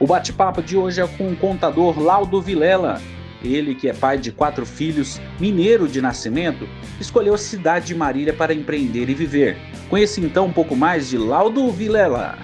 O 0.00 0.06
bate-papo 0.06 0.60
de 0.60 0.76
hoje 0.76 1.00
é 1.00 1.06
com 1.06 1.28
o 1.28 1.36
contador 1.36 2.00
Laudo 2.00 2.42
Vilela. 2.42 3.00
Ele, 3.42 3.74
que 3.74 3.88
é 3.88 3.92
pai 3.92 4.18
de 4.18 4.32
quatro 4.32 4.66
filhos, 4.66 5.20
mineiro 5.38 5.86
de 5.86 6.00
nascimento, 6.00 6.66
escolheu 6.98 7.34
a 7.34 7.38
cidade 7.38 7.86
de 7.86 7.94
Marília 7.94 8.32
para 8.32 8.52
empreender 8.52 9.08
e 9.08 9.14
viver. 9.14 9.56
Conheça 9.88 10.20
então 10.20 10.46
um 10.46 10.52
pouco 10.52 10.74
mais 10.74 11.10
de 11.10 11.18
Laudo 11.18 11.70
Vilela. 11.70 12.38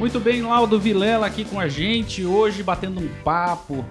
Muito 0.00 0.18
bem, 0.18 0.42
Laudo 0.42 0.80
Vilela 0.80 1.26
aqui 1.26 1.44
com 1.44 1.60
a 1.60 1.68
gente, 1.68 2.24
hoje 2.24 2.62
batendo 2.62 3.00
um 3.00 3.08
papo. 3.22 3.84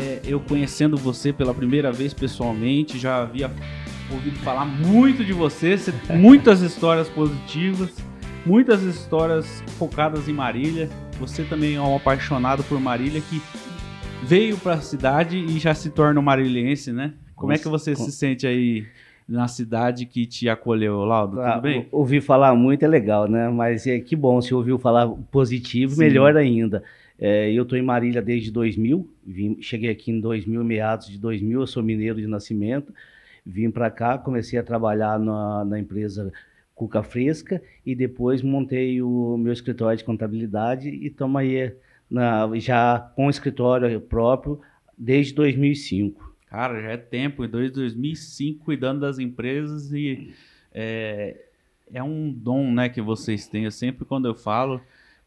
É, 0.00 0.20
eu 0.24 0.38
conhecendo 0.38 0.96
você 0.96 1.32
pela 1.32 1.54
primeira 1.54 1.90
vez 1.90 2.12
pessoalmente, 2.14 2.98
já 2.98 3.22
havia 3.22 3.50
ouvido 4.10 4.38
falar 4.40 4.66
muito 4.66 5.24
de 5.24 5.32
você, 5.32 5.76
muitas 6.14 6.60
histórias 6.60 7.08
positivas, 7.08 7.90
muitas 8.44 8.82
histórias 8.82 9.64
focadas 9.78 10.28
em 10.28 10.32
Marília. 10.32 10.88
Você 11.18 11.44
também 11.44 11.76
é 11.76 11.80
um 11.80 11.96
apaixonado 11.96 12.62
por 12.64 12.78
Marília 12.78 13.20
que 13.20 13.40
veio 14.22 14.58
para 14.58 14.74
a 14.74 14.80
cidade 14.80 15.38
e 15.38 15.58
já 15.58 15.74
se 15.74 15.90
torna 15.90 16.20
um 16.20 16.22
marilhense, 16.22 16.92
né? 16.92 17.14
Como 17.34 17.52
é 17.52 17.58
que 17.58 17.68
você 17.68 17.96
se 17.96 18.12
sente 18.12 18.46
aí 18.46 18.86
na 19.26 19.48
cidade 19.48 20.04
que 20.04 20.26
te 20.26 20.48
acolheu, 20.48 21.04
Laudo? 21.04 21.40
Ah, 21.40 21.52
Tudo 21.52 21.62
bem? 21.62 21.88
Ouvir 21.90 22.20
falar 22.20 22.54
muito 22.54 22.84
é 22.84 22.88
legal, 22.88 23.28
né? 23.28 23.48
Mas 23.48 23.86
é 23.86 23.98
que 23.98 24.14
bom, 24.14 24.40
se 24.42 24.54
ouviu 24.54 24.78
falar 24.78 25.08
positivo, 25.30 25.94
Sim. 25.94 26.00
melhor 26.00 26.36
ainda. 26.36 26.82
É, 27.18 27.50
eu 27.50 27.62
estou 27.62 27.78
em 27.78 27.82
Marília 27.82 28.20
desde 28.20 28.50
2000, 28.50 29.08
vim, 29.26 29.56
cheguei 29.62 29.88
aqui 29.90 30.10
em 30.10 30.20
2000, 30.20 30.62
meados 30.62 31.08
de 31.08 31.18
2000, 31.18 31.60
eu 31.60 31.66
sou 31.66 31.82
mineiro 31.82 32.20
de 32.20 32.26
nascimento, 32.26 32.92
vim 33.44 33.70
para 33.70 33.90
cá, 33.90 34.18
comecei 34.18 34.58
a 34.58 34.62
trabalhar 34.62 35.18
na, 35.18 35.64
na 35.64 35.78
empresa 35.78 36.30
Cuca 36.76 37.02
Fresca 37.02 37.60
e 37.84 37.94
depois 37.94 38.42
montei 38.42 39.00
o 39.00 39.38
meu 39.38 39.52
escritório 39.52 39.96
de 39.96 40.04
contabilidade 40.04 40.90
e 40.90 41.06
estamos 41.06 41.40
aí 41.40 41.74
na, 42.08 42.48
já 42.56 42.98
com 43.16 43.26
o 43.26 43.30
escritório 43.30 43.98
próprio 43.98 44.60
desde 44.96 45.34
2005. 45.34 46.36
Cara, 46.50 46.80
já 46.82 46.90
é 46.90 46.96
tempo, 46.98 47.48
desde 47.48 47.76
2005 47.76 48.62
cuidando 48.62 49.00
das 49.00 49.18
empresas 49.18 49.90
e 49.90 50.34
é, 50.70 51.46
é 51.92 52.02
um 52.02 52.30
dom 52.30 52.70
né, 52.70 52.90
que 52.90 53.00
vocês 53.00 53.48
têm. 53.48 53.64
Eu 53.64 53.70
sempre 53.70 54.04
quando 54.04 54.28
eu 54.28 54.34
falo 54.34 54.78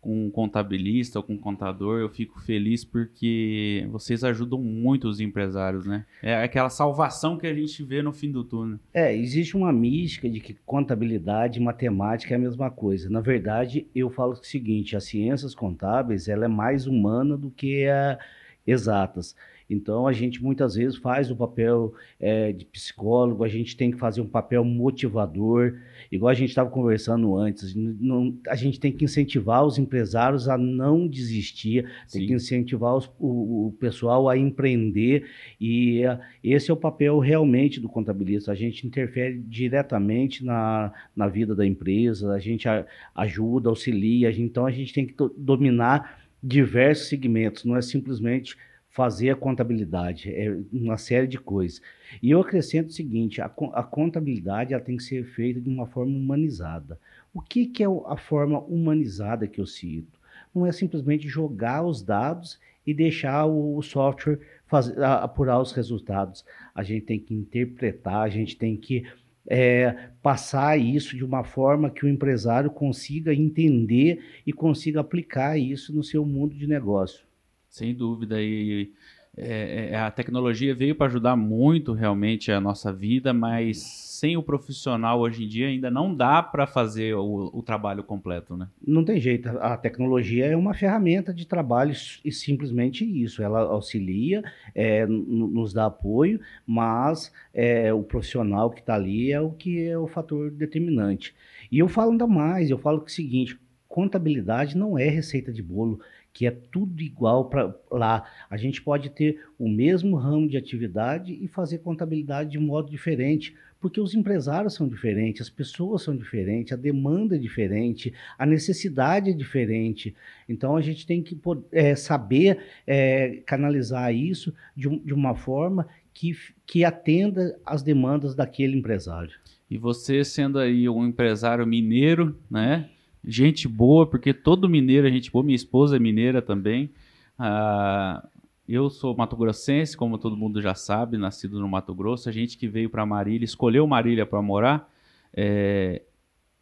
com 0.02 0.28
um 0.28 0.30
contabilista 0.32 1.20
ou 1.20 1.24
com 1.24 1.34
um 1.34 1.38
contador, 1.38 2.00
eu 2.00 2.10
fico 2.10 2.40
feliz 2.40 2.86
porque 2.86 3.88
vocês 3.92 4.24
ajudam 4.24 4.60
muito 4.60 5.08
os 5.08 5.20
empresários, 5.20 5.86
né? 5.86 6.06
É 6.22 6.42
aquela 6.42 6.70
salvação 6.70 7.38
que 7.38 7.46
a 7.46 7.54
gente 7.54 7.84
vê 7.84 8.02
no 8.02 8.14
fim 8.14 8.32
do 8.32 8.44
túnel. 8.44 8.80
É, 8.94 9.16
existe 9.16 9.58
uma 9.58 9.74
mística 9.74 10.30
de 10.30 10.40
que 10.40 10.56
contabilidade 10.66 11.60
e 11.60 11.64
matemática 11.64 12.34
é 12.34 12.38
a 12.38 12.40
mesma 12.40 12.72
coisa. 12.72 13.10
Na 13.10 13.20
verdade, 13.20 13.88
eu 13.94 14.10
falo 14.10 14.34
o 14.34 14.44
seguinte, 14.44 14.96
as 14.96 15.04
ciências 15.04 15.54
contábeis, 15.54 16.28
ela 16.28 16.46
é 16.46 16.50
mais 16.50 16.88
humana 16.88 17.38
do 17.38 17.52
que 17.52 17.86
a 17.88 18.18
exatas. 18.66 19.36
Então, 19.70 20.08
a 20.08 20.12
gente 20.12 20.42
muitas 20.42 20.74
vezes 20.74 20.98
faz 20.98 21.30
o 21.30 21.36
papel 21.36 21.94
é, 22.20 22.52
de 22.52 22.66
psicólogo, 22.66 23.44
a 23.44 23.48
gente 23.48 23.78
tem 23.78 23.92
que 23.92 23.98
fazer 23.98 24.20
um 24.20 24.28
papel 24.28 24.66
motivador, 24.66 25.76
igual 26.12 26.32
a 26.32 26.34
gente 26.34 26.50
estava 26.50 26.70
conversando 26.70 27.38
antes. 27.38 27.76
Não, 27.76 28.36
a 28.48 28.56
gente 28.56 28.80
tem 28.80 28.92
que 28.92 29.06
incentivar 29.06 29.64
os 29.64 29.78
empresários 29.78 30.50
a 30.50 30.58
não 30.58 31.08
desistir, 31.08 31.84
tem 32.12 32.22
Sim. 32.22 32.28
que 32.28 32.34
incentivar 32.34 32.96
os, 32.96 33.06
o, 33.20 33.68
o, 33.68 33.72
pessoal 33.80 34.28
a 34.28 34.36
empreender, 34.36 35.26
e 35.62 36.04
é, 36.04 36.20
esse 36.44 36.72
é 36.72 36.74
o 36.74 36.78
papel 36.78 37.20
realmente 37.20 37.80
do 37.80 37.88
contabilista. 37.88 38.52
A 38.52 38.56
gente 38.56 38.88
interfere 38.88 39.38
diretamente 39.38 40.44
na, 40.44 40.92
na 41.16 41.28
vida 41.28 41.54
da 41.54 41.66
empresa, 41.66 42.32
a 42.32 42.40
gente 42.40 42.68
a, 42.68 42.86
ajuda, 43.14 43.70
auxilia, 43.70 44.30
a 44.30 44.32
gente, 44.32 44.50
então 44.50 44.66
a 44.66 44.72
gente 44.72 44.94
tem 44.94 45.06
que 45.06 45.14
dominar 45.38 46.20
diversos 46.42 47.08
segmentos, 47.08 47.66
não 47.66 47.76
é 47.76 47.82
simplesmente 47.82 48.58
fazer 48.90 49.30
a 49.30 49.36
contabilidade, 49.36 50.30
é 50.30 50.58
uma 50.74 50.98
série 50.98 51.28
de 51.28 51.38
coisas. 51.38 51.82
E 52.22 52.32
eu 52.32 52.42
acrescento 52.42 52.90
o 52.90 52.94
seguinte, 52.94 53.40
a, 53.40 53.46
a 53.46 53.84
contabilidade 53.84 54.74
ela 54.74 54.84
tem 54.84 54.98
que 54.98 55.04
ser 55.04 55.24
feita 55.24 55.62
de 55.62 55.70
uma 55.70 55.86
forma 55.86 56.12
humanizada. 56.12 57.00
O 57.34 57.42
que, 57.42 57.68
que 57.68 57.84
é 57.84 57.88
a 57.88 58.18
forma 58.18 58.60
humanizada 58.60 59.48
que 59.48 59.62
eu 59.62 59.66
cito? 59.66 60.20
Não 60.54 60.66
é 60.66 60.72
simplesmente 60.72 61.28
jogar 61.28 61.86
os 61.86 62.02
dados 62.02 62.60
e 62.86 62.94
deixar 62.94 63.46
o 63.46 63.80
software 63.84 64.40
fazer, 64.66 65.02
apurar 65.04 65.62
os 65.62 65.72
resultados. 65.72 66.44
A 66.74 66.82
gente 66.82 67.06
tem 67.06 67.20
que 67.20 67.36
interpretar, 67.36 68.24
a 68.24 68.30
gente 68.30 68.58
tem 68.58 68.76
que 68.76 69.06
é, 69.48 70.10
passar 70.22 70.80
isso 70.80 71.16
de 71.16 71.24
uma 71.24 71.44
forma 71.44 71.92
que 71.92 72.06
o 72.06 72.10
empresário 72.10 72.72
consiga 72.72 73.34
entender 73.34 74.20
e 74.46 74.52
consiga 74.52 75.00
aplicar 75.02 75.58
isso 75.60 75.94
no 75.96 76.04
seu 76.04 76.26
mundo 76.26 76.56
de 76.56 76.66
negócio. 76.66 77.29
Sem 77.70 77.94
dúvida. 77.94 78.42
E 78.42 78.92
é, 79.38 79.92
é, 79.92 79.96
a 79.96 80.12
tecnologia 80.12 80.76
veio 80.76 80.96
para 80.96 81.08
ajudar 81.08 81.36
muito 81.36 81.94
realmente 81.94 82.52
a 82.52 82.60
nossa 82.60 82.92
vida, 82.92 83.34
mas 83.34 83.78
sem 83.78 84.36
o 84.36 84.44
profissional 84.44 85.22
hoje 85.22 85.46
em 85.46 85.48
dia 85.48 85.68
ainda 85.68 85.90
não 85.90 86.14
dá 86.14 86.44
para 86.44 86.68
fazer 86.68 87.16
o, 87.16 87.50
o, 87.54 87.64
trabalho 87.64 88.04
completo, 88.04 88.58
né? 88.58 88.68
Não 88.86 89.06
tem 89.06 89.18
jeito. 89.18 89.48
A 89.62 89.78
tecnologia 89.78 90.46
é 90.46 90.58
uma 90.58 90.74
ferramenta 90.74 91.34
de 91.34 91.48
trabalho 91.48 91.94
e 92.26 92.32
simplesmente 92.34 93.06
isso. 93.06 93.42
Ela 93.42 93.62
auxilia, 93.62 94.44
é, 94.76 95.06
nos 95.06 95.72
dá 95.72 95.86
apoio, 95.86 96.42
mas 96.68 97.32
é, 97.54 97.94
o 97.94 98.04
profissional 98.04 98.70
que 98.72 98.82
está 98.82 98.96
ali 98.96 99.32
é 99.32 99.40
o 99.40 99.52
que 99.52 99.88
é 99.88 99.98
o 99.98 100.08
fator 100.08 100.52
determinante. 100.52 101.34
E 101.72 101.80
eu 101.80 101.88
falo 101.88 102.12
ainda 102.12 102.28
mais, 102.28 102.70
eu 102.70 102.78
falo 102.78 103.00
é 103.00 103.04
o 103.06 103.08
seguinte, 103.08 103.58
contabilidade 103.88 104.78
não 104.78 104.98
é 105.00 105.08
receita 105.10 105.52
de 105.52 105.64
bolo 105.64 106.00
que 106.34 106.46
é 106.46 106.52
tudo 106.52 107.02
igual 107.02 107.46
para 107.46 107.76
lá. 107.92 108.26
A 108.50 108.58
gente 108.58 108.82
pode 108.82 109.10
ter 109.10 109.44
o 109.58 109.68
mesmo 109.68 110.16
ramo 110.16 110.48
de 110.48 110.58
atividade 110.58 111.38
e 111.42 111.48
fazer 111.48 111.80
contabilidade 111.80 112.52
de 112.52 112.60
modo 112.60 112.90
diferente, 112.90 113.56
porque 113.80 114.00
os 114.00 114.14
empresários 114.14 114.74
são 114.74 114.88
diferentes, 114.88 115.42
as 115.42 115.50
pessoas 115.50 116.04
são 116.04 116.16
diferentes, 116.16 116.74
a 116.74 116.76
demanda 116.76 117.36
é 117.36 117.40
diferente, 117.40 118.14
a 118.38 118.46
necessidade 118.46 119.30
é 119.30 119.34
diferente. 119.34 120.14
Então 120.48 120.76
a 120.76 120.82
gente 120.82 121.06
tem 121.06 121.24
que 121.24 121.40
é, 121.72 121.96
saber 121.96 122.60
é, 122.86 123.42
canalizar 123.46 124.14
isso 124.14 124.54
de, 124.76 124.90
de 125.00 125.14
uma 125.14 125.36
forma 125.36 125.88
que, 126.14 126.34
que 126.66 126.84
atenda 126.84 127.58
às 127.66 127.82
demandas 127.82 128.36
daquele 128.36 128.78
empresário. 128.78 129.34
E 129.70 129.78
você 129.78 130.24
sendo 130.26 130.60
aí 130.60 130.90
um 130.90 131.06
empresário 131.06 131.66
mineiro, 131.66 132.38
né? 132.50 132.90
Gente 133.30 133.68
boa, 133.68 134.06
porque 134.06 134.34
todo 134.34 134.70
mineiro 134.70 135.08
é 135.08 135.12
gente 135.12 135.32
boa. 135.32 135.44
Minha 135.44 135.56
esposa 135.56 135.96
é 135.96 136.00
mineira 136.00 136.42
também. 136.42 136.90
Ah, 137.38 138.28
eu 138.68 138.90
sou 138.90 139.16
mato-grossense, 139.16 139.98
como 139.98 140.18
todo 140.18 140.38
mundo 140.38 140.62
já 140.62 140.76
sabe, 140.76 141.18
nascido 141.18 141.60
no 141.60 141.68
Mato 141.68 141.94
Grosso. 141.96 142.30
A 142.30 142.32
gente 142.32 142.58
que 142.58 142.68
veio 142.68 142.90
para 142.90 143.06
Marília, 143.06 143.46
escolheu 143.46 143.88
Marília 143.88 144.28
para 144.28 144.42
morar, 144.42 144.88
é, 145.34 146.04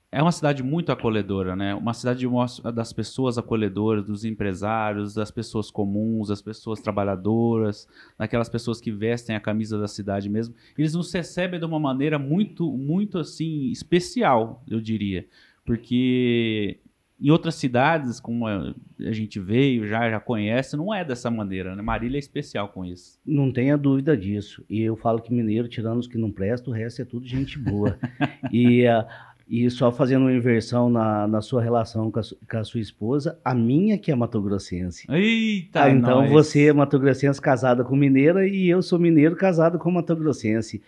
é 0.09 0.21
uma 0.21 0.31
cidade 0.31 0.63
muito 0.63 0.89
acolhedora, 0.89 1.53
né? 1.53 1.75
Uma 1.75 1.93
cidade 1.93 2.25
das 2.73 2.93
pessoas 2.93 3.37
acolhedoras, 3.37 4.05
dos 4.05 4.23
empresários, 4.23 5.13
das 5.13 5.31
pessoas 5.31 5.69
comuns, 5.69 6.29
das 6.29 6.41
pessoas 6.41 6.79
trabalhadoras, 6.79 7.87
daquelas 8.17 8.47
pessoas 8.47 8.79
que 8.79 8.89
vestem 8.89 9.35
a 9.35 9.39
camisa 9.41 9.77
da 9.77 9.87
cidade 9.87 10.29
mesmo. 10.29 10.55
Eles 10.77 10.93
nos 10.93 11.11
recebem 11.11 11.59
de 11.59 11.65
uma 11.65 11.79
maneira 11.79 12.17
muito, 12.17 12.71
muito 12.71 13.19
assim 13.19 13.69
especial, 13.69 14.63
eu 14.65 14.79
diria 14.79 15.27
porque 15.67 16.79
em 17.19 17.29
outras 17.29 17.55
cidades, 17.55 18.21
como 18.21 18.47
a 18.47 18.73
gente 19.11 19.37
veio, 19.37 19.85
já, 19.85 20.09
já 20.09 20.19
conhece, 20.19 20.77
não 20.77 20.93
é 20.93 21.03
dessa 21.03 21.29
maneira, 21.29 21.75
né? 21.75 21.81
Marília 21.81 22.17
é 22.17 22.19
especial 22.19 22.69
com 22.69 22.85
isso. 22.85 23.19
Não 23.25 23.51
tenha 23.51 23.77
dúvida 23.77 24.15
disso. 24.15 24.63
E 24.69 24.81
eu 24.81 24.95
falo 24.95 25.21
que 25.21 25.33
mineiro, 25.33 25.67
tirando 25.67 25.99
os 25.99 26.07
que 26.07 26.17
não 26.17 26.31
prestam, 26.31 26.71
o 26.71 26.75
resto 26.75 27.01
é 27.01 27.05
tudo 27.05 27.27
gente 27.27 27.59
boa. 27.59 27.97
e, 28.49 28.85
uh, 28.87 29.05
e 29.49 29.69
só 29.69 29.91
fazendo 29.91 30.21
uma 30.21 30.33
inversão 30.33 30.89
na, 30.89 31.27
na 31.27 31.41
sua 31.41 31.61
relação 31.61 32.09
com 32.09 32.19
a, 32.19 32.23
com 32.49 32.57
a 32.57 32.63
sua 32.63 32.79
esposa, 32.79 33.37
a 33.43 33.53
minha 33.53 33.97
que 33.97 34.09
é 34.09 34.15
matogrossense. 34.15 35.05
Eita, 35.11 35.83
ah, 35.83 35.89
Então 35.91 36.21
nós. 36.21 36.31
você 36.31 36.67
é 36.67 36.73
matogrossense 36.73 37.41
casada 37.41 37.83
com 37.83 37.95
mineira 37.95 38.47
e 38.47 38.69
eu 38.69 38.81
sou 38.81 38.97
mineiro 38.97 39.35
casado 39.35 39.77
com 39.77 39.91
matogrossense. 39.91 40.81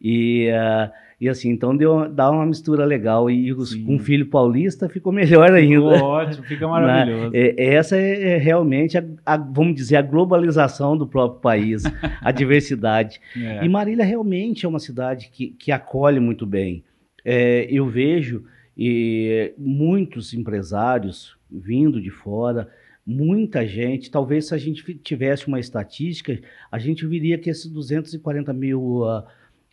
E... 0.00 0.48
Uh, 0.50 1.08
e 1.20 1.28
assim, 1.28 1.50
então 1.50 1.76
deu, 1.76 2.08
dá 2.08 2.30
uma 2.30 2.46
mistura 2.46 2.84
legal. 2.84 3.28
E 3.28 3.52
os, 3.52 3.74
com 3.74 3.96
um 3.96 3.98
filho 3.98 4.26
paulista 4.26 4.88
ficou 4.88 5.12
melhor 5.12 5.52
ainda. 5.52 5.94
Ficou 5.94 6.08
ótimo, 6.08 6.44
fica 6.44 6.68
maravilhoso. 6.68 7.32
É, 7.34 7.74
essa 7.74 7.96
é, 7.96 8.34
é 8.34 8.36
realmente, 8.36 8.96
a, 8.96 9.04
a, 9.26 9.36
vamos 9.36 9.74
dizer, 9.74 9.96
a 9.96 10.02
globalização 10.02 10.96
do 10.96 11.08
próprio 11.08 11.40
país, 11.40 11.82
a 12.22 12.30
diversidade. 12.30 13.20
É. 13.36 13.64
E 13.64 13.68
Marília 13.68 14.04
realmente 14.04 14.64
é 14.64 14.68
uma 14.68 14.78
cidade 14.78 15.28
que, 15.32 15.48
que 15.48 15.72
acolhe 15.72 16.20
muito 16.20 16.46
bem. 16.46 16.84
É, 17.24 17.66
eu 17.68 17.88
vejo 17.88 18.44
e, 18.76 19.52
muitos 19.58 20.32
empresários 20.32 21.36
vindo 21.50 22.00
de 22.00 22.10
fora, 22.10 22.68
muita 23.04 23.66
gente. 23.66 24.08
Talvez 24.08 24.46
se 24.46 24.54
a 24.54 24.58
gente 24.58 24.94
tivesse 24.94 25.48
uma 25.48 25.58
estatística, 25.58 26.38
a 26.70 26.78
gente 26.78 27.04
viria 27.04 27.36
que 27.38 27.50
esses 27.50 27.66
240 27.68 28.52
mil. 28.52 29.02
Uh, 29.02 29.24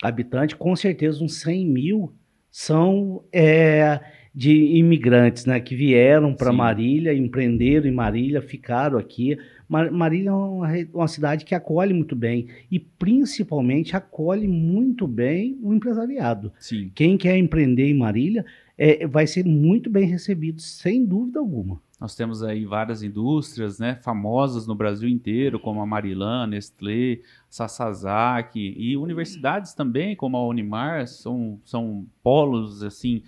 habitante, 0.01 0.55
com 0.55 0.75
certeza 0.75 1.23
uns 1.23 1.39
100 1.39 1.65
mil 1.65 2.13
são 2.51 3.23
é, 3.33 3.99
de 4.33 4.51
imigrantes, 4.77 5.45
né, 5.45 5.59
que 5.59 5.75
vieram 5.75 6.33
para 6.33 6.51
Marília, 6.51 7.13
empreenderam 7.13 7.87
em 7.87 7.91
Marília, 7.91 8.41
ficaram 8.41 8.97
aqui. 8.97 9.37
Marília 9.67 10.29
é 10.29 10.33
uma, 10.33 10.67
uma, 10.93 11.07
cidade 11.07 11.45
que 11.45 11.55
acolhe 11.55 11.93
muito 11.93 12.15
bem 12.15 12.47
e 12.69 12.79
principalmente 12.79 13.95
acolhe 13.95 14.47
muito 14.47 15.07
bem 15.07 15.57
o 15.61 15.73
empresariado. 15.73 16.51
Sim. 16.59 16.91
Quem 16.93 17.17
quer 17.17 17.37
empreender 17.37 17.89
em 17.89 17.97
Marília 17.97 18.45
é, 18.77 19.07
vai 19.07 19.25
ser 19.25 19.45
muito 19.45 19.89
bem 19.89 20.07
recebido, 20.07 20.61
sem 20.61 21.05
dúvida 21.05 21.39
alguma. 21.39 21.81
Nós 21.99 22.13
temos 22.15 22.43
aí 22.43 22.65
várias 22.65 23.01
indústrias 23.01 23.79
né, 23.79 23.95
famosas 23.95 24.67
no 24.67 24.75
Brasil 24.75 25.07
inteiro, 25.07 25.59
como 25.59 25.81
a 25.81 25.85
Marilã, 25.85 26.45
Nestlé, 26.45 27.21
Sasazaki, 27.49 28.75
e 28.77 28.97
universidades 28.97 29.73
também, 29.73 30.15
como 30.15 30.35
a 30.35 30.45
Unimar, 30.45 31.07
são, 31.07 31.59
são 31.63 32.05
polos 32.21 32.83
assim 32.83 33.23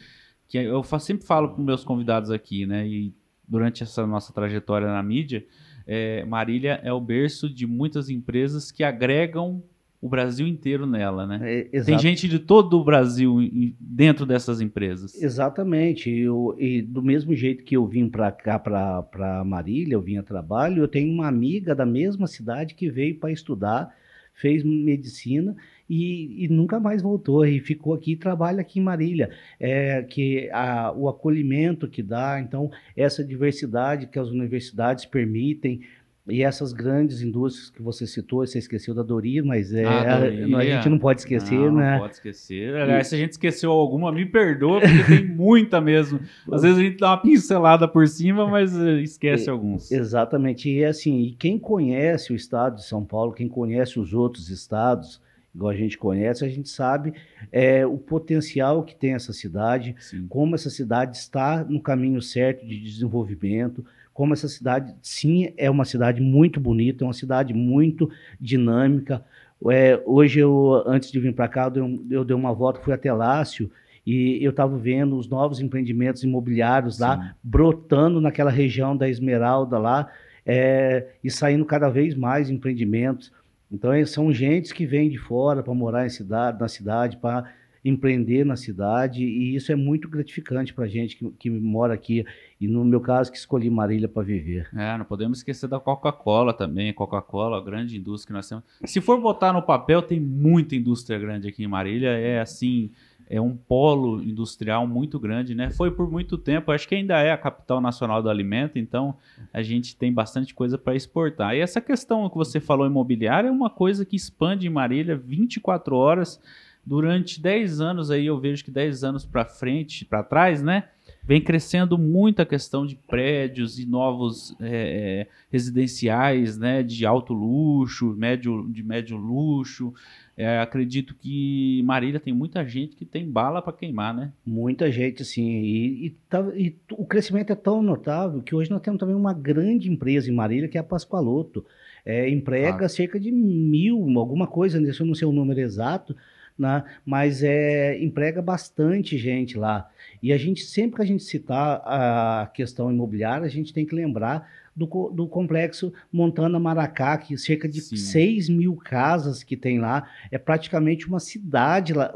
que 0.47 0.57
eu 0.57 0.81
sempre 0.99 1.25
falo 1.25 1.49
para 1.49 1.63
meus 1.63 1.83
convidados 1.83 2.31
aqui, 2.31 2.65
né? 2.65 2.87
E 2.87 3.13
durante 3.47 3.83
essa 3.83 4.07
nossa 4.07 4.33
trajetória 4.33 4.87
na 4.87 5.03
mídia, 5.03 5.45
é, 5.85 6.23
Marília 6.25 6.79
é 6.83 6.91
o 6.91 7.01
berço 7.01 7.49
de 7.49 7.67
muitas 7.67 8.09
empresas 8.09 8.71
que 8.71 8.83
agregam 8.83 9.63
o 9.99 10.07
Brasil 10.07 10.45
inteiro 10.47 10.85
nela, 10.85 11.25
né? 11.25 11.39
É, 11.43 11.81
Tem 11.81 11.97
gente 11.97 12.27
de 12.27 12.37
todo 12.37 12.79
o 12.79 12.83
Brasil 12.83 13.37
dentro 13.79 14.25
dessas 14.25 14.61
empresas. 14.61 15.19
Exatamente. 15.21 16.09
Eu, 16.09 16.55
e 16.59 16.81
do 16.81 17.01
mesmo 17.01 17.35
jeito 17.35 17.63
que 17.63 17.75
eu 17.75 17.87
vim 17.87 18.07
para 18.07 18.31
cá, 18.31 18.59
para 18.59 19.43
Marília, 19.43 19.95
eu 19.95 20.01
vim 20.01 20.17
a 20.17 20.23
trabalho, 20.23 20.83
eu 20.83 20.87
tenho 20.87 21.11
uma 21.11 21.27
amiga 21.27 21.73
da 21.73 21.85
mesma 21.85 22.27
cidade 22.27 22.75
que 22.75 22.91
veio 22.91 23.19
para 23.19 23.31
estudar, 23.31 23.91
fez 24.33 24.63
medicina 24.63 25.55
e, 25.89 26.45
e, 26.45 26.47
nunca 26.47 26.79
mais 26.79 27.01
voltou 27.01 27.43
e 27.43 27.59
ficou 27.59 27.93
aqui 27.93 28.11
e 28.11 28.15
trabalha 28.15 28.61
aqui 28.61 28.79
em 28.79 28.83
Marília. 28.83 29.31
É, 29.59 30.03
que 30.03 30.47
a, 30.51 30.91
o 30.95 31.09
acolhimento 31.09 31.87
que 31.87 32.03
dá, 32.03 32.39
então, 32.39 32.69
essa 32.95 33.23
diversidade 33.23 34.07
que 34.07 34.19
as 34.19 34.29
universidades 34.29 35.05
permitem, 35.05 35.81
e 36.29 36.43
essas 36.43 36.73
grandes 36.73 37.21
indústrias 37.21 37.69
que 37.69 37.81
você 37.81 38.05
citou, 38.05 38.45
você 38.45 38.59
esqueceu 38.59 38.93
da 38.93 39.01
Dori, 39.01 39.41
mas 39.41 39.73
é, 39.73 39.85
ah, 39.85 40.17
a, 40.17 40.57
a, 40.57 40.65
gente 40.65 40.89
não 40.89 40.99
pode 40.99 41.21
esquecer, 41.21 41.57
não, 41.57 41.75
né? 41.75 41.93
Não 41.93 41.99
pode 41.99 42.13
esquecer. 42.15 42.75
Aliás, 42.75 43.07
se 43.07 43.15
a 43.15 43.17
gente 43.17 43.31
esqueceu 43.31 43.71
alguma, 43.71 44.11
me 44.11 44.25
perdoa, 44.25 44.81
porque 44.81 45.03
tem 45.03 45.25
muita 45.35 45.79
mesmo. 45.79 46.19
Às 46.51 46.63
vezes 46.63 46.77
a 46.77 46.81
gente 46.81 46.97
dá 46.97 47.11
uma 47.11 47.21
pincelada 47.21 47.87
por 47.87 48.07
cima, 48.07 48.47
mas 48.47 48.77
eh, 48.77 49.01
esquece 49.01 49.49
alguns. 49.49 49.91
Exatamente. 49.91 50.69
E 50.69 50.83
assim, 50.83 51.21
e 51.21 51.31
quem 51.31 51.57
conhece 51.57 52.33
o 52.33 52.35
estado 52.35 52.75
de 52.75 52.85
São 52.85 53.05
Paulo, 53.05 53.31
quem 53.31 53.47
conhece 53.47 53.99
os 53.99 54.13
outros 54.13 54.49
estados, 54.49 55.21
igual 55.57 55.71
a 55.71 55.75
gente 55.75 55.97
conhece, 55.97 56.45
a 56.45 56.47
gente 56.47 56.69
sabe 56.69 57.15
é, 57.51 57.83
o 57.83 57.97
potencial 57.97 58.83
que 58.83 58.95
tem 58.95 59.15
essa 59.15 59.33
cidade, 59.33 59.95
sim. 59.99 60.27
como 60.29 60.53
essa 60.53 60.69
cidade 60.69 61.17
está 61.17 61.65
no 61.67 61.81
caminho 61.81 62.21
certo 62.21 62.63
de 62.63 62.79
desenvolvimento, 62.79 63.83
como 64.13 64.33
essa 64.33 64.47
cidade, 64.47 64.93
sim, 65.01 65.51
é 65.57 65.69
uma 65.69 65.83
cidade 65.83 66.21
muito 66.21 66.59
bonita, 66.59 67.03
é 67.03 67.07
uma 67.07 67.13
cidade 67.13 67.55
muito 67.55 68.09
dinâmica. 68.39 69.23
É, 69.69 69.99
hoje, 70.05 70.39
eu, 70.39 70.83
antes 70.85 71.11
de 71.11 71.19
vir 71.19 71.33
para 71.33 71.47
cá, 71.47 71.65
eu 71.65 71.71
dei, 71.71 72.17
eu 72.17 72.23
dei, 72.23 72.35
uma 72.35 72.53
volta, 72.53 72.79
fui 72.79 72.93
até 72.93 73.11
Lácio, 73.11 73.69
e 74.05 74.37
eu 74.43 74.51
estava 74.51 74.77
vendo 74.77 75.17
os 75.17 75.27
novos 75.27 75.59
empreendimentos 75.59 76.23
imobiliários 76.23 76.99
lá, 76.99 77.17
sim. 77.17 77.29
brotando 77.43 78.21
naquela 78.21 78.51
região 78.51 78.95
da 78.95 79.09
Esmeralda 79.09 79.79
lá, 79.79 80.07
é, 80.45 81.07
e 81.23 81.31
saindo 81.31 81.65
cada 81.65 81.89
vez 81.89 82.15
mais 82.15 82.49
empreendimentos. 82.49 83.31
Então, 83.71 83.91
são 84.05 84.31
gentes 84.31 84.71
que 84.71 84.85
vêm 84.85 85.09
de 85.09 85.17
fora 85.17 85.61
para 85.61 85.73
morar 85.73 86.09
cidade, 86.09 86.59
na 86.59 86.67
cidade, 86.67 87.17
para 87.17 87.51
empreender 87.83 88.45
na 88.45 88.55
cidade, 88.55 89.23
e 89.23 89.55
isso 89.55 89.71
é 89.71 89.75
muito 89.75 90.09
gratificante 90.09 90.73
para 90.73 90.85
a 90.85 90.87
gente 90.87 91.15
que, 91.15 91.29
que, 91.31 91.49
mora 91.49 91.93
aqui, 91.93 92.25
e 92.59 92.67
no 92.67 92.83
meu 92.83 92.99
caso, 92.99 93.31
que 93.31 93.37
escolhi 93.37 93.69
Marília 93.69 94.09
para 94.09 94.23
viver. 94.23 94.69
É, 94.75 94.97
não 94.97 95.05
podemos 95.05 95.39
esquecer 95.39 95.67
da 95.67 95.79
Coca-Cola 95.79 96.53
também, 96.53 96.93
Coca-Cola, 96.93 97.57
a 97.57 97.63
grande 97.63 97.97
indústria 97.97 98.27
que 98.27 98.33
nós 98.33 98.49
temos. 98.49 98.65
Se 98.83 98.99
for 98.99 99.21
botar 99.21 99.53
no 99.53 99.61
papel, 99.61 100.01
tem 100.01 100.19
muita 100.19 100.75
indústria 100.75 101.17
grande 101.17 101.47
aqui 101.47 101.63
em 101.63 101.67
Marília, 101.67 102.09
é 102.09 102.41
assim, 102.41 102.91
é 103.29 103.41
um 103.41 103.55
polo 103.55 104.23
industrial 104.23 104.87
muito 104.87 105.19
grande, 105.19 105.53
né? 105.53 105.69
Foi 105.69 105.91
por 105.91 106.09
muito 106.09 106.37
tempo, 106.37 106.71
acho 106.71 106.87
que 106.87 106.95
ainda 106.95 107.19
é 107.19 107.31
a 107.31 107.37
capital 107.37 107.81
nacional 107.81 108.23
do 108.23 108.29
alimento, 108.29 108.79
então 108.79 109.15
a 109.53 109.61
gente 109.61 109.95
tem 109.95 110.13
bastante 110.13 110.53
coisa 110.53 110.77
para 110.77 110.95
exportar. 110.95 111.55
E 111.55 111.59
essa 111.59 111.81
questão 111.81 112.29
que 112.29 112.37
você 112.37 112.59
falou 112.59 112.87
imobiliária 112.87 113.49
é 113.49 113.51
uma 113.51 113.69
coisa 113.69 114.05
que 114.05 114.15
expande 114.15 114.67
em 114.67 114.69
Marília 114.69 115.17
24 115.17 115.95
horas. 115.95 116.41
Durante 116.85 117.41
10 117.41 117.81
anos 117.81 118.09
aí 118.09 118.25
eu 118.25 118.39
vejo 118.39 118.63
que 118.63 118.71
10 118.71 119.03
anos 119.03 119.25
para 119.25 119.43
frente, 119.43 120.05
para 120.05 120.23
trás, 120.23 120.63
né? 120.63 120.85
Vem 121.27 121.41
crescendo 121.41 121.97
muito 121.97 122.41
a 122.41 122.45
questão 122.45 122.85
de 122.85 122.95
prédios 122.95 123.77
e 123.77 123.85
novos 123.85 124.55
é, 124.61 125.27
residenciais, 125.51 126.57
né? 126.57 126.81
De 126.81 127.05
alto 127.05 127.33
luxo, 127.33 128.15
médio, 128.15 128.65
de 128.69 128.81
médio 128.81 129.17
luxo. 129.17 129.93
É, 130.37 130.59
acredito 130.59 131.13
que 131.13 131.83
Marília 131.83 132.17
tem 132.17 132.33
muita 132.33 132.65
gente 132.65 132.95
que 132.95 133.03
tem 133.03 133.29
bala 133.29 133.61
para 133.61 133.73
queimar, 133.73 134.15
né? 134.15 134.31
Muita 134.45 134.89
gente, 134.89 135.25
sim. 135.25 135.43
E, 135.43 136.05
e, 136.05 136.09
tá, 136.29 136.39
e, 136.55 136.73
o 136.93 137.05
crescimento 137.05 137.51
é 137.51 137.55
tão 137.55 137.83
notável 137.83 138.41
que 138.41 138.55
hoje 138.55 138.71
nós 138.71 138.81
temos 138.81 138.97
também 138.97 139.15
uma 139.15 139.33
grande 139.33 139.91
empresa 139.91 140.31
em 140.31 140.33
Marília, 140.33 140.69
que 140.69 140.77
é 140.77 140.81
a 140.81 140.83
Pascoaloto. 140.83 141.65
É, 142.05 142.29
emprega 142.29 142.85
ah. 142.85 142.89
cerca 142.89 143.19
de 143.19 143.33
mil, 143.33 144.17
alguma 144.17 144.47
coisa, 144.47 144.77
eu 144.77 145.05
não 145.05 145.13
sei 145.13 145.27
o 145.27 145.33
número 145.33 145.59
exato, 145.59 146.15
né? 146.57 146.83
mas 147.05 147.43
é, 147.43 147.97
emprega 148.01 148.41
bastante 148.41 149.17
gente 149.17 149.57
lá. 149.57 149.89
E 150.21 150.33
a 150.33 150.37
gente, 150.37 150.63
sempre 150.63 150.97
que 150.97 151.01
a 151.01 151.05
gente 151.05 151.23
citar 151.23 151.81
a 151.85 152.49
questão 152.53 152.91
imobiliária, 152.91 153.45
a 153.45 153.49
gente 153.49 153.73
tem 153.73 153.85
que 153.85 153.95
lembrar 153.95 154.49
do, 154.75 154.85
do 155.09 155.27
complexo 155.27 155.91
Montana 156.11 156.59
Maracá, 156.59 157.17
que 157.17 157.37
cerca 157.37 157.67
de 157.67 157.81
Sim. 157.81 157.95
6 157.95 158.49
mil 158.49 158.75
casas 158.75 159.43
que 159.43 159.57
tem 159.57 159.79
lá, 159.79 160.09
é 160.31 160.37
praticamente 160.37 161.07
uma 161.07 161.19
cidade 161.19 161.93
lá, 161.93 162.13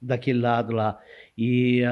daquele 0.00 0.40
lado 0.40 0.72
lá. 0.72 0.98
E, 1.36 1.82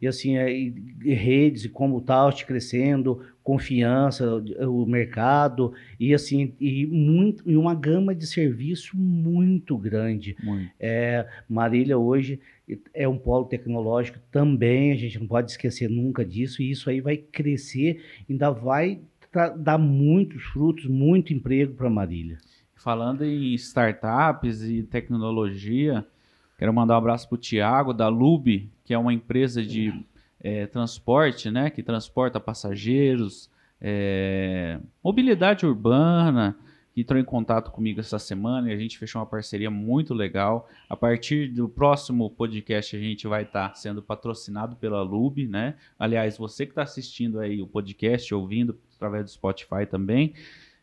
e 0.00 0.06
assim, 0.06 0.36
é, 0.36 0.52
e 0.52 1.14
redes, 1.14 1.64
e 1.64 1.68
como 1.68 2.00
tal, 2.00 2.32
crescendo, 2.44 3.20
confiança, 3.42 4.42
o 4.68 4.86
mercado, 4.86 5.72
e 5.98 6.14
assim, 6.14 6.54
e, 6.60 6.86
muito, 6.86 7.48
e 7.48 7.56
uma 7.56 7.74
gama 7.74 8.14
de 8.14 8.26
serviço 8.26 8.96
muito 8.96 9.76
grande. 9.76 10.36
Muito. 10.42 10.70
É, 10.78 11.28
Marília 11.48 11.98
hoje 11.98 12.40
é 12.94 13.08
um 13.08 13.18
polo 13.18 13.46
tecnológico 13.46 14.18
também, 14.30 14.92
a 14.92 14.96
gente 14.96 15.18
não 15.18 15.26
pode 15.26 15.50
esquecer 15.50 15.88
nunca 15.88 16.24
disso, 16.24 16.62
e 16.62 16.70
isso 16.70 16.88
aí 16.88 17.00
vai 17.00 17.16
crescer, 17.16 18.02
ainda 18.28 18.50
vai 18.50 19.00
dar 19.56 19.78
muitos 19.78 20.42
frutos, 20.44 20.86
muito 20.86 21.32
emprego 21.32 21.74
para 21.74 21.88
Marília. 21.90 22.38
Falando 22.76 23.24
em 23.24 23.54
startups 23.54 24.62
e 24.62 24.82
tecnologia, 24.82 26.04
quero 26.62 26.72
mandar 26.72 26.94
um 26.94 26.98
abraço 26.98 27.28
para 27.28 27.34
o 27.34 27.38
Tiago, 27.38 27.92
da 27.92 28.06
Lube, 28.06 28.70
que 28.84 28.94
é 28.94 28.98
uma 28.98 29.12
empresa 29.12 29.64
de 29.64 29.92
é, 30.40 30.64
transporte, 30.64 31.50
né, 31.50 31.68
que 31.70 31.82
transporta 31.82 32.38
passageiros, 32.38 33.50
é, 33.80 34.78
mobilidade 35.02 35.66
urbana, 35.66 36.56
que 36.94 37.00
entrou 37.00 37.18
em 37.18 37.24
contato 37.24 37.72
comigo 37.72 37.98
essa 37.98 38.16
semana 38.16 38.70
e 38.70 38.72
a 38.72 38.76
gente 38.76 38.96
fechou 38.96 39.20
uma 39.20 39.26
parceria 39.26 39.72
muito 39.72 40.14
legal. 40.14 40.68
A 40.88 40.96
partir 40.96 41.48
do 41.48 41.68
próximo 41.68 42.30
podcast 42.30 42.94
a 42.94 43.00
gente 43.00 43.26
vai 43.26 43.42
estar 43.42 43.70
tá 43.70 43.74
sendo 43.74 44.00
patrocinado 44.00 44.76
pela 44.76 45.02
Lube, 45.02 45.48
né? 45.48 45.74
Aliás, 45.98 46.38
você 46.38 46.64
que 46.64 46.70
está 46.70 46.84
assistindo 46.84 47.40
aí 47.40 47.60
o 47.60 47.66
podcast, 47.66 48.32
ouvindo 48.32 48.78
através 48.94 49.24
do 49.24 49.30
Spotify 49.32 49.84
também, 49.90 50.32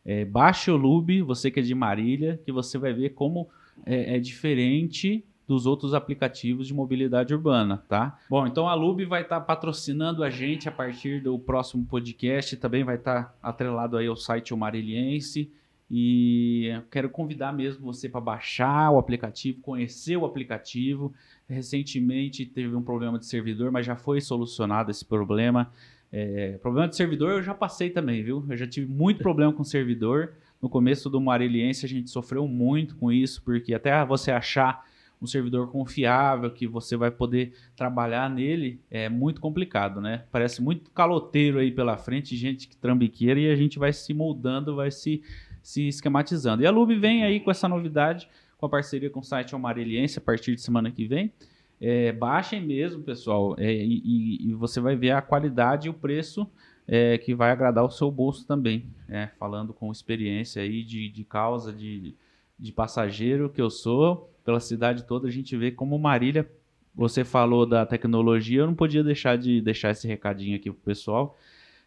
é, 0.03 0.25
baixe 0.25 0.69
o 0.69 0.75
Lube, 0.75 1.21
você 1.21 1.50
que 1.50 1.62
é 1.62 1.63
de 1.63 1.74
Marília, 1.74 2.38
que 2.43 2.51
você 2.51 2.77
vai 2.77 2.91
ver 2.91 3.12
como 3.12 3.48
é, 3.86 4.17
é 4.17 4.19
diferente 4.19 5.24
dos 5.50 5.65
outros 5.65 5.96
aplicativos 5.96 6.68
de 6.68 6.75
mobilidade 6.75 7.34
urbana, 7.34 7.84
tá? 7.89 8.20
Bom, 8.29 8.46
então 8.46 8.70
a 8.70 8.75
Lube 8.75 9.03
vai 9.03 9.24
estar 9.24 9.39
tá 9.39 9.46
patrocinando 9.46 10.24
a 10.24 10.29
gente 10.29 10.70
a 10.70 10.72
partir 10.72 11.24
do 11.24 11.39
próximo 11.39 11.84
podcast, 11.88 12.56
também 12.56 12.84
vai 12.84 12.98
estar 12.98 13.24
tá 13.24 13.34
atrelado 13.41 13.98
aí 13.98 14.06
ao 14.06 14.15
site 14.15 14.53
O 14.53 14.58
Mariliense. 14.58 15.51
E 15.89 16.72
quero 16.91 17.10
convidar 17.10 17.51
mesmo 17.51 17.84
você 17.84 18.08
para 18.08 18.22
baixar 18.22 18.91
o 18.91 19.00
aplicativo, 19.00 19.60
conhecer 19.60 20.15
o 20.18 20.24
aplicativo. 20.24 21.12
Recentemente 21.48 22.46
teve 22.46 22.75
um 22.75 22.84
problema 22.84 23.18
de 23.18 23.25
servidor, 23.25 23.72
mas 23.72 23.88
já 23.88 23.96
foi 23.96 24.22
solucionado 24.22 24.91
esse 24.91 25.03
problema. 25.03 25.74
É, 26.12 26.60
problema 26.62 26.88
de 26.88 26.96
servidor 26.96 27.32
eu 27.32 27.41
já 27.41 27.56
passei 27.56 27.89
também, 27.89 28.22
viu? 28.22 28.46
Eu 28.48 28.56
já 28.56 28.68
tive 28.68 28.86
muito 28.86 29.24
problema 29.24 29.51
com 29.51 29.63
servidor. 29.63 30.34
No 30.62 30.70
começo 30.70 31.10
do 31.10 31.20
Mariliense 31.20 31.88
a 31.88 31.89
gente 31.89 32.12
sofreu 32.12 32.48
muito 32.48 32.96
com 32.98 33.12
isso, 33.12 33.41
porque 33.41 33.74
até 33.74 34.06
você 34.06 34.29
achar 34.29 34.88
um 35.21 35.27
servidor 35.27 35.69
confiável 35.69 36.49
que 36.49 36.65
você 36.65 36.95
vai 36.95 37.11
poder 37.11 37.53
trabalhar 37.75 38.29
nele 38.29 38.81
é 38.89 39.09
muito 39.09 39.41
complicado, 39.41 39.99
né? 39.99 40.23
Parece 40.31 40.61
muito 40.61 40.91
caloteiro 40.91 41.59
aí 41.59 41.71
pela 41.71 41.97
frente, 41.97 42.38
gente 42.38 42.67
que 42.67 42.77
trambiqueira 42.77 43.39
e 43.39 43.51
a 43.51 43.55
gente 43.55 43.77
vai 43.77 43.91
se 43.91 44.13
moldando, 44.13 44.75
vai 44.75 44.91
se, 44.91 45.21
se 45.61 45.88
esquematizando. 45.88 46.63
E 46.63 46.65
a 46.65 46.71
Lube 46.71 46.95
vem 46.95 47.23
aí 47.23 47.39
com 47.39 47.51
essa 47.51 47.67
novidade, 47.67 48.29
com 48.57 48.65
a 48.65 48.69
parceria 48.69 49.09
com 49.09 49.19
o 49.19 49.23
site 49.23 49.53
Amareliense 49.53 50.19
a 50.19 50.21
partir 50.21 50.55
de 50.55 50.61
semana 50.61 50.89
que 50.89 51.05
vem. 51.05 51.33
É, 51.81 52.11
baixem 52.11 52.61
mesmo, 52.61 53.03
pessoal, 53.03 53.55
é, 53.57 53.73
e, 53.73 54.49
e, 54.49 54.53
você 54.53 54.81
vai 54.81 54.97
ver 54.97 55.11
a 55.11 55.21
qualidade 55.21 55.88
e 55.88 55.89
o 55.89 55.93
preço 55.93 56.45
é, 56.85 57.17
que 57.17 57.33
vai 57.33 57.51
agradar 57.51 57.85
o 57.85 57.89
seu 57.89 58.11
bolso 58.11 58.45
também. 58.45 58.85
É, 59.07 59.27
falando 59.39 59.73
com 59.73 59.91
experiência 59.91 60.61
aí 60.61 60.83
de, 60.83 61.09
de 61.09 61.23
causa, 61.23 61.71
de, 61.71 62.15
de 62.57 62.71
passageiro 62.73 63.49
que 63.49 63.61
eu 63.61 63.69
sou, 63.69 64.29
pela 64.50 64.60
cidade 64.60 65.03
toda, 65.03 65.27
a 65.27 65.32
gente 65.32 65.56
vê 65.56 65.70
como 65.70 66.00
Marília, 66.00 66.50
você 66.96 67.24
falou 67.24 67.68
da 67.68 67.86
tecnologia, 67.86 68.62
eu 68.62 68.65
não 68.65 68.74
podia 68.74 69.03
deixar 69.03 69.38
de 69.38 69.62
deixar 69.62 69.91
esse 69.91 70.08
recadinho 70.08 70.56
aqui 70.56 70.72
pro 70.72 70.82
pessoal 70.82 71.38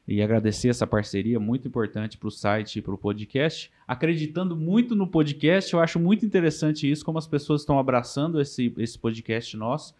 e 0.06 0.22
agradecer 0.22 0.68
essa 0.68 0.86
parceria 0.86 1.40
muito 1.40 1.66
importante 1.66 2.16
para 2.16 2.28
o 2.28 2.30
site 2.30 2.78
e 2.78 2.82
para 2.82 2.94
o 2.94 2.98
podcast. 2.98 3.68
Acreditando 3.86 4.54
muito 4.54 4.94
no 4.94 5.08
podcast, 5.08 5.74
eu 5.74 5.80
acho 5.80 5.98
muito 5.98 6.24
interessante 6.24 6.88
isso, 6.88 7.04
como 7.04 7.18
as 7.18 7.26
pessoas 7.26 7.62
estão 7.62 7.80
abraçando 7.80 8.40
esse, 8.40 8.72
esse 8.78 8.96
podcast 8.96 9.56
nosso, 9.56 9.92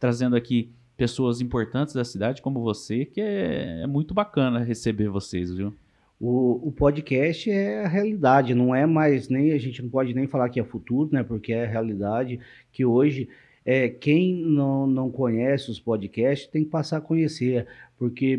trazendo 0.00 0.34
aqui 0.34 0.68
pessoas 0.96 1.40
importantes 1.40 1.94
da 1.94 2.04
cidade 2.04 2.42
como 2.42 2.60
você, 2.60 3.04
que 3.04 3.20
é, 3.20 3.82
é 3.82 3.86
muito 3.86 4.12
bacana 4.12 4.58
receber 4.58 5.08
vocês, 5.08 5.52
viu? 5.54 5.72
O, 6.20 6.68
o, 6.68 6.72
podcast 6.72 7.50
é 7.50 7.82
a 7.82 7.88
realidade, 7.88 8.54
não 8.54 8.74
é 8.74 8.84
mais 8.84 9.30
nem 9.30 9.52
a 9.52 9.58
gente 9.58 9.82
não 9.82 9.88
pode 9.88 10.12
nem 10.12 10.26
falar 10.26 10.50
que 10.50 10.60
é 10.60 10.64
futuro, 10.64 11.08
né? 11.10 11.22
Porque 11.22 11.50
é 11.50 11.64
a 11.64 11.68
realidade 11.68 12.38
que 12.70 12.84
hoje 12.84 13.26
é, 13.64 13.88
quem 13.88 14.34
não, 14.34 14.86
não 14.86 15.10
conhece 15.10 15.70
os 15.70 15.80
podcasts 15.80 16.46
tem 16.48 16.64
que 16.64 16.70
passar 16.70 16.98
a 16.98 17.00
conhecer, 17.00 17.66
porque 17.98 18.38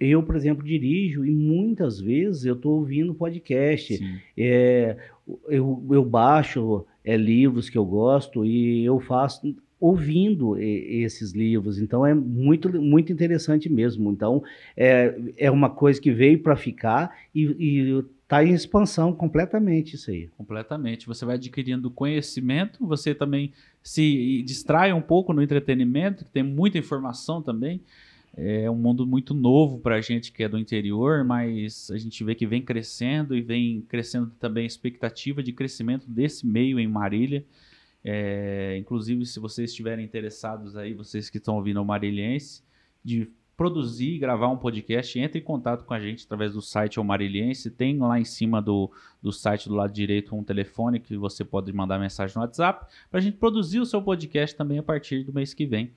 eu, 0.00 0.22
por 0.22 0.36
exemplo, 0.36 0.64
dirijo 0.64 1.24
e 1.24 1.30
muitas 1.30 2.00
vezes 2.00 2.44
eu 2.44 2.54
estou 2.54 2.78
ouvindo 2.78 3.14
podcast. 3.14 3.98
É, 4.36 4.96
eu, 5.48 5.82
eu 5.90 6.04
baixo 6.04 6.84
é, 7.04 7.16
livros 7.16 7.68
que 7.68 7.76
eu 7.76 7.84
gosto 7.84 8.44
e 8.44 8.84
eu 8.84 8.98
faço 9.00 9.54
ouvindo 9.82 10.56
esses 10.56 11.32
livros. 11.32 11.80
Então 11.80 12.06
é 12.06 12.14
muito, 12.14 12.80
muito 12.80 13.12
interessante 13.12 13.68
mesmo. 13.68 14.12
Então 14.12 14.40
é, 14.76 15.18
é 15.36 15.50
uma 15.50 15.68
coisa 15.68 16.00
que 16.00 16.12
veio 16.12 16.38
para 16.38 16.54
ficar 16.54 17.18
e 17.34 18.04
está 18.22 18.44
em 18.44 18.52
expansão 18.52 19.12
completamente 19.12 19.96
isso 19.96 20.12
aí. 20.12 20.28
Completamente. 20.38 21.08
Você 21.08 21.24
vai 21.24 21.34
adquirindo 21.34 21.90
conhecimento, 21.90 22.86
você 22.86 23.12
também 23.12 23.52
se 23.82 24.44
distrai 24.44 24.92
um 24.92 25.02
pouco 25.02 25.32
no 25.32 25.42
entretenimento, 25.42 26.24
que 26.24 26.30
tem 26.30 26.44
muita 26.44 26.78
informação 26.78 27.42
também. 27.42 27.80
É 28.36 28.70
um 28.70 28.76
mundo 28.76 29.04
muito 29.04 29.34
novo 29.34 29.80
para 29.80 29.96
a 29.96 30.00
gente 30.00 30.30
que 30.30 30.44
é 30.44 30.48
do 30.48 30.58
interior, 30.58 31.24
mas 31.24 31.90
a 31.90 31.98
gente 31.98 32.22
vê 32.22 32.36
que 32.36 32.46
vem 32.46 32.62
crescendo 32.62 33.36
e 33.36 33.42
vem 33.42 33.82
crescendo 33.88 34.30
também 34.38 34.62
a 34.62 34.66
expectativa 34.68 35.42
de 35.42 35.52
crescimento 35.52 36.08
desse 36.08 36.46
meio 36.46 36.78
em 36.78 36.86
Marília. 36.86 37.44
É, 38.04 38.76
inclusive, 38.78 39.24
se 39.26 39.38
vocês 39.38 39.70
estiverem 39.70 40.04
interessados 40.04 40.76
aí, 40.76 40.92
vocês 40.92 41.30
que 41.30 41.38
estão 41.38 41.56
ouvindo 41.56 41.80
o 41.80 41.84
Marilhense, 41.84 42.62
de 43.04 43.30
produzir 43.56 44.14
e 44.14 44.18
gravar 44.18 44.48
um 44.48 44.56
podcast, 44.56 45.18
entre 45.20 45.38
em 45.38 45.42
contato 45.42 45.84
com 45.84 45.94
a 45.94 46.00
gente 46.00 46.24
através 46.24 46.52
do 46.52 46.60
site 46.60 46.98
O 46.98 47.04
Marilhense. 47.04 47.70
Tem 47.70 47.96
lá 47.98 48.18
em 48.18 48.24
cima 48.24 48.60
do, 48.60 48.90
do 49.22 49.30
site, 49.30 49.68
do 49.68 49.74
lado 49.74 49.92
direito, 49.92 50.34
um 50.34 50.42
telefone 50.42 50.98
que 50.98 51.16
você 51.16 51.44
pode 51.44 51.72
mandar 51.72 51.98
mensagem 51.98 52.34
no 52.34 52.42
WhatsApp 52.42 52.86
para 53.10 53.20
a 53.20 53.22
gente 53.22 53.36
produzir 53.36 53.78
o 53.78 53.86
seu 53.86 54.02
podcast 54.02 54.56
também 54.56 54.78
a 54.78 54.82
partir 54.82 55.22
do 55.22 55.32
mês 55.32 55.54
que 55.54 55.66
vem. 55.66 55.92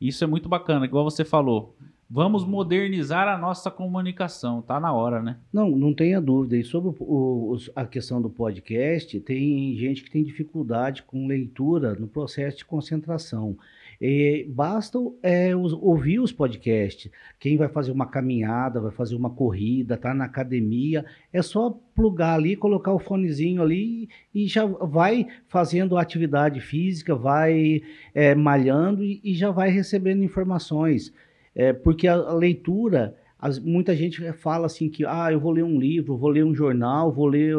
Isso 0.00 0.22
é 0.24 0.26
muito 0.26 0.48
bacana, 0.48 0.84
igual 0.84 1.04
você 1.04 1.24
falou. 1.24 1.74
Vamos 2.08 2.46
modernizar 2.46 3.26
a 3.26 3.36
nossa 3.36 3.68
comunicação, 3.68 4.62
tá 4.62 4.78
na 4.78 4.92
hora, 4.92 5.20
né? 5.20 5.38
Não, 5.52 5.70
não 5.70 5.92
tenha 5.92 6.20
dúvida. 6.20 6.56
E 6.56 6.62
sobre 6.62 6.90
o, 7.00 7.04
o, 7.04 7.56
a 7.74 7.84
questão 7.84 8.22
do 8.22 8.30
podcast, 8.30 9.18
tem 9.20 9.76
gente 9.76 10.04
que 10.04 10.10
tem 10.10 10.22
dificuldade 10.22 11.02
com 11.02 11.26
leitura 11.26 11.94
no 11.94 12.06
processo 12.06 12.58
de 12.58 12.64
concentração. 12.64 13.56
E 14.00 14.46
basta 14.48 14.98
é, 15.22 15.56
ouvir 15.56 16.20
os 16.20 16.30
podcasts. 16.30 17.10
Quem 17.40 17.56
vai 17.56 17.68
fazer 17.68 17.90
uma 17.90 18.06
caminhada, 18.06 18.80
vai 18.80 18.92
fazer 18.92 19.16
uma 19.16 19.30
corrida, 19.30 19.96
tá 19.96 20.12
na 20.12 20.26
academia, 20.26 21.04
é 21.32 21.40
só 21.40 21.76
plugar 21.94 22.34
ali, 22.34 22.56
colocar 22.56 22.92
o 22.92 22.98
fonezinho 22.98 23.62
ali 23.62 24.08
e 24.34 24.46
já 24.46 24.66
vai 24.66 25.26
fazendo 25.48 25.96
atividade 25.96 26.60
física, 26.60 27.14
vai 27.14 27.82
é, 28.14 28.34
malhando 28.34 29.02
e, 29.02 29.20
e, 29.24 29.34
já 29.34 29.50
vai 29.50 29.70
recebendo 29.70 30.22
informações. 30.22 31.12
É, 31.56 31.72
porque 31.72 32.06
a, 32.06 32.14
a 32.14 32.34
leitura, 32.34 33.16
as, 33.38 33.58
muita 33.58 33.96
gente 33.96 34.20
fala 34.34 34.66
assim 34.66 34.88
que 34.90 35.04
ah, 35.06 35.32
eu 35.32 35.40
vou 35.40 35.50
ler 35.50 35.64
um 35.64 35.80
livro, 35.80 36.16
vou 36.16 36.30
ler 36.30 36.44
um 36.44 36.54
jornal, 36.54 37.10
vou 37.10 37.26
ler 37.26 37.56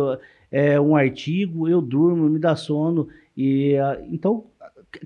é, 0.52 0.80
um 0.80 0.96
artigo, 0.96 1.68
eu 1.68 1.82
durmo, 1.82 2.30
me 2.30 2.40
dá 2.40 2.56
sono. 2.56 3.08
E, 3.36 3.76
então, 4.10 4.46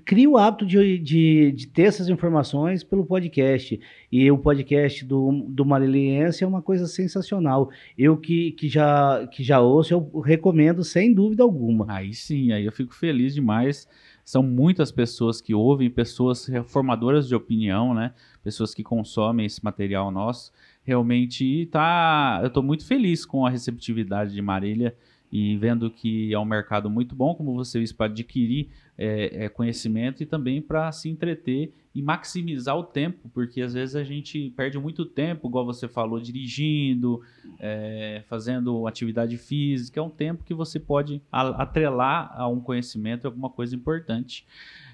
cria 0.04 0.28
o 0.28 0.36
hábito 0.36 0.64
de, 0.64 0.98
de, 0.98 1.52
de, 1.52 1.66
ter 1.66 1.82
essas 1.82 2.08
informações 2.08 2.82
pelo 2.82 3.04
podcast. 3.04 3.78
E 4.10 4.30
o 4.30 4.38
podcast 4.38 5.04
do, 5.04 5.44
do 5.48 5.64
Mariliense 5.64 6.44
é 6.44 6.46
uma 6.46 6.62
coisa 6.62 6.86
sensacional. 6.86 7.70
Eu 7.96 8.16
que, 8.16 8.52
que, 8.52 8.68
já, 8.68 9.26
que 9.30 9.42
já 9.42 9.60
ouço, 9.60 9.92
eu 9.92 10.20
recomendo 10.20 10.84
sem 10.84 11.12
dúvida 11.12 11.42
alguma. 11.42 11.86
Aí 11.88 12.14
sim, 12.14 12.52
aí 12.52 12.64
eu 12.64 12.72
fico 12.72 12.94
feliz 12.94 13.34
demais. 13.34 13.88
São 14.24 14.42
muitas 14.42 14.92
pessoas 14.92 15.40
que 15.40 15.54
ouvem, 15.54 15.90
pessoas 15.90 16.48
formadoras 16.66 17.26
de 17.26 17.34
opinião, 17.34 17.92
né? 17.92 18.14
Pessoas 18.42 18.74
que 18.74 18.82
consomem 18.82 19.46
esse 19.46 19.64
material 19.64 20.10
nosso. 20.10 20.52
Realmente 20.84 21.66
tá. 21.66 22.38
Eu 22.42 22.48
estou 22.48 22.62
muito 22.62 22.86
feliz 22.86 23.26
com 23.26 23.44
a 23.46 23.50
receptividade 23.50 24.32
de 24.32 24.42
Marília 24.42 24.96
e 25.30 25.56
vendo 25.56 25.90
que 25.90 26.32
é 26.32 26.38
um 26.38 26.44
mercado 26.44 26.90
muito 26.90 27.14
bom, 27.14 27.34
como 27.34 27.54
você 27.54 27.80
disse, 27.80 27.94
para 27.94 28.06
adquirir 28.06 28.68
é, 29.02 29.44
é, 29.44 29.48
conhecimento 29.48 30.22
e 30.22 30.26
também 30.26 30.62
para 30.62 30.92
se 30.92 31.08
entreter 31.08 31.74
e 31.92 32.00
maximizar 32.00 32.78
o 32.78 32.84
tempo, 32.84 33.28
porque 33.34 33.60
às 33.60 33.74
vezes 33.74 33.96
a 33.96 34.04
gente 34.04 34.50
perde 34.56 34.78
muito 34.78 35.04
tempo, 35.04 35.48
igual 35.48 35.66
você 35.66 35.88
falou, 35.88 36.20
dirigindo, 36.20 37.20
é, 37.58 38.22
fazendo 38.28 38.86
atividade 38.86 39.36
física, 39.36 39.98
é 39.98 40.02
um 40.02 40.08
tempo 40.08 40.44
que 40.44 40.54
você 40.54 40.78
pode 40.78 41.20
atrelar 41.30 42.32
a 42.34 42.46
um 42.46 42.60
conhecimento, 42.60 43.26
alguma 43.26 43.50
coisa 43.50 43.74
importante. 43.74 44.46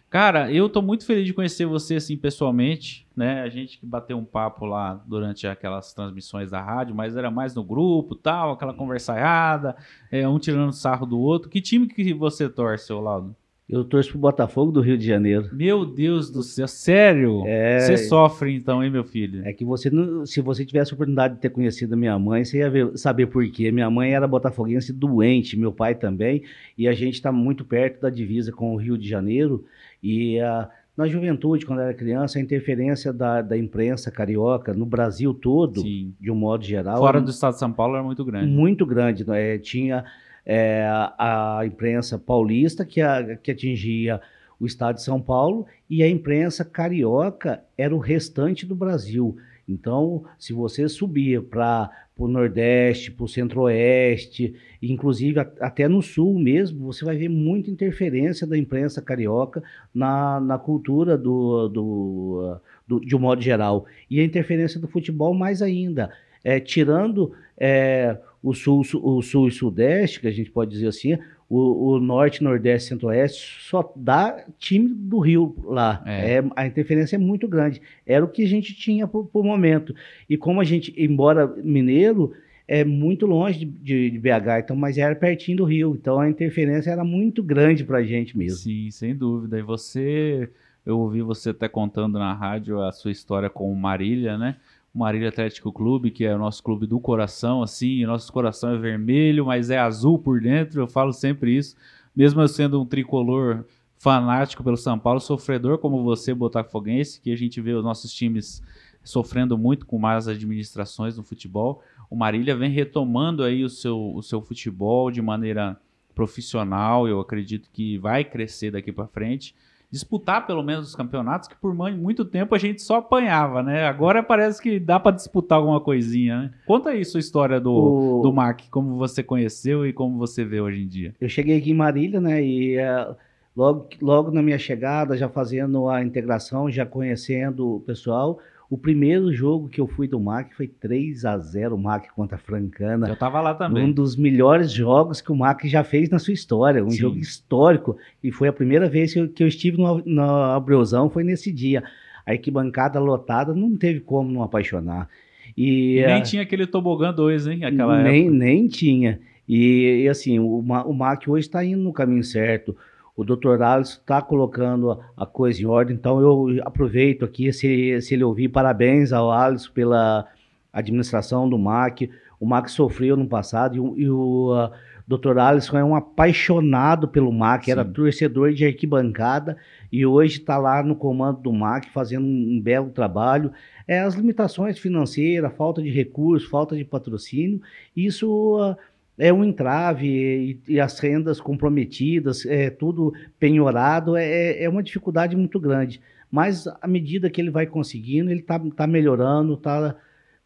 Cara, 0.08 0.50
eu 0.50 0.70
tô 0.70 0.80
muito 0.80 1.04
feliz 1.04 1.26
de 1.26 1.34
conhecer 1.34 1.66
você 1.66 1.96
assim 1.96 2.16
pessoalmente, 2.16 3.06
né? 3.14 3.42
A 3.42 3.50
gente 3.50 3.78
que 3.78 3.84
bateu 3.84 4.16
um 4.16 4.24
papo 4.24 4.64
lá 4.64 4.94
durante 5.06 5.46
aquelas 5.46 5.92
transmissões 5.92 6.50
da 6.50 6.62
rádio, 6.62 6.94
mas 6.94 7.14
era 7.14 7.30
mais 7.30 7.54
no 7.54 7.62
grupo, 7.62 8.14
tal, 8.14 8.52
aquela 8.52 8.72
conversaiada, 8.72 9.76
é, 10.10 10.26
um 10.26 10.38
tirando 10.38 10.72
sarro 10.72 11.04
do 11.04 11.18
outro. 11.18 11.50
Que 11.50 11.60
time 11.60 11.86
que 11.86 12.14
você 12.14 12.48
torce, 12.48 12.90
Laudo? 12.90 13.36
Eu 13.68 13.84
torço 13.84 14.10
pro 14.10 14.18
Botafogo 14.18 14.72
do 14.72 14.80
Rio 14.80 14.96
de 14.96 15.06
Janeiro. 15.06 15.50
Meu 15.52 15.84
Deus 15.84 16.30
do 16.30 16.42
céu, 16.42 16.66
sério? 16.66 17.42
É, 17.46 17.80
você 17.80 17.98
sofre 17.98 18.54
então, 18.54 18.82
hein, 18.82 18.90
meu 18.90 19.04
filho? 19.04 19.46
É 19.46 19.52
que 19.52 19.62
você, 19.62 19.90
se 20.24 20.40
você 20.40 20.64
tivesse 20.64 20.92
a 20.92 20.94
oportunidade 20.94 21.34
de 21.34 21.40
ter 21.40 21.50
conhecido 21.50 21.92
a 21.92 21.96
minha 21.96 22.18
mãe, 22.18 22.46
você 22.46 22.58
ia 22.58 22.70
ver, 22.70 22.96
saber 22.96 23.26
por 23.26 23.46
quê. 23.50 23.70
Minha 23.70 23.90
mãe 23.90 24.14
era 24.14 24.26
botafoguense 24.26 24.90
doente, 24.90 25.54
meu 25.54 25.70
pai 25.70 25.94
também, 25.94 26.42
e 26.78 26.88
a 26.88 26.94
gente 26.94 27.14
está 27.14 27.30
muito 27.30 27.62
perto 27.62 28.00
da 28.00 28.08
divisa 28.08 28.50
com 28.50 28.72
o 28.72 28.76
Rio 28.76 28.96
de 28.96 29.06
Janeiro. 29.06 29.62
E 30.02 30.40
a, 30.40 30.70
na 30.96 31.06
juventude, 31.06 31.66
quando 31.66 31.82
era 31.82 31.92
criança, 31.92 32.38
a 32.38 32.42
interferência 32.42 33.12
da, 33.12 33.42
da 33.42 33.56
imprensa 33.58 34.10
carioca 34.10 34.72
no 34.72 34.86
Brasil 34.86 35.34
todo, 35.34 35.82
Sim. 35.82 36.14
de 36.18 36.30
um 36.30 36.34
modo 36.34 36.64
geral. 36.64 36.96
Fora 36.96 37.20
do 37.20 37.30
estado 37.30 37.52
de 37.52 37.58
São 37.58 37.70
Paulo 37.70 37.96
era 37.96 38.02
muito 38.02 38.24
grande. 38.24 38.50
Muito 38.50 38.86
grande. 38.86 39.26
É, 39.30 39.58
tinha 39.58 40.06
é, 40.48 40.88
a, 41.18 41.60
imprensa 41.66 42.18
paulista 42.18 42.82
que, 42.82 43.02
a, 43.02 43.36
que 43.36 43.50
atingia 43.50 44.18
o 44.58 44.64
estado 44.64 44.96
de 44.96 45.02
São 45.02 45.20
Paulo 45.20 45.66
e 45.90 46.02
a 46.02 46.08
imprensa 46.08 46.64
carioca 46.64 47.62
era 47.76 47.94
o 47.94 47.98
restante 47.98 48.64
do 48.64 48.74
Brasil. 48.74 49.36
Então, 49.68 50.24
se 50.38 50.54
você 50.54 50.88
subia 50.88 51.42
para 51.42 51.90
o 52.16 52.26
Nordeste, 52.26 53.10
para 53.10 53.24
o 53.24 53.28
Centro-Oeste, 53.28 54.54
inclusive 54.82 55.38
até 55.60 55.86
no 55.86 56.00
Sul 56.00 56.38
mesmo, 56.38 56.86
você 56.86 57.04
vai 57.04 57.18
ver 57.18 57.28
muita 57.28 57.70
interferência 57.70 58.46
da 58.46 58.56
imprensa 58.56 59.02
carioca 59.02 59.62
na, 59.94 60.40
na 60.40 60.58
cultura 60.58 61.18
do, 61.18 61.68
do, 61.68 62.60
do, 62.88 63.00
de 63.00 63.14
um 63.14 63.20
modo 63.20 63.42
geral. 63.42 63.84
E 64.10 64.18
a 64.18 64.24
interferência 64.24 64.80
do 64.80 64.88
futebol 64.88 65.34
mais 65.34 65.60
ainda. 65.60 66.10
É, 66.42 66.60
tirando 66.60 67.32
é, 67.58 68.16
o, 68.42 68.54
sul, 68.54 68.82
o 69.02 69.22
Sul 69.22 69.48
e 69.48 69.52
Sudeste, 69.52 70.20
que 70.20 70.28
a 70.28 70.32
gente 70.32 70.50
pode 70.50 70.70
dizer 70.70 70.88
assim, 70.88 71.18
o, 71.48 71.92
o 71.92 72.00
Norte, 72.00 72.44
Nordeste, 72.44 72.90
Centro-Oeste 72.90 73.62
só 73.62 73.92
dá 73.96 74.44
time 74.58 74.88
do 74.88 75.18
Rio 75.18 75.56
lá. 75.64 76.02
É. 76.06 76.34
é. 76.34 76.44
a 76.54 76.66
interferência 76.66 77.16
é 77.16 77.18
muito 77.18 77.48
grande. 77.48 77.80
Era 78.06 78.24
o 78.24 78.28
que 78.28 78.44
a 78.44 78.48
gente 78.48 78.74
tinha 78.74 79.06
por, 79.06 79.26
por 79.26 79.42
momento. 79.42 79.94
E 80.28 80.36
como 80.36 80.60
a 80.60 80.64
gente, 80.64 80.92
embora 80.96 81.46
mineiro, 81.46 82.32
é 82.66 82.84
muito 82.84 83.24
longe 83.24 83.60
de, 83.60 83.64
de, 83.64 84.10
de, 84.10 84.18
BH, 84.18 84.60
então, 84.60 84.76
mas 84.76 84.98
era 84.98 85.14
pertinho 85.14 85.56
do 85.56 85.64
Rio. 85.64 85.96
Então 85.98 86.20
a 86.20 86.28
interferência 86.28 86.90
era 86.90 87.02
muito 87.02 87.42
grande 87.42 87.82
para 87.82 87.98
a 87.98 88.04
gente 88.04 88.36
mesmo. 88.36 88.58
Sim, 88.58 88.90
sem 88.90 89.16
dúvida. 89.16 89.58
E 89.58 89.62
você, 89.62 90.50
eu 90.84 90.98
ouvi 90.98 91.22
você 91.22 91.50
até 91.50 91.66
contando 91.66 92.18
na 92.18 92.34
rádio 92.34 92.82
a 92.82 92.92
sua 92.92 93.10
história 93.10 93.48
com 93.48 93.74
Marília, 93.74 94.36
né? 94.36 94.56
Marília 94.98 95.28
Atlético 95.28 95.72
Clube, 95.72 96.10
que 96.10 96.24
é 96.24 96.34
o 96.34 96.38
nosso 96.38 96.62
clube 96.62 96.86
do 96.86 96.98
coração, 97.00 97.62
assim, 97.62 98.04
nosso 98.04 98.32
coração 98.32 98.70
é 98.70 98.78
vermelho, 98.78 99.46
mas 99.46 99.70
é 99.70 99.78
azul 99.78 100.18
por 100.18 100.40
dentro, 100.40 100.80
eu 100.80 100.88
falo 100.88 101.12
sempre 101.12 101.56
isso, 101.56 101.76
mesmo 102.14 102.40
eu 102.40 102.48
sendo 102.48 102.80
um 102.80 102.86
tricolor 102.86 103.64
fanático 103.98 104.62
pelo 104.62 104.76
São 104.76 104.98
Paulo, 104.98 105.20
sofredor 105.20 105.78
como 105.78 106.02
você, 106.02 106.34
botafoguense, 106.34 107.20
que 107.20 107.32
a 107.32 107.36
gente 107.36 107.60
vê 107.60 107.72
os 107.72 107.84
nossos 107.84 108.12
times 108.12 108.62
sofrendo 109.02 109.56
muito 109.56 109.86
com 109.86 109.98
más 109.98 110.28
administrações 110.28 111.16
no 111.16 111.22
futebol. 111.22 111.82
O 112.10 112.16
Marília 112.16 112.56
vem 112.56 112.70
retomando 112.70 113.42
aí 113.42 113.64
o 113.64 113.68
seu, 113.68 114.14
o 114.14 114.22
seu 114.22 114.40
futebol 114.42 115.10
de 115.10 115.22
maneira 115.22 115.80
profissional, 116.14 117.08
eu 117.08 117.20
acredito 117.20 117.70
que 117.72 117.96
vai 117.98 118.24
crescer 118.24 118.72
daqui 118.72 118.92
para 118.92 119.06
frente 119.06 119.54
disputar 119.90 120.46
pelo 120.46 120.62
menos 120.62 120.88
os 120.88 120.94
campeonatos, 120.94 121.48
que 121.48 121.56
por 121.56 121.74
muito 121.74 122.24
tempo 122.24 122.54
a 122.54 122.58
gente 122.58 122.82
só 122.82 122.96
apanhava, 122.96 123.62
né? 123.62 123.86
Agora 123.86 124.22
parece 124.22 124.60
que 124.60 124.78
dá 124.78 125.00
para 125.00 125.16
disputar 125.16 125.58
alguma 125.58 125.80
coisinha, 125.80 126.42
né? 126.42 126.50
Conta 126.66 126.90
aí 126.90 127.04
sua 127.04 127.20
história 127.20 127.58
do, 127.58 127.72
o... 127.72 128.22
do 128.22 128.32
MAC, 128.32 128.68
como 128.70 128.96
você 128.96 129.22
conheceu 129.22 129.86
e 129.86 129.92
como 129.92 130.18
você 130.18 130.44
vê 130.44 130.60
hoje 130.60 130.82
em 130.82 130.86
dia. 130.86 131.14
Eu 131.20 131.28
cheguei 131.28 131.56
aqui 131.58 131.70
em 131.70 131.74
Marília, 131.74 132.20
né? 132.20 132.42
E 132.42 132.76
uh, 132.78 133.16
logo, 133.56 133.88
logo 134.02 134.30
na 134.30 134.42
minha 134.42 134.58
chegada, 134.58 135.16
já 135.16 135.28
fazendo 135.28 135.88
a 135.88 136.02
integração, 136.02 136.70
já 136.70 136.84
conhecendo 136.84 137.76
o 137.76 137.80
pessoal, 137.80 138.38
o 138.70 138.76
primeiro 138.76 139.32
jogo 139.32 139.68
que 139.68 139.80
eu 139.80 139.86
fui 139.86 140.06
do 140.06 140.20
MAC 140.20 140.54
foi 140.54 140.68
3 140.68 141.24
a 141.24 141.38
0 141.38 141.74
o 141.74 141.78
MAC 141.78 142.12
contra 142.14 142.36
a 142.36 142.38
Francana. 142.38 143.08
Eu 143.08 143.16
tava 143.16 143.40
lá 143.40 143.54
também. 143.54 143.82
Um 143.82 143.90
dos 143.90 144.14
melhores 144.14 144.70
jogos 144.70 145.22
que 145.22 145.32
o 145.32 145.36
MAC 145.36 145.66
já 145.66 145.82
fez 145.82 146.10
na 146.10 146.18
sua 146.18 146.34
história. 146.34 146.84
Um 146.84 146.90
Sim. 146.90 146.98
jogo 146.98 147.16
histórico. 147.16 147.96
E 148.22 148.30
foi 148.30 148.46
a 148.46 148.52
primeira 148.52 148.86
vez 148.86 149.14
que 149.14 149.20
eu, 149.20 149.28
que 149.28 149.42
eu 149.42 149.48
estive 149.48 149.78
no, 149.78 150.02
no 150.04 150.22
Abreuzão, 150.22 151.08
foi 151.08 151.24
nesse 151.24 151.50
dia. 151.50 151.82
A 152.26 152.32
arquibancada 152.32 153.00
lotada, 153.00 153.54
não 153.54 153.74
teve 153.74 154.00
como 154.00 154.30
não 154.30 154.42
apaixonar. 154.42 155.08
E, 155.56 156.04
nem 156.06 156.20
uh, 156.20 156.22
tinha 156.22 156.42
aquele 156.42 156.66
tobogã 156.66 157.10
2, 157.10 157.46
hein? 157.46 157.64
Aquela 157.64 158.02
nem, 158.02 158.24
época. 158.24 158.36
nem 158.36 158.68
tinha. 158.68 159.18
E, 159.48 160.02
e 160.02 160.08
assim, 160.08 160.38
o, 160.38 160.58
o 160.58 160.94
MAC 160.94 161.30
hoje 161.30 161.46
está 161.46 161.64
indo 161.64 161.82
no 161.82 161.92
caminho 161.92 162.22
certo 162.22 162.76
o 163.18 163.24
doutor 163.24 163.60
Alisson 163.60 163.98
está 163.98 164.22
colocando 164.22 165.00
a, 165.16 165.26
coisa 165.26 165.60
em 165.60 165.66
ordem, 165.66 165.96
então 165.96 166.20
eu 166.20 166.62
aproveito 166.64 167.24
aqui, 167.24 167.52
se, 167.52 168.00
se 168.00 168.14
ele 168.14 168.22
ouvir, 168.22 168.48
parabéns 168.48 169.12
ao 169.12 169.32
Alisson 169.32 169.72
pela 169.72 170.24
administração 170.72 171.50
do 171.50 171.58
MAC. 171.58 172.08
O 172.38 172.46
MAC 172.46 172.70
sofreu 172.70 173.16
no 173.16 173.26
passado 173.26 173.74
e, 173.74 174.02
e 174.02 174.08
o 174.08 174.54
uh, 174.54 174.70
doutor 175.04 175.36
Alisson 175.36 175.76
é 175.76 175.82
um 175.82 175.96
apaixonado 175.96 177.08
pelo 177.08 177.32
MAC, 177.32 177.64
Sim. 177.64 177.72
era 177.72 177.84
torcedor 177.84 178.52
de 178.52 178.64
arquibancada 178.64 179.56
e 179.90 180.06
hoje 180.06 180.38
está 180.38 180.56
lá 180.56 180.80
no 180.80 180.94
comando 180.94 181.40
do 181.40 181.52
MAC 181.52 181.90
fazendo 181.90 182.24
um, 182.24 182.52
um 182.52 182.60
belo 182.60 182.90
trabalho. 182.90 183.50
É, 183.88 183.98
as 183.98 184.14
limitações 184.14 184.78
financeiras, 184.78 185.52
falta 185.56 185.82
de 185.82 185.90
recursos, 185.90 186.48
falta 186.48 186.76
de 186.76 186.84
patrocínio, 186.84 187.60
isso... 187.96 188.60
Uh, 188.60 188.76
é 189.18 189.32
um 189.32 189.44
entrave 189.44 190.06
e, 190.06 190.74
e, 190.74 190.80
as 190.80 190.98
rendas 191.00 191.40
comprometidas, 191.40 192.46
é 192.46 192.70
tudo 192.70 193.12
penhorado, 193.38 194.16
é, 194.16 194.24
é, 194.24 194.64
é 194.64 194.68
uma 194.68 194.82
dificuldade 194.82 195.36
muito 195.36 195.58
grande. 195.58 196.00
Mas 196.30 196.66
à 196.80 196.86
medida 196.86 197.28
que 197.28 197.40
ele 197.40 197.50
vai 197.50 197.66
conseguindo, 197.66 198.30
ele 198.30 198.40
está 198.40 198.58
tá 198.58 198.86
melhorando, 198.86 199.54
está 199.54 199.96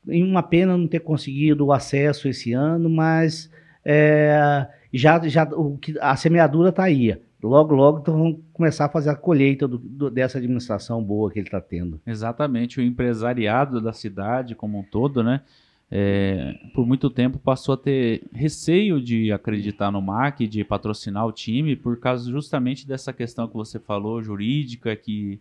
em 0.08 0.24
uma 0.24 0.42
pena 0.42 0.76
não 0.76 0.86
ter 0.86 1.00
conseguido 1.00 1.66
o 1.66 1.72
acesso 1.72 2.28
esse 2.28 2.52
ano, 2.52 2.88
mas 2.88 3.50
é, 3.84 4.66
já, 4.92 5.20
já 5.28 5.44
o 5.44 5.78
a 6.00 6.16
semeadura 6.16 6.70
está 6.70 6.84
aí. 6.84 7.16
Logo, 7.42 7.74
logo 7.74 7.98
então 7.98 8.16
vamos 8.16 8.38
começar 8.52 8.84
a 8.84 8.88
fazer 8.88 9.10
a 9.10 9.16
colheita 9.16 9.66
do, 9.66 9.76
do, 9.76 10.08
dessa 10.08 10.38
administração 10.38 11.02
boa 11.02 11.30
que 11.30 11.40
ele 11.40 11.48
está 11.48 11.60
tendo. 11.60 12.00
Exatamente, 12.06 12.78
o 12.78 12.82
empresariado 12.82 13.80
da 13.80 13.92
cidade 13.92 14.54
como 14.54 14.78
um 14.78 14.82
todo, 14.84 15.24
né? 15.24 15.40
É, 15.94 16.58
por 16.72 16.86
muito 16.86 17.10
tempo 17.10 17.38
passou 17.38 17.74
a 17.74 17.76
ter 17.76 18.22
receio 18.32 18.98
de 18.98 19.30
acreditar 19.30 19.90
no 19.90 20.00
MAC, 20.00 20.46
de 20.46 20.64
patrocinar 20.64 21.26
o 21.26 21.32
time, 21.32 21.76
por 21.76 22.00
causa 22.00 22.30
justamente 22.30 22.88
dessa 22.88 23.12
questão 23.12 23.46
que 23.46 23.52
você 23.52 23.78
falou, 23.78 24.22
jurídica, 24.22 24.96
que 24.96 25.38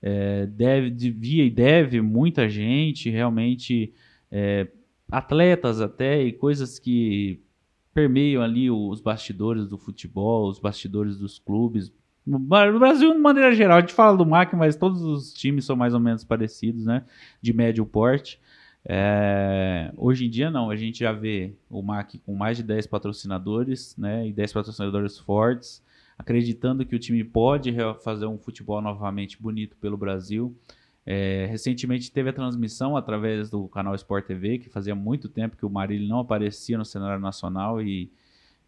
é, 0.00 0.46
deve, 0.46 0.88
devia 0.90 1.44
e 1.44 1.50
deve 1.50 2.00
muita 2.00 2.48
gente, 2.48 3.10
realmente 3.10 3.92
é, 4.30 4.68
atletas 5.10 5.80
até, 5.80 6.22
e 6.22 6.32
coisas 6.32 6.78
que 6.78 7.40
permeiam 7.92 8.40
ali 8.40 8.70
os 8.70 9.00
bastidores 9.00 9.66
do 9.66 9.76
futebol, 9.76 10.48
os 10.48 10.60
bastidores 10.60 11.18
dos 11.18 11.40
clubes. 11.40 11.92
No 12.24 12.38
Brasil, 12.38 13.12
de 13.12 13.18
maneira 13.18 13.52
geral, 13.52 13.78
a 13.78 13.80
gente 13.80 13.94
fala 13.94 14.16
do 14.16 14.24
MAC, 14.24 14.54
mas 14.54 14.76
todos 14.76 15.02
os 15.02 15.32
times 15.32 15.64
são 15.64 15.74
mais 15.74 15.92
ou 15.92 15.98
menos 15.98 16.22
parecidos, 16.22 16.84
né? 16.84 17.04
De 17.42 17.52
médio 17.52 17.84
porte. 17.84 18.38
É, 18.90 19.92
hoje 19.98 20.24
em 20.24 20.30
dia 20.30 20.50
não, 20.50 20.70
a 20.70 20.76
gente 20.76 21.00
já 21.00 21.12
vê 21.12 21.52
o 21.68 21.82
MAC 21.82 22.18
com 22.24 22.34
mais 22.34 22.56
de 22.56 22.62
10 22.62 22.86
patrocinadores, 22.86 23.94
né, 23.98 24.26
e 24.26 24.32
10 24.32 24.50
patrocinadores 24.54 25.18
fortes, 25.18 25.82
acreditando 26.16 26.86
que 26.86 26.96
o 26.96 26.98
time 26.98 27.22
pode 27.22 27.70
fazer 28.02 28.24
um 28.24 28.38
futebol 28.38 28.80
novamente 28.80 29.40
bonito 29.40 29.76
pelo 29.76 29.98
Brasil. 29.98 30.56
É, 31.04 31.46
recentemente 31.50 32.10
teve 32.10 32.30
a 32.30 32.32
transmissão 32.32 32.96
através 32.96 33.50
do 33.50 33.68
canal 33.68 33.94
Sport 33.94 34.26
TV, 34.26 34.58
que 34.58 34.70
fazia 34.70 34.94
muito 34.94 35.28
tempo 35.28 35.56
que 35.56 35.66
o 35.66 35.70
Marília 35.70 36.08
não 36.08 36.20
aparecia 36.20 36.78
no 36.78 36.84
cenário 36.84 37.20
nacional 37.20 37.82
e, 37.82 38.10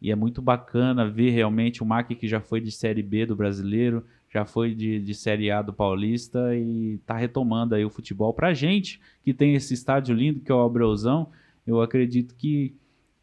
e 0.03 0.11
é 0.11 0.15
muito 0.15 0.43
bacana 0.43 1.09
ver 1.09 1.31
realmente 1.31 1.83
o 1.83 1.87
MAC 1.87 2.15
que 2.15 2.29
já 2.29 2.41
foi 2.41 2.61
de 2.61 2.71
Série 2.71 3.03
B 3.03 3.25
do 3.25 3.35
brasileiro, 3.35 4.05
já 4.33 4.45
foi 4.45 4.75
de, 4.75 5.01
de 5.01 5.15
Série 5.15 5.51
A 5.51 5.61
do 5.61 5.73
Paulista 5.73 6.55
e 6.55 6.95
está 6.95 7.17
retomando 7.17 7.75
aí 7.75 7.85
o 7.85 7.91
futebol. 7.91 8.33
Para 8.33 8.49
a 8.49 8.55
gente 8.55 9.01
que 9.25 9.35
tem 9.35 9.55
esse 9.55 9.75
estádio 9.75 10.15
lindo 10.15 10.41
que 10.41 10.53
é 10.53 10.55
o 10.55 10.63
Abreuzão, 10.63 11.29
eu 11.67 11.83
acredito 11.83 12.35
que 12.37 12.75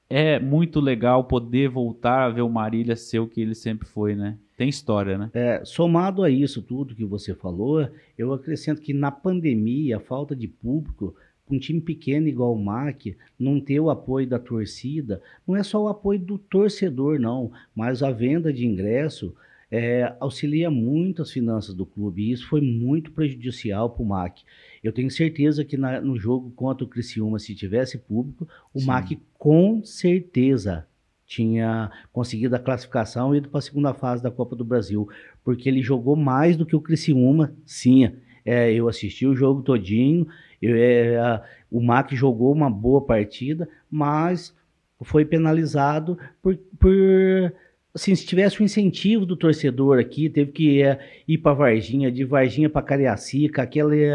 é 0.10 0.40
muito 0.40 0.80
legal 0.80 1.24
poder 1.24 1.70
voltar 1.70 2.26
a 2.26 2.30
ver 2.30 2.42
o 2.42 2.50
Marília 2.50 2.96
ser 2.96 3.20
o 3.20 3.28
que 3.28 3.42
ele 3.42 3.56
sempre 3.56 3.88
foi, 3.88 4.16
né? 4.16 4.38
Tem 4.58 4.70
história, 4.70 5.18
né? 5.18 5.30
É, 5.34 5.64
somado 5.64 6.24
a 6.24 6.30
isso 6.30 6.62
tudo 6.62 6.96
que 6.96 7.06
você 7.06 7.36
falou, 7.36 7.88
eu 8.18 8.34
acrescento 8.34 8.82
que 8.82 8.94
na 8.94 9.12
pandemia, 9.12 9.98
a 9.98 10.00
falta 10.00 10.36
de 10.36 10.48
público, 10.48 11.16
um 11.50 11.60
time 11.60 11.80
pequeno 11.80 12.28
igual 12.28 12.54
o 12.54 12.62
MAC, 12.62 13.16
não 13.40 13.60
ter 13.60 13.80
o 13.80 13.90
apoio 13.90 14.28
da 14.28 14.40
torcida, 14.40 15.22
não 15.48 15.56
é 15.56 15.64
só 15.64 15.84
o 15.84 15.88
apoio 15.88 16.20
do 16.20 16.38
torcedor, 16.38 17.20
não, 17.20 17.52
mas 17.76 18.04
a 18.04 18.12
venda 18.12 18.52
de 18.52 18.66
ingresso, 18.66 19.34
é, 19.70 20.16
auxilia 20.20 20.72
muito 20.72 21.22
as 21.22 21.32
finanças 21.32 21.76
do 21.76 21.86
clube 21.86 22.24
e 22.24 22.32
isso 22.32 22.48
foi 22.48 22.62
muito 22.62 23.12
prejudicial 23.12 23.90
para 23.90 24.04
o 24.04 24.06
MAC. 24.06 24.44
Eu 24.84 24.94
tenho 24.94 25.12
certeza 25.12 25.66
que 25.66 25.76
na, 25.76 26.00
no 26.00 26.18
jogo 26.18 26.52
contra 26.52 26.86
o 26.86 26.88
Criciúma, 26.88 27.40
se 27.40 27.54
tivesse 27.54 27.98
público, 27.98 28.48
o 28.74 28.80
Sim. 28.80 28.86
MAC 28.86 29.20
com 29.38 29.84
certeza 29.84 30.88
tinha 31.26 31.92
conseguido 32.14 32.56
a 32.56 32.60
classificação 32.60 33.36
e 33.36 33.40
ido 33.40 33.50
para 33.50 33.60
a 33.60 33.62
segunda 33.62 33.94
fase 33.94 34.24
da 34.24 34.32
Copa 34.32 34.56
do 34.56 34.64
Brasil, 34.64 35.10
porque 35.44 35.68
ele 35.68 35.82
jogou 35.82 36.16
mais 36.16 36.56
do 36.56 36.66
que 36.66 36.76
o 36.76 36.82
Criciúma, 36.82 37.54
sim. 37.66 38.10
É, 38.46 38.72
eu 38.72 38.88
assisti 38.88 39.28
o 39.28 39.36
jogo 39.36 39.62
todinho, 39.62 40.26
eu, 40.62 40.74
é, 40.78 41.44
o 41.70 41.82
MAC 41.82 42.16
jogou 42.16 42.54
uma 42.54 42.70
boa 42.70 43.02
partida, 43.02 43.68
mas 43.92 44.56
foi 45.02 45.26
penalizado 45.26 46.18
por, 46.42 46.58
por 46.80 47.54
assim, 47.98 48.14
se 48.14 48.26
tivesse 48.26 48.60
o 48.60 48.62
um 48.62 48.66
incentivo 48.66 49.26
do 49.26 49.36
torcedor 49.36 49.98
aqui, 49.98 50.30
teve 50.30 50.52
que 50.52 50.84
é, 50.84 51.00
ir 51.28 51.40
para 51.40 51.54
Varginha, 51.54 52.12
de 52.12 52.24
Varginha 52.24 52.70
para 52.70 52.84
Cariacica, 52.84 53.64
aquele, 53.64 54.06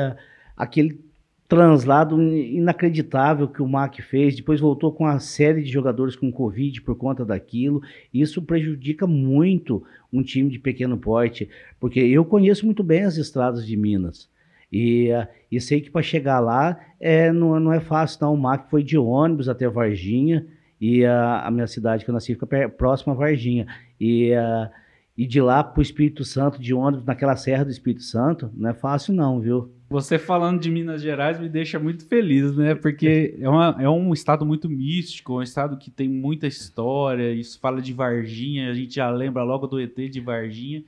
aquele 0.56 1.00
translado 1.48 2.22
inacreditável 2.22 3.48
que 3.48 3.60
o 3.60 3.66
MAC 3.66 4.00
fez, 4.00 4.36
depois 4.36 4.60
voltou 4.60 4.92
com 4.92 5.02
uma 5.02 5.18
série 5.18 5.62
de 5.62 5.70
jogadores 5.70 6.14
com 6.14 6.30
Covid 6.30 6.80
por 6.82 6.94
conta 6.96 7.24
daquilo. 7.24 7.82
Isso 8.14 8.40
prejudica 8.40 9.04
muito 9.04 9.82
um 10.12 10.22
time 10.22 10.48
de 10.48 10.60
pequeno 10.60 10.96
porte, 10.96 11.48
porque 11.80 11.98
eu 11.98 12.24
conheço 12.24 12.64
muito 12.64 12.84
bem 12.84 13.02
as 13.02 13.16
estradas 13.16 13.66
de 13.66 13.76
Minas. 13.76 14.30
E, 14.72 15.08
e 15.50 15.60
sei 15.60 15.80
que 15.80 15.90
para 15.90 16.02
chegar 16.02 16.38
lá 16.38 16.78
é, 17.00 17.32
não, 17.32 17.58
não 17.58 17.72
é 17.72 17.80
fácil, 17.80 18.20
não. 18.22 18.34
O 18.34 18.38
MAC 18.38 18.70
foi 18.70 18.84
de 18.84 18.96
ônibus 18.96 19.48
até 19.48 19.68
Varginha 19.68 20.46
e 20.82 21.04
a, 21.04 21.46
a 21.46 21.50
minha 21.52 21.68
cidade 21.68 22.04
que 22.04 22.10
eu 22.10 22.12
nasci 22.12 22.34
fica 22.34 22.68
próxima 22.70 23.12
a 23.12 23.16
Varginha. 23.16 23.68
E, 24.00 24.34
a, 24.34 24.68
e 25.16 25.28
de 25.28 25.40
lá 25.40 25.62
para 25.62 25.78
o 25.78 25.82
Espírito 25.82 26.24
Santo, 26.24 26.60
de 26.60 26.74
ônibus, 26.74 27.06
naquela 27.06 27.36
Serra 27.36 27.64
do 27.64 27.70
Espírito 27.70 28.02
Santo, 28.02 28.50
não 28.52 28.70
é 28.70 28.74
fácil 28.74 29.14
não, 29.14 29.38
viu? 29.38 29.70
Você 29.88 30.18
falando 30.18 30.60
de 30.60 30.68
Minas 30.72 31.00
Gerais 31.00 31.38
me 31.38 31.48
deixa 31.48 31.78
muito 31.78 32.04
feliz, 32.08 32.56
né? 32.56 32.74
Porque 32.74 33.38
é, 33.40 33.48
uma, 33.48 33.76
é 33.78 33.88
um 33.88 34.12
estado 34.12 34.44
muito 34.44 34.68
místico, 34.68 35.38
um 35.38 35.42
estado 35.42 35.76
que 35.76 35.88
tem 35.88 36.08
muita 36.08 36.48
história. 36.48 37.32
Isso 37.32 37.60
fala 37.60 37.80
de 37.80 37.92
Varginha, 37.92 38.68
a 38.68 38.74
gente 38.74 38.96
já 38.96 39.08
lembra 39.08 39.44
logo 39.44 39.68
do 39.68 39.78
ET 39.78 39.94
de 39.94 40.20
Varginha. 40.20 40.82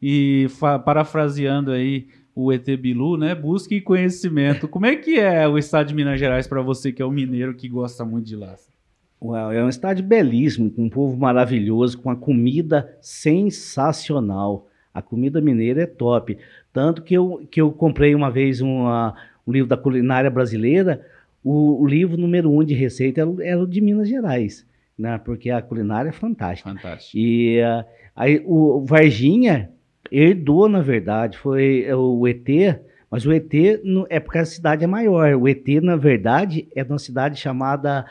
E 0.00 0.46
parafraseando 0.84 1.72
aí 1.72 2.06
o 2.36 2.52
ET 2.52 2.68
Bilu, 2.76 3.16
né? 3.16 3.34
Busque 3.34 3.80
conhecimento. 3.80 4.68
Como 4.68 4.86
é 4.86 4.94
que 4.94 5.18
é 5.18 5.48
o 5.48 5.58
estado 5.58 5.88
de 5.88 5.94
Minas 5.94 6.20
Gerais 6.20 6.46
para 6.46 6.62
você 6.62 6.92
que 6.92 7.02
é 7.02 7.06
um 7.06 7.10
mineiro 7.10 7.52
que 7.54 7.68
gosta 7.68 8.04
muito 8.04 8.26
de 8.26 8.36
lá? 8.36 8.54
É 9.54 9.64
um 9.64 9.68
estádio 9.68 10.04
belíssimo, 10.04 10.70
com 10.70 10.84
um 10.84 10.90
povo 10.90 11.16
maravilhoso, 11.16 11.98
com 11.98 12.10
a 12.10 12.16
comida 12.16 12.96
sensacional. 13.00 14.68
A 14.92 15.00
comida 15.00 15.40
mineira 15.40 15.82
é 15.82 15.86
top. 15.86 16.36
Tanto 16.72 17.02
que 17.02 17.14
eu, 17.14 17.46
que 17.50 17.60
eu 17.60 17.72
comprei 17.72 18.14
uma 18.14 18.30
vez 18.30 18.60
uma, 18.60 19.14
um 19.46 19.52
livro 19.52 19.68
da 19.68 19.76
culinária 19.76 20.30
brasileira, 20.30 21.04
o, 21.42 21.82
o 21.82 21.86
livro 21.86 22.16
número 22.16 22.50
um 22.50 22.64
de 22.64 22.74
receita 22.74 23.20
era, 23.20 23.30
era, 23.40 23.62
o 23.62 23.66
de 23.66 23.80
Minas 23.80 24.08
Gerais, 24.08 24.66
né? 24.98 25.18
porque 25.18 25.50
a 25.50 25.60
culinária 25.60 26.08
é 26.08 26.12
fantástica. 26.12 26.70
Fantástico. 26.70 27.16
E 27.16 27.60
uh, 27.60 27.84
aí 28.16 28.42
o 28.44 28.84
Varginha, 28.84 29.70
Herdou, 30.10 30.68
na 30.68 30.80
verdade, 30.80 31.36
foi 31.38 31.84
é, 31.84 31.94
o 31.96 32.26
ET, 32.26 32.46
mas 33.10 33.26
o 33.26 33.32
ET 33.32 33.52
é 34.08 34.20
porque 34.20 34.38
a 34.38 34.44
cidade 34.44 34.84
é 34.84 34.86
maior. 34.86 35.34
O 35.34 35.48
ET, 35.48 35.66
na 35.82 35.96
verdade, 35.96 36.68
é 36.74 36.84
de 36.84 36.90
uma 36.90 36.98
cidade 36.98 37.38
chamada. 37.38 38.04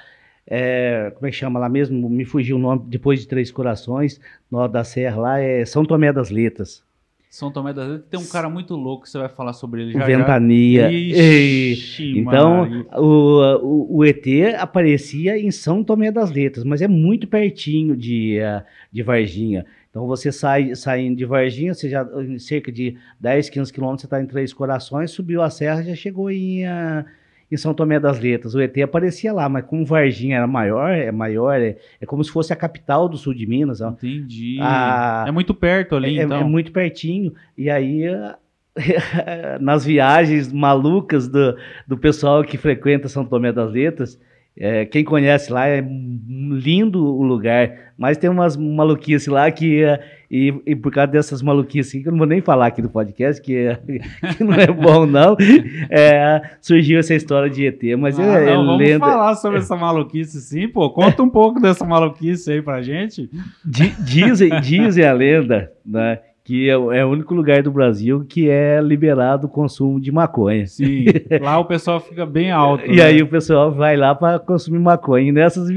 É, 0.46 1.12
como 1.16 1.26
é 1.26 1.32
que 1.32 1.38
chama 1.38 1.60
lá 1.60 1.70
mesmo? 1.70 2.10
Me 2.10 2.26
fugiu 2.26 2.58
o 2.58 2.60
nome, 2.60 2.84
depois 2.88 3.20
de 3.20 3.28
Três 3.28 3.52
Corações, 3.52 4.20
no 4.52 4.68
da 4.68 4.84
Serra 4.84 5.22
lá, 5.22 5.40
é 5.40 5.66
São 5.66 5.86
Tomé 5.86 6.12
das 6.12 6.30
Letras. 6.30 6.84
São 7.30 7.52
Tomé 7.52 7.74
das 7.74 7.88
Letras 7.88 8.10
tem 8.12 8.20
um 8.20 8.28
cara 8.28 8.48
muito 8.48 8.76
louco 8.76 9.04
que 9.04 9.10
você 9.10 9.18
vai 9.18 9.30
falar 9.30 9.54
sobre 9.54 9.82
ele 9.82 9.94
já. 9.94 10.06
Ventania. 10.06 10.84
Já. 10.84 10.92
Ixi, 10.92 12.20
então, 12.20 12.86
o, 12.96 13.58
o, 13.64 13.98
o, 13.98 14.06
ET 14.06 14.24
aparecia 14.60 15.40
em 15.40 15.50
São 15.50 15.84
Tomé 15.84 16.12
das 16.12 16.30
Letras, 16.30 16.64
mas 16.64 16.82
é 16.82 16.88
muito 16.88 17.28
pertinho 17.28 17.98
de, 17.98 18.38
uh, 18.40 18.64
de 18.92 19.02
Varginha. 19.02 19.66
Então 19.90 20.06
você 20.06 20.32
sai 20.32 20.76
saindo 20.76 21.16
de 21.16 21.26
Varginha, 21.26 21.74
você 21.74 21.90
já 21.90 22.08
em 22.20 22.38
cerca 22.38 22.72
de 22.72 22.98
10, 23.20 23.50
15 23.50 23.74
quilômetros, 23.74 24.02
você 24.02 24.08
está 24.08 24.22
em 24.22 24.28
Três 24.28 24.54
Corações, 24.54 25.10
subiu 25.10 25.42
a 25.42 25.50
serra, 25.50 25.82
já 25.82 25.96
chegou 25.96 26.30
em. 26.30 26.66
Uh, 26.66 27.06
em 27.54 27.58
São 27.58 27.74
Tomé 27.74 28.00
das 28.00 28.20
Letras. 28.20 28.56
O 28.56 28.62
ET 28.62 28.76
aparecia 28.80 29.32
lá, 29.32 29.48
mas 29.48 29.66
como 29.66 29.86
Varginha 29.86 30.38
era 30.38 30.48
maior, 30.48 30.92
é 30.92 31.12
maior, 31.12 31.60
é, 31.60 31.78
é 32.02 32.06
como 32.06 32.24
se 32.24 32.32
fosse 32.32 32.52
a 32.52 32.56
capital 32.56 33.08
do 33.08 33.18
sul 33.18 33.34
de 33.34 33.46
Minas. 33.46 33.82
Ó. 33.82 33.90
Entendi. 33.90 34.58
A, 34.60 35.26
é 35.28 35.32
muito 35.32 35.54
perto 35.54 35.96
ali, 35.96 36.20
é, 36.20 36.24
então. 36.24 36.42
É 36.42 36.44
muito 36.44 36.72
pertinho. 36.72 37.34
E 37.58 37.70
aí, 37.70 38.04
nas 39.62 39.86
viagens 39.86 40.52
malucas 40.52 41.28
do, 41.28 41.56
do 41.88 41.98
pessoal 41.98 42.44
que 42.44 42.58
frequenta 42.58 43.08
São 43.08 43.26
Tomé 43.26 43.52
das 43.52 43.72
Letras, 43.72 44.20
é, 44.56 44.86
quem 44.86 45.04
conhece 45.04 45.52
lá 45.52 45.68
é 45.68 45.82
lindo 45.82 47.04
o 47.04 47.24
lugar, 47.24 47.94
mas 47.98 48.18
tem 48.18 48.30
umas 48.30 48.56
maluquices 48.56 49.28
lá 49.28 49.50
que, 49.50 49.84
é, 49.84 50.00
e, 50.30 50.54
e, 50.66 50.76
por 50.76 50.92
causa 50.92 51.12
dessas 51.12 51.42
maluquices 51.42 52.04
que 52.04 52.08
eu 52.08 52.12
não 52.12 52.20
vou 52.20 52.28
nem 52.28 52.40
falar 52.40 52.68
aqui 52.68 52.80
no 52.80 52.90
podcast, 52.90 53.42
que, 53.42 53.56
é, 53.56 53.76
que 54.38 54.44
não 54.44 54.54
é 54.54 54.68
bom 54.68 55.08
não, 55.08 55.36
é, 55.90 56.42
surgiu 56.62 57.00
essa 57.00 57.16
história 57.16 57.50
de 57.50 57.66
ET, 57.66 57.82
mas 57.98 58.20
ah, 58.20 58.24
é, 58.24 58.54
não, 58.54 58.78
vamos 58.78 58.98
falar 59.00 59.36
sobre 59.36 59.58
essa 59.58 59.76
maluquice 59.76 60.40
sim, 60.40 60.68
pô, 60.68 60.88
conta 60.92 61.24
um 61.24 61.30
pouco 61.30 61.60
dessa 61.60 61.84
maluquice 61.84 62.52
aí 62.52 62.62
pra 62.62 62.84
gente. 62.84 63.32
Dizem, 63.66 64.62
dizem 64.62 65.04
a 65.04 65.14
lenda, 65.14 65.72
né, 65.84 66.20
que 66.44 66.70
é, 66.70 66.74
é, 66.74 67.06
o 67.06 67.10
único 67.10 67.34
lugar 67.34 67.64
do 67.64 67.72
Brasil 67.72 68.26
que 68.28 68.50
é 68.50 68.82
liberado 68.82 69.48
o 69.48 69.50
consumo 69.50 70.00
de 70.00 70.12
maconha. 70.12 70.68
Sim, 70.68 71.06
lá 71.42 71.58
o 71.58 71.66
pessoal 71.66 72.02
fica 72.02 72.26
bem 72.26 72.52
alto. 72.52 72.86
e 72.86 72.98
né? 72.98 73.04
aí 73.04 73.22
o 73.22 73.28
pessoal 73.28 73.72
vai 73.72 73.96
lá 73.96 74.14
para 74.14 74.40
consumir 74.40 74.80
maconha. 74.80 75.30
E 75.30 75.32
nessas, 75.32 75.70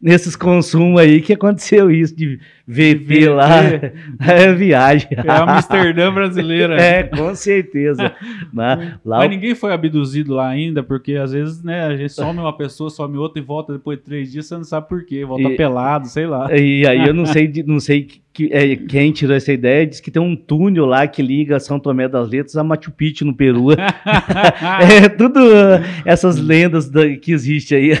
nesses 0.00 0.34
consumos 0.34 1.00
aí 1.00 1.20
que 1.20 1.34
aconteceu 1.34 1.90
isso 1.90 2.16
de 2.16 2.40
VP 2.68 3.28
lá, 3.28 3.60
é 4.28 4.52
viagem. 4.52 5.08
É 5.12 5.30
a 5.30 5.42
Amsterdã 5.44 6.12
brasileira. 6.12 6.74
é, 6.82 7.04
com 7.04 7.32
certeza. 7.34 8.12
lá, 8.52 8.98
lá 9.04 9.18
Mas 9.18 9.30
ninguém 9.30 9.54
foi 9.54 9.72
abduzido 9.72 10.34
lá 10.34 10.48
ainda, 10.48 10.82
porque 10.82 11.14
às 11.14 11.30
vezes 11.30 11.62
né, 11.62 11.84
a 11.84 11.96
gente 11.96 12.12
some 12.12 12.40
uma 12.40 12.56
pessoa, 12.56 12.90
some 12.90 13.16
outra 13.18 13.40
e 13.40 13.44
volta 13.44 13.72
depois 13.72 13.98
de 13.98 14.04
três 14.04 14.32
dias, 14.32 14.46
você 14.46 14.56
não 14.56 14.64
sabe 14.64 14.88
por 14.88 15.04
quê, 15.04 15.24
volta 15.24 15.48
e, 15.48 15.56
pelado, 15.56 16.08
sei 16.08 16.26
lá. 16.26 16.52
E 16.56 16.84
aí 16.84 17.06
eu 17.06 17.14
não 17.14 17.24
sei, 17.26 17.52
não 17.64 17.78
sei 17.78 18.08
que, 18.32 18.52
é, 18.52 18.74
quem 18.74 19.12
tirou 19.12 19.36
essa 19.36 19.52
ideia 19.52 19.86
diz 19.86 20.00
que 20.00 20.10
tem 20.10 20.20
um 20.20 20.34
túnel 20.34 20.86
lá 20.86 21.06
que 21.06 21.22
liga 21.22 21.60
São 21.60 21.78
Tomé 21.78 22.08
das 22.08 22.28
Letras 22.28 22.56
a 22.56 22.64
Machu 22.64 22.90
Picchu, 22.90 23.24
no 23.24 23.34
Peru. 23.34 23.70
é 23.72 25.08
tudo 25.08 25.38
uh, 25.38 25.80
essas 26.04 26.36
lendas 26.36 26.90
da, 26.90 27.08
que 27.16 27.30
existe 27.30 27.76
aí. 27.76 27.92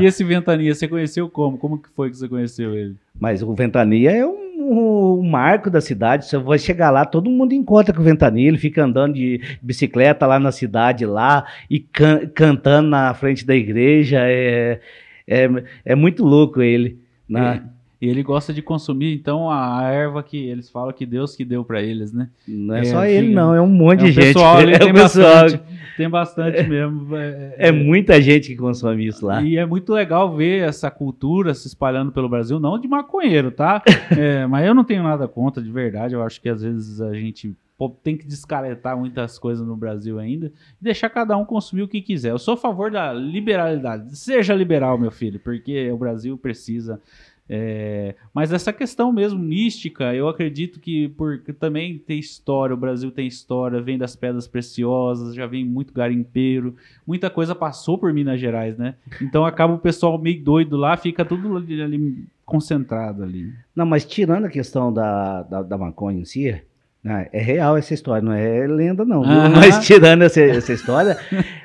e 0.00 0.06
esse 0.06 0.24
Ventania, 0.24 0.74
você 0.74 0.88
conheceu 0.88 1.28
como? 1.28 1.58
Como 1.58 1.78
que 1.78 1.90
foi 1.94 2.08
que 2.08 2.16
você 2.16 2.26
conheceu 2.26 2.74
ele? 2.74 2.96
Mas 3.18 3.42
o 3.42 3.54
Ventania 3.54 4.10
é 4.10 4.26
um, 4.26 5.20
um, 5.20 5.22
marco 5.22 5.70
da 5.70 5.80
cidade. 5.80 6.26
Você 6.26 6.36
vai 6.38 6.58
chegar 6.58 6.90
lá, 6.90 7.04
todo 7.04 7.30
mundo 7.30 7.52
encontra 7.52 7.94
com 7.94 8.00
o 8.00 8.04
Ventania. 8.04 8.48
Ele 8.48 8.58
fica 8.58 8.84
andando 8.84 9.14
de 9.14 9.40
bicicleta 9.62 10.26
lá 10.26 10.38
na 10.38 10.50
cidade, 10.52 11.06
lá, 11.06 11.46
e 11.70 11.80
can, 11.80 12.26
cantando 12.34 12.88
na 12.88 13.14
frente 13.14 13.46
da 13.46 13.54
igreja. 13.54 14.18
É, 14.22 14.80
é, 15.26 15.48
é 15.84 15.94
muito 15.94 16.24
louco 16.24 16.60
ele. 16.60 16.98
Na... 17.28 17.54
É. 17.54 17.62
E 18.04 18.08
ele 18.10 18.22
gosta 18.22 18.52
de 18.52 18.60
consumir, 18.60 19.14
então, 19.14 19.50
a 19.50 19.82
erva 19.84 20.22
que 20.22 20.36
eles 20.36 20.68
falam 20.68 20.92
que 20.92 21.06
Deus 21.06 21.34
que 21.34 21.42
deu 21.42 21.64
para 21.64 21.80
eles, 21.80 22.12
né? 22.12 22.28
Não 22.46 22.74
é, 22.74 22.80
é 22.80 22.84
só 22.84 23.06
ele, 23.06 23.32
não, 23.32 23.54
é 23.54 23.62
um 23.62 23.66
monte 23.66 24.00
é 24.00 24.04
de 24.04 24.12
gente. 24.12 24.26
Pessoal, 24.26 24.60
é 24.68 24.78
tem, 24.78 24.92
pessoal. 24.92 25.42
Bastante, 25.42 25.62
tem 25.96 26.10
bastante 26.10 26.62
mesmo. 26.64 27.16
É, 27.16 27.54
é, 27.56 27.72
muita 27.72 28.20
gente 28.20 28.48
que 28.48 28.56
consome 28.56 29.06
isso 29.06 29.24
lá. 29.24 29.40
E 29.40 29.56
é 29.56 29.64
muito 29.64 29.90
legal 29.90 30.36
ver 30.36 30.68
essa 30.68 30.90
cultura 30.90 31.54
se 31.54 31.66
espalhando 31.66 32.12
pelo 32.12 32.28
Brasil, 32.28 32.60
não 32.60 32.78
de 32.78 32.86
maconheiro, 32.86 33.50
tá? 33.50 33.82
É, 34.18 34.46
mas 34.46 34.66
eu 34.66 34.74
não 34.74 34.84
tenho 34.84 35.02
nada 35.02 35.26
contra, 35.26 35.62
de 35.62 35.70
verdade. 35.70 36.14
Eu 36.14 36.22
acho 36.22 36.38
que 36.40 36.48
às 36.48 36.62
vezes 36.62 37.00
a 37.00 37.14
gente 37.14 37.56
tem 38.02 38.16
que 38.16 38.26
descaretar 38.26 38.96
muitas 38.96 39.38
coisas 39.38 39.66
no 39.66 39.76
Brasil 39.76 40.18
ainda 40.18 40.52
e 40.80 40.84
deixar 40.84 41.08
cada 41.08 41.36
um 41.36 41.44
consumir 41.44 41.82
o 41.82 41.88
que 41.88 42.02
quiser. 42.02 42.32
Eu 42.32 42.38
sou 42.38 42.54
a 42.54 42.56
favor 42.56 42.90
da 42.90 43.14
liberalidade. 43.14 44.14
Seja 44.16 44.54
liberal, 44.54 44.98
meu 44.98 45.10
filho, 45.10 45.40
porque 45.40 45.90
o 45.90 45.96
Brasil 45.96 46.36
precisa 46.36 47.00
é, 47.48 48.14
mas 48.32 48.52
essa 48.52 48.72
questão 48.72 49.12
mesmo 49.12 49.38
mística, 49.38 50.14
eu 50.14 50.28
acredito 50.28 50.80
que 50.80 51.08
porque 51.10 51.52
também 51.52 51.98
tem 51.98 52.18
história, 52.18 52.72
o 52.72 52.78
Brasil 52.78 53.10
tem 53.10 53.26
história, 53.26 53.82
vem 53.82 53.98
das 53.98 54.16
pedras 54.16 54.46
preciosas, 54.46 55.34
já 55.34 55.46
vem 55.46 55.64
muito 55.64 55.92
garimpeiro, 55.92 56.74
muita 57.06 57.28
coisa 57.28 57.54
passou 57.54 57.98
por 57.98 58.12
Minas 58.14 58.40
Gerais, 58.40 58.78
né? 58.78 58.94
Então 59.20 59.44
acaba 59.44 59.74
o 59.74 59.78
pessoal 59.78 60.18
meio 60.18 60.42
doido 60.42 60.76
lá, 60.76 60.96
fica 60.96 61.22
tudo 61.22 61.56
ali, 61.56 61.82
ali 61.82 62.24
concentrado 62.46 63.22
ali. 63.22 63.52
Não, 63.76 63.84
mas 63.84 64.06
tirando 64.06 64.46
a 64.46 64.50
questão 64.50 64.90
da, 64.90 65.42
da, 65.42 65.62
da 65.62 65.76
maconha 65.76 66.20
em 66.20 66.24
si, 66.24 66.62
né, 67.02 67.28
é 67.30 67.42
real 67.42 67.76
essa 67.76 67.92
história, 67.92 68.22
não 68.22 68.32
é 68.32 68.66
lenda 68.66 69.04
não. 69.04 69.22
Mas 69.52 69.84
tirando 69.84 70.22
essa, 70.22 70.40
essa 70.40 70.72
história, 70.72 71.18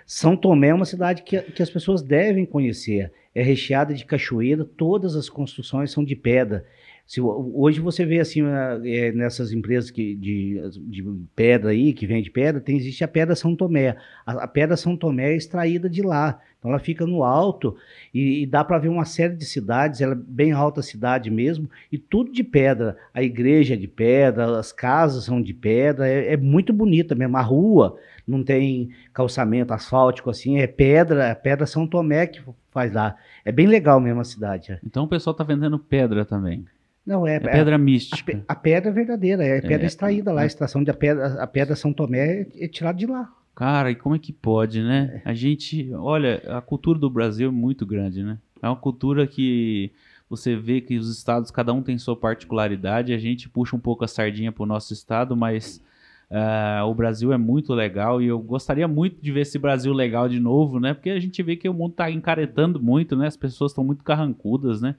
São 0.06 0.36
Tomé 0.36 0.68
é 0.68 0.74
uma 0.74 0.84
cidade 0.84 1.24
que, 1.24 1.40
que 1.42 1.64
as 1.64 1.70
pessoas 1.70 2.02
devem 2.02 2.46
conhecer 2.46 3.14
é 3.34 3.42
recheada 3.42 3.94
de 3.94 4.06
cachoeira, 4.06 4.66
todas 4.66 5.16
as 5.16 5.30
construções 5.30 5.92
são 5.92 6.04
de 6.04 6.16
pedra. 6.16 6.66
Se, 7.10 7.20
hoje 7.20 7.80
você 7.80 8.06
vê 8.06 8.20
assim, 8.20 8.44
é, 8.86 9.12
nessas 9.12 9.52
empresas 9.52 9.90
que, 9.90 10.14
de, 10.14 10.62
de, 10.88 11.04
pedra 11.36 11.72
aí, 11.72 11.92
que 11.92 12.06
vende 12.06 12.30
pedra, 12.30 12.62
tem, 12.62 12.78
existe 12.78 13.04
a 13.04 13.08
pedra 13.08 13.36
São 13.36 13.56
Tomé. 13.56 13.98
A, 14.24 14.44
a, 14.44 14.48
pedra 14.48 14.78
São 14.78 14.96
Tomé 14.96 15.32
é 15.32 15.36
extraída 15.36 15.90
de 15.90 16.04
lá. 16.04 16.40
Então 16.60 16.70
ela 16.70 16.80
fica 16.80 17.08
no 17.08 17.24
alto 17.24 17.76
e, 18.14 18.44
e 18.44 18.46
dá 18.46 18.64
para 18.64 18.78
ver 18.78 18.90
uma 18.90 19.06
série 19.06 19.36
de 19.36 19.46
cidades, 19.46 20.02
ela 20.02 20.14
é 20.14 20.18
bem 20.18 20.52
alta 20.52 20.84
cidade 20.84 21.32
mesmo, 21.32 21.68
e 21.92 21.98
tudo 21.98 22.32
de 22.32 22.44
pedra. 22.44 22.96
A 23.12 23.24
igreja 23.24 23.74
é 23.74 23.78
de 23.78 23.88
pedra, 23.88 24.60
as 24.60 24.72
casas 24.72 25.24
são 25.24 25.42
de 25.42 25.54
pedra, 25.54 26.08
é, 26.08 26.34
é 26.34 26.38
muito 26.38 26.72
bonita 26.72 27.16
mesmo. 27.16 27.38
A 27.38 27.42
rua 27.42 27.98
não 28.30 28.44
tem 28.44 28.90
calçamento 29.14 29.74
asfáltico 29.74 30.30
assim, 30.30 30.60
é 30.60 30.68
pedra, 30.68 31.26
é 31.26 31.36
pedra 31.36 31.66
São 31.66 31.88
Tomé 31.88 32.28
que 32.28 32.42
faz 32.72 32.94
lá. 32.94 33.16
É 33.44 33.52
bem 33.52 33.68
legal 33.68 34.00
mesmo 34.00 34.22
a 34.22 34.24
cidade. 34.24 34.74
É. 34.74 34.80
Então 34.86 35.06
o 35.06 35.08
pessoal 35.08 35.34
tá 35.34 35.44
vendendo 35.44 35.80
pedra 35.80 36.24
também. 36.24 36.66
Não, 37.06 37.26
é, 37.26 37.38
é 37.38 37.40
pedra 37.40 37.78
mística. 37.78 38.44
A, 38.48 38.54
a, 38.54 38.56
pedra 38.56 38.92
é 38.92 38.94
verdadeira, 38.94 39.44
é 39.44 39.62
pedra 39.62 39.84
é, 39.84 39.88
extraída 39.88 40.32
lá. 40.32 40.42
A 40.42 40.46
extração 40.46 40.84
da 40.84 40.94
pedra, 40.94 41.42
a 41.42 41.48
pedra 41.48 41.76
São 41.76 41.92
Tomé 41.92 42.42
é, 42.42 42.48
é 42.66 42.68
tirada 42.68 42.98
de 42.98 43.08
lá. 43.08 43.34
Cara, 43.56 43.92
e 43.92 43.96
como 43.96 44.16
é 44.16 44.20
que 44.20 44.32
pode, 44.32 44.82
né? 44.82 45.22
A 45.26 45.34
gente, 45.34 45.92
olha, 45.94 46.42
a 46.48 46.62
cultura 46.62 46.98
do 46.98 47.10
Brasil 47.10 47.50
é 47.50 47.52
muito 47.52 47.86
grande, 47.86 48.24
né? 48.24 48.38
É 48.62 48.68
uma 48.68 48.76
cultura 48.76 49.26
que 49.28 49.92
você 50.30 50.56
vê 50.56 50.80
que 50.80 50.98
os 50.98 51.10
estados, 51.10 51.50
cada 51.50 51.74
um 51.74 51.82
tem 51.82 51.98
sua 51.98 52.16
particularidade, 52.16 53.12
a 53.12 53.18
gente 53.18 53.50
puxa 53.50 53.76
um 53.76 53.80
pouco 53.80 54.06
a 54.06 54.08
sardinha 54.08 54.52
pro 54.52 54.66
nosso 54.66 54.94
estado, 54.94 55.36
mas 55.36 55.84
Uh, 56.32 56.86
o 56.86 56.94
Brasil 56.94 57.34
é 57.34 57.38
muito 57.38 57.74
legal 57.74 58.22
e 58.22 58.28
eu 58.28 58.40
gostaria 58.40 58.88
muito 58.88 59.20
de 59.20 59.32
ver 59.32 59.42
esse 59.42 59.58
Brasil 59.58 59.92
legal 59.92 60.30
de 60.30 60.40
novo, 60.40 60.80
né? 60.80 60.94
Porque 60.94 61.10
a 61.10 61.20
gente 61.20 61.42
vê 61.42 61.56
que 61.56 61.68
o 61.68 61.74
mundo 61.74 61.92
está 61.92 62.12
encaretando 62.12 62.80
muito, 62.80 63.16
né? 63.16 63.26
As 63.28 63.36
pessoas 63.36 63.72
estão 63.72 63.84
muito 63.84 64.04
carrancudas, 64.04 64.80
né? 64.80 64.96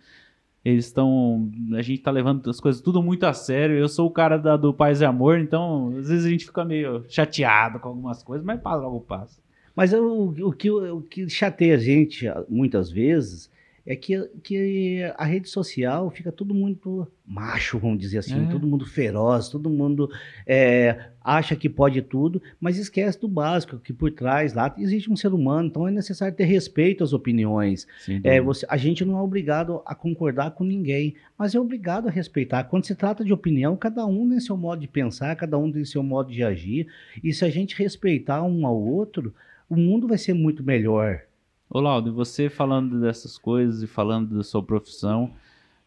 Eles 0.64 0.86
estão. 0.86 1.48
A 1.72 1.82
gente 1.82 2.00
está 2.00 2.10
levando 2.10 2.50
as 2.50 2.60
coisas 2.60 2.82
tudo 2.82 3.02
muito 3.02 3.24
a 3.24 3.32
sério. 3.32 3.76
Eu 3.76 3.88
sou 3.88 4.08
o 4.08 4.10
cara 4.10 4.36
da, 4.36 4.56
do 4.56 4.74
Paz 4.74 5.00
e 5.00 5.04
Amor, 5.04 5.38
então 5.38 5.94
às 5.98 6.08
vezes 6.08 6.26
a 6.26 6.30
gente 6.30 6.44
fica 6.44 6.64
meio 6.64 7.04
chateado 7.08 7.78
com 7.78 7.88
algumas 7.88 8.22
coisas, 8.22 8.44
mas 8.44 8.60
logo 8.64 9.00
passa. 9.00 9.40
Mas 9.74 9.92
o, 9.92 10.34
o, 10.42 10.52
que, 10.52 10.70
o 10.70 11.00
que 11.00 11.28
chateia 11.30 11.76
a 11.76 11.78
gente 11.78 12.26
muitas 12.48 12.90
vezes 12.90 13.49
é 13.86 13.96
que, 13.96 14.18
que 14.42 15.02
a 15.16 15.24
rede 15.24 15.48
social 15.48 16.10
fica 16.10 16.30
todo 16.30 16.54
muito 16.54 17.06
macho, 17.26 17.78
vamos 17.78 17.98
dizer 17.98 18.18
assim, 18.18 18.46
é. 18.46 18.50
todo 18.50 18.66
mundo 18.66 18.84
feroz, 18.84 19.48
todo 19.48 19.70
mundo 19.70 20.10
é, 20.46 21.10
acha 21.22 21.54
que 21.54 21.68
pode 21.68 22.02
tudo, 22.02 22.42
mas 22.60 22.76
esquece 22.76 23.20
do 23.20 23.28
básico, 23.28 23.78
que 23.78 23.92
por 23.92 24.10
trás 24.10 24.52
lá 24.52 24.74
existe 24.76 25.10
um 25.10 25.16
ser 25.16 25.32
humano, 25.32 25.68
então 25.68 25.86
é 25.86 25.90
necessário 25.90 26.36
ter 26.36 26.44
respeito 26.44 27.04
às 27.04 27.12
opiniões. 27.12 27.86
É, 28.24 28.40
você, 28.40 28.66
a 28.68 28.76
gente 28.76 29.04
não 29.04 29.16
é 29.16 29.22
obrigado 29.22 29.80
a 29.86 29.94
concordar 29.94 30.50
com 30.52 30.64
ninguém, 30.64 31.14
mas 31.38 31.54
é 31.54 31.60
obrigado 31.60 32.08
a 32.08 32.10
respeitar. 32.10 32.64
Quando 32.64 32.84
se 32.84 32.94
trata 32.94 33.24
de 33.24 33.32
opinião, 33.32 33.76
cada 33.76 34.04
um 34.06 34.28
tem 34.28 34.40
seu 34.40 34.56
modo 34.56 34.80
de 34.80 34.88
pensar, 34.88 35.36
cada 35.36 35.56
um 35.56 35.70
tem 35.70 35.84
seu 35.84 36.02
modo 36.02 36.32
de 36.32 36.42
agir, 36.42 36.88
e 37.22 37.32
se 37.32 37.44
a 37.44 37.50
gente 37.50 37.76
respeitar 37.76 38.42
um 38.42 38.66
ao 38.66 38.80
outro, 38.80 39.32
o 39.68 39.76
mundo 39.76 40.08
vai 40.08 40.18
ser 40.18 40.34
muito 40.34 40.64
melhor. 40.64 41.22
Ô 41.70 41.80
Laudo, 41.80 42.12
você 42.12 42.50
falando 42.50 43.00
dessas 43.00 43.38
coisas 43.38 43.82
e 43.82 43.86
falando 43.86 44.36
da 44.36 44.42
sua 44.42 44.62
profissão, 44.62 45.30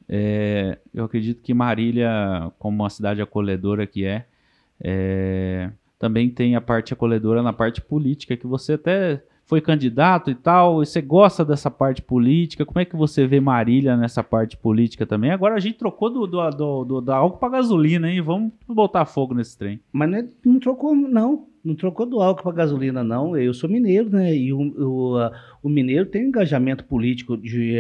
É, 0.10 0.80
eu 0.94 1.06
acredito 1.06 1.42
que 1.42 1.54
Marília, 1.54 2.52
como 2.60 2.84
uma 2.84 2.90
cidade 2.90 3.22
acolhedora 3.22 3.88
que 3.88 4.04
é, 4.04 4.26
é, 4.82 5.72
também 5.98 6.30
tem 6.30 6.58
a 6.58 6.62
parte 6.62 6.94
acolhedora 6.94 7.42
na 7.42 7.54
parte 7.54 7.82
política, 7.82 8.36
que 8.36 8.46
você 8.46 8.74
até 8.74 9.24
foi 9.46 9.62
candidato 9.62 10.30
e 10.30 10.36
tal, 10.36 10.84
e 10.84 10.86
você 10.86 11.02
gosta 11.02 11.46
dessa 11.46 11.72
parte 11.72 12.02
política, 12.02 12.66
como 12.66 12.80
é 12.82 12.86
que 12.86 12.98
você 12.98 13.26
vê 13.26 13.40
Marília 13.40 13.96
nessa 13.96 14.22
parte 14.22 14.58
política 14.58 15.06
também? 15.06 15.32
Agora 15.32 15.56
a 15.56 15.60
gente 15.60 15.78
trocou 15.78 16.10
do, 16.10 16.28
do, 16.28 16.50
do, 16.50 16.84
do 16.84 17.02
da 17.02 17.16
álcool 17.16 17.40
para 17.40 17.58
gasolina, 17.58 18.12
hein? 18.12 18.22
Vamos 18.22 18.52
botar 18.68 19.06
fogo 19.06 19.34
nesse 19.34 19.58
trem. 19.58 19.80
Mas 19.92 20.10
não, 20.10 20.18
é, 20.18 20.28
não 20.46 20.60
trocou, 20.60 20.94
não. 20.94 21.48
Não 21.64 21.76
trocou 21.76 22.06
do 22.06 22.20
álcool 22.20 22.44
para 22.44 22.52
gasolina, 22.52 23.06
não. 23.06 23.38
Eu 23.38 23.54
sou 23.54 23.70
mineiro, 23.70 24.10
né? 24.10 24.36
E 24.36 24.52
o, 24.52 24.60
o, 24.60 25.32
o 25.64 25.70
mineiro 25.70 26.06
tem 26.06 26.26
engajamento 26.26 26.84
político 26.84 27.38
de, 27.38 27.78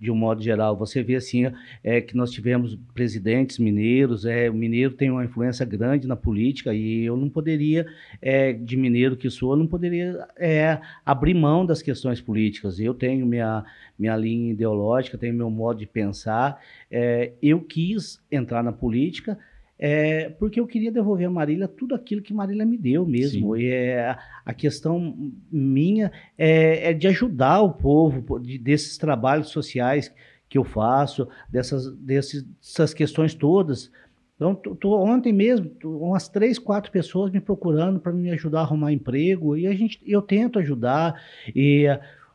de 0.00 0.10
um 0.10 0.16
modo 0.16 0.42
geral. 0.42 0.76
Você 0.76 1.04
vê 1.04 1.14
assim 1.14 1.44
é, 1.84 2.00
que 2.00 2.16
nós 2.16 2.32
tivemos 2.32 2.76
presidentes 2.92 3.60
mineiros, 3.60 4.24
é, 4.24 4.50
o 4.50 4.54
mineiro 4.54 4.94
tem 4.94 5.08
uma 5.08 5.24
influência 5.24 5.64
grande 5.64 6.08
na 6.08 6.16
política 6.16 6.74
e 6.74 7.04
eu 7.04 7.16
não 7.16 7.28
poderia, 7.28 7.86
é, 8.20 8.52
de 8.52 8.76
mineiro 8.76 9.16
que 9.16 9.30
sou, 9.30 9.56
não 9.56 9.68
poderia 9.68 10.26
é, 10.36 10.80
abrir 11.06 11.34
mão 11.34 11.64
das 11.64 11.80
questões 11.80 12.20
políticas. 12.20 12.80
Eu 12.80 12.92
tenho 12.92 13.24
minha, 13.24 13.64
minha 13.96 14.16
linha 14.16 14.50
ideológica, 14.50 15.16
tenho 15.16 15.34
meu 15.34 15.48
modo 15.48 15.78
de 15.78 15.86
pensar. 15.86 16.60
É, 16.90 17.34
eu 17.40 17.60
quis 17.60 18.20
entrar 18.32 18.64
na 18.64 18.72
política 18.72 19.38
é, 19.84 20.28
porque 20.38 20.60
eu 20.60 20.66
queria 20.68 20.92
devolver 20.92 21.26
a 21.26 21.30
Marília 21.30 21.66
tudo 21.66 21.92
aquilo 21.92 22.22
que 22.22 22.32
Marília 22.32 22.64
me 22.64 22.78
deu 22.78 23.04
mesmo. 23.04 23.56
Sim. 23.56 23.62
E 23.62 23.66
é, 23.66 24.16
a 24.46 24.54
questão 24.54 25.32
minha 25.50 26.12
é, 26.38 26.90
é, 26.90 26.92
de 26.92 27.08
ajudar 27.08 27.62
o 27.62 27.72
povo 27.72 28.38
de, 28.38 28.58
desses 28.58 28.96
trabalhos 28.96 29.48
sociais 29.48 30.14
que 30.48 30.56
eu 30.56 30.62
faço, 30.62 31.26
dessas, 31.50 31.92
desses, 31.96 32.44
dessas 32.44 32.94
questões 32.94 33.34
todas. 33.34 33.90
Então, 34.36 34.54
tô, 34.54 34.76
tô, 34.76 34.96
ontem 35.00 35.32
mesmo, 35.32 35.68
tô, 35.68 35.98
umas 35.98 36.28
três, 36.28 36.60
quatro 36.60 36.92
pessoas 36.92 37.32
me 37.32 37.40
procurando 37.40 37.98
para 37.98 38.12
me 38.12 38.30
ajudar 38.30 38.60
a 38.60 38.62
arrumar 38.62 38.92
emprego, 38.92 39.56
e 39.56 39.66
a 39.66 39.74
gente, 39.74 40.00
eu 40.06 40.22
tento 40.22 40.60
ajudar. 40.60 41.20
E 41.52 41.88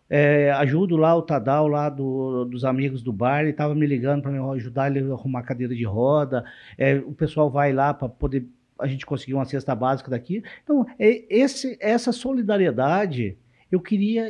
é, 0.09 0.51
ajudo 0.51 0.95
lá 0.95 1.15
o 1.15 1.21
Tadal, 1.21 1.67
lá 1.67 1.89
do, 1.89 2.45
dos 2.45 2.63
amigos 2.63 3.01
do 3.01 3.11
bar, 3.11 3.41
ele 3.41 3.51
estava 3.51 3.75
me 3.75 3.85
ligando 3.85 4.21
para 4.21 4.31
me 4.31 4.39
ajudar 4.55 4.89
ele 4.89 5.09
a 5.09 5.13
arrumar 5.13 5.43
cadeira 5.43 5.75
de 5.75 5.83
roda. 5.83 6.45
É, 6.77 6.95
o 6.95 7.13
pessoal 7.13 7.49
vai 7.49 7.73
lá 7.73 7.93
para 7.93 8.07
poder 8.07 8.47
a 8.79 8.87
gente 8.87 9.05
conseguir 9.05 9.33
uma 9.33 9.45
cesta 9.45 9.73
básica 9.75 10.09
daqui. 10.09 10.43
Então, 10.63 10.85
é, 10.99 11.25
esse, 11.29 11.77
essa 11.81 12.11
solidariedade, 12.11 13.37
eu 13.71 13.79
queria 13.79 14.27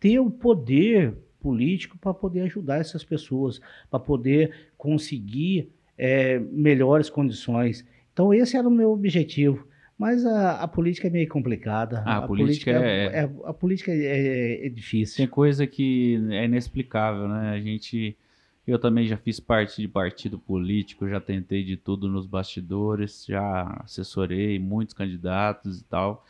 ter 0.00 0.18
o 0.18 0.30
poder 0.30 1.14
político 1.40 1.96
para 1.98 2.12
poder 2.12 2.40
ajudar 2.42 2.78
essas 2.78 3.04
pessoas, 3.04 3.60
para 3.90 4.00
poder 4.00 4.52
conseguir 4.76 5.70
é, 5.96 6.38
melhores 6.38 7.08
condições. 7.08 7.84
Então, 8.12 8.34
esse 8.34 8.56
era 8.56 8.66
o 8.66 8.70
meu 8.70 8.90
objetivo. 8.90 9.66
Mas 9.98 10.24
a, 10.24 10.62
a, 10.62 10.68
política 10.68 11.08
é 11.08 11.10
meio 11.10 11.28
complicada. 11.28 12.04
Ah, 12.06 12.14
a, 12.14 12.18
a, 12.18 12.26
política, 12.26 12.72
política 12.72 12.88
é, 12.88 13.06
é, 13.06 13.22
é, 13.22 13.30
A 13.44 13.52
política 13.52 13.90
é, 13.92 14.66
é, 14.66 14.68
difícil. 14.68 15.16
Tem 15.16 15.26
coisa 15.26 15.66
que 15.66 16.20
é 16.30 16.44
inexplicável, 16.44 17.26
né? 17.28 17.50
A 17.50 17.60
gente. 17.60 18.16
Eu 18.64 18.78
também 18.78 19.08
já 19.08 19.16
fiz 19.16 19.40
parte 19.40 19.80
de 19.80 19.88
partido 19.88 20.38
político, 20.38 21.08
já 21.08 21.18
tentei 21.18 21.64
de 21.64 21.76
tudo 21.76 22.06
nos 22.06 22.26
bastidores, 22.26 23.24
já 23.26 23.80
assessorei 23.82 24.58
muitos 24.58 24.94
candidatos 24.94 25.80
e 25.80 25.84
tal. 25.84 26.24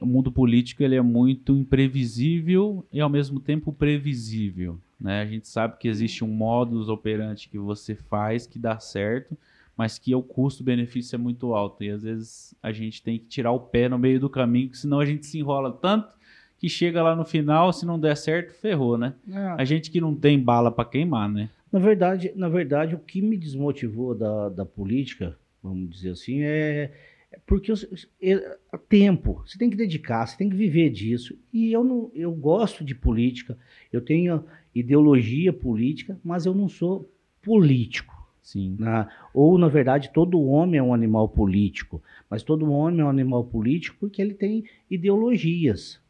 O 0.00 0.06
mundo 0.06 0.32
político 0.32 0.82
ele 0.82 0.96
é 0.96 1.02
muito 1.02 1.54
imprevisível 1.54 2.84
e 2.90 2.98
ao 2.98 3.10
mesmo 3.10 3.38
tempo 3.40 3.74
previsível. 3.74 4.78
Né? 4.98 5.20
A 5.20 5.26
gente 5.26 5.48
sabe 5.48 5.76
que 5.78 5.86
existe 5.86 6.24
um 6.24 6.28
modus 6.28 6.88
operandi 6.88 7.48
que 7.48 7.58
você 7.58 7.94
faz 7.94 8.46
que 8.46 8.58
dá 8.58 8.78
certo, 8.78 9.36
mas 9.76 9.98
que 9.98 10.14
o 10.14 10.22
custo-benefício 10.22 11.16
é 11.16 11.18
muito 11.18 11.54
alto. 11.54 11.84
E 11.84 11.90
às 11.90 12.02
vezes 12.02 12.54
a 12.62 12.72
gente 12.72 13.02
tem 13.02 13.18
que 13.18 13.26
tirar 13.26 13.52
o 13.52 13.60
pé 13.60 13.88
no 13.88 13.98
meio 13.98 14.18
do 14.18 14.30
caminho, 14.30 14.74
senão 14.74 15.00
a 15.00 15.04
gente 15.04 15.26
se 15.26 15.38
enrola 15.38 15.72
tanto 15.72 16.16
que 16.58 16.68
chega 16.68 17.02
lá 17.02 17.14
no 17.14 17.24
final, 17.24 17.72
se 17.72 17.84
não 17.84 17.98
der 17.98 18.16
certo, 18.16 18.54
ferrou, 18.54 18.96
né? 18.96 19.14
É. 19.30 19.36
A 19.58 19.64
gente 19.64 19.90
que 19.90 20.00
não 20.00 20.14
tem 20.14 20.40
bala 20.40 20.72
para 20.72 20.88
queimar, 20.88 21.28
né? 21.30 21.50
Na 21.70 21.78
verdade, 21.78 22.32
na 22.34 22.48
verdade, 22.48 22.94
o 22.94 22.98
que 22.98 23.20
me 23.20 23.36
desmotivou 23.36 24.14
da, 24.14 24.48
da 24.48 24.64
política, 24.64 25.36
vamos 25.62 25.90
dizer 25.90 26.10
assim, 26.12 26.40
é, 26.42 26.92
é 27.30 27.38
porque 27.46 27.70
eu, 27.70 27.76
é, 28.22 28.58
tempo, 28.88 29.42
você 29.46 29.58
tem 29.58 29.68
que 29.68 29.76
dedicar, 29.76 30.26
você 30.26 30.36
tem 30.38 30.48
que 30.48 30.56
viver 30.56 30.88
disso. 30.88 31.38
E 31.52 31.72
eu 31.72 31.84
não, 31.84 32.10
eu 32.14 32.32
gosto 32.32 32.82
de 32.84 32.94
política, 32.94 33.58
eu 33.92 34.00
tenho 34.00 34.44
ideologia 34.74 35.52
política, 35.52 36.18
mas 36.24 36.46
eu 36.46 36.54
não 36.54 36.68
sou 36.68 37.12
político. 37.42 38.15
Sim. 38.46 38.76
Né? 38.78 39.08
Ou, 39.34 39.58
na 39.58 39.66
verdade, 39.66 40.12
todo 40.14 40.40
homem 40.40 40.78
é 40.78 40.82
um 40.82 40.94
animal 40.94 41.28
político, 41.28 42.00
mas 42.30 42.44
todo 42.44 42.70
homem 42.70 43.00
é 43.00 43.04
um 43.04 43.08
animal 43.08 43.42
político 43.42 43.96
porque 43.98 44.22
ele 44.22 44.34
tem 44.34 44.62
ideologias. 44.88 46.00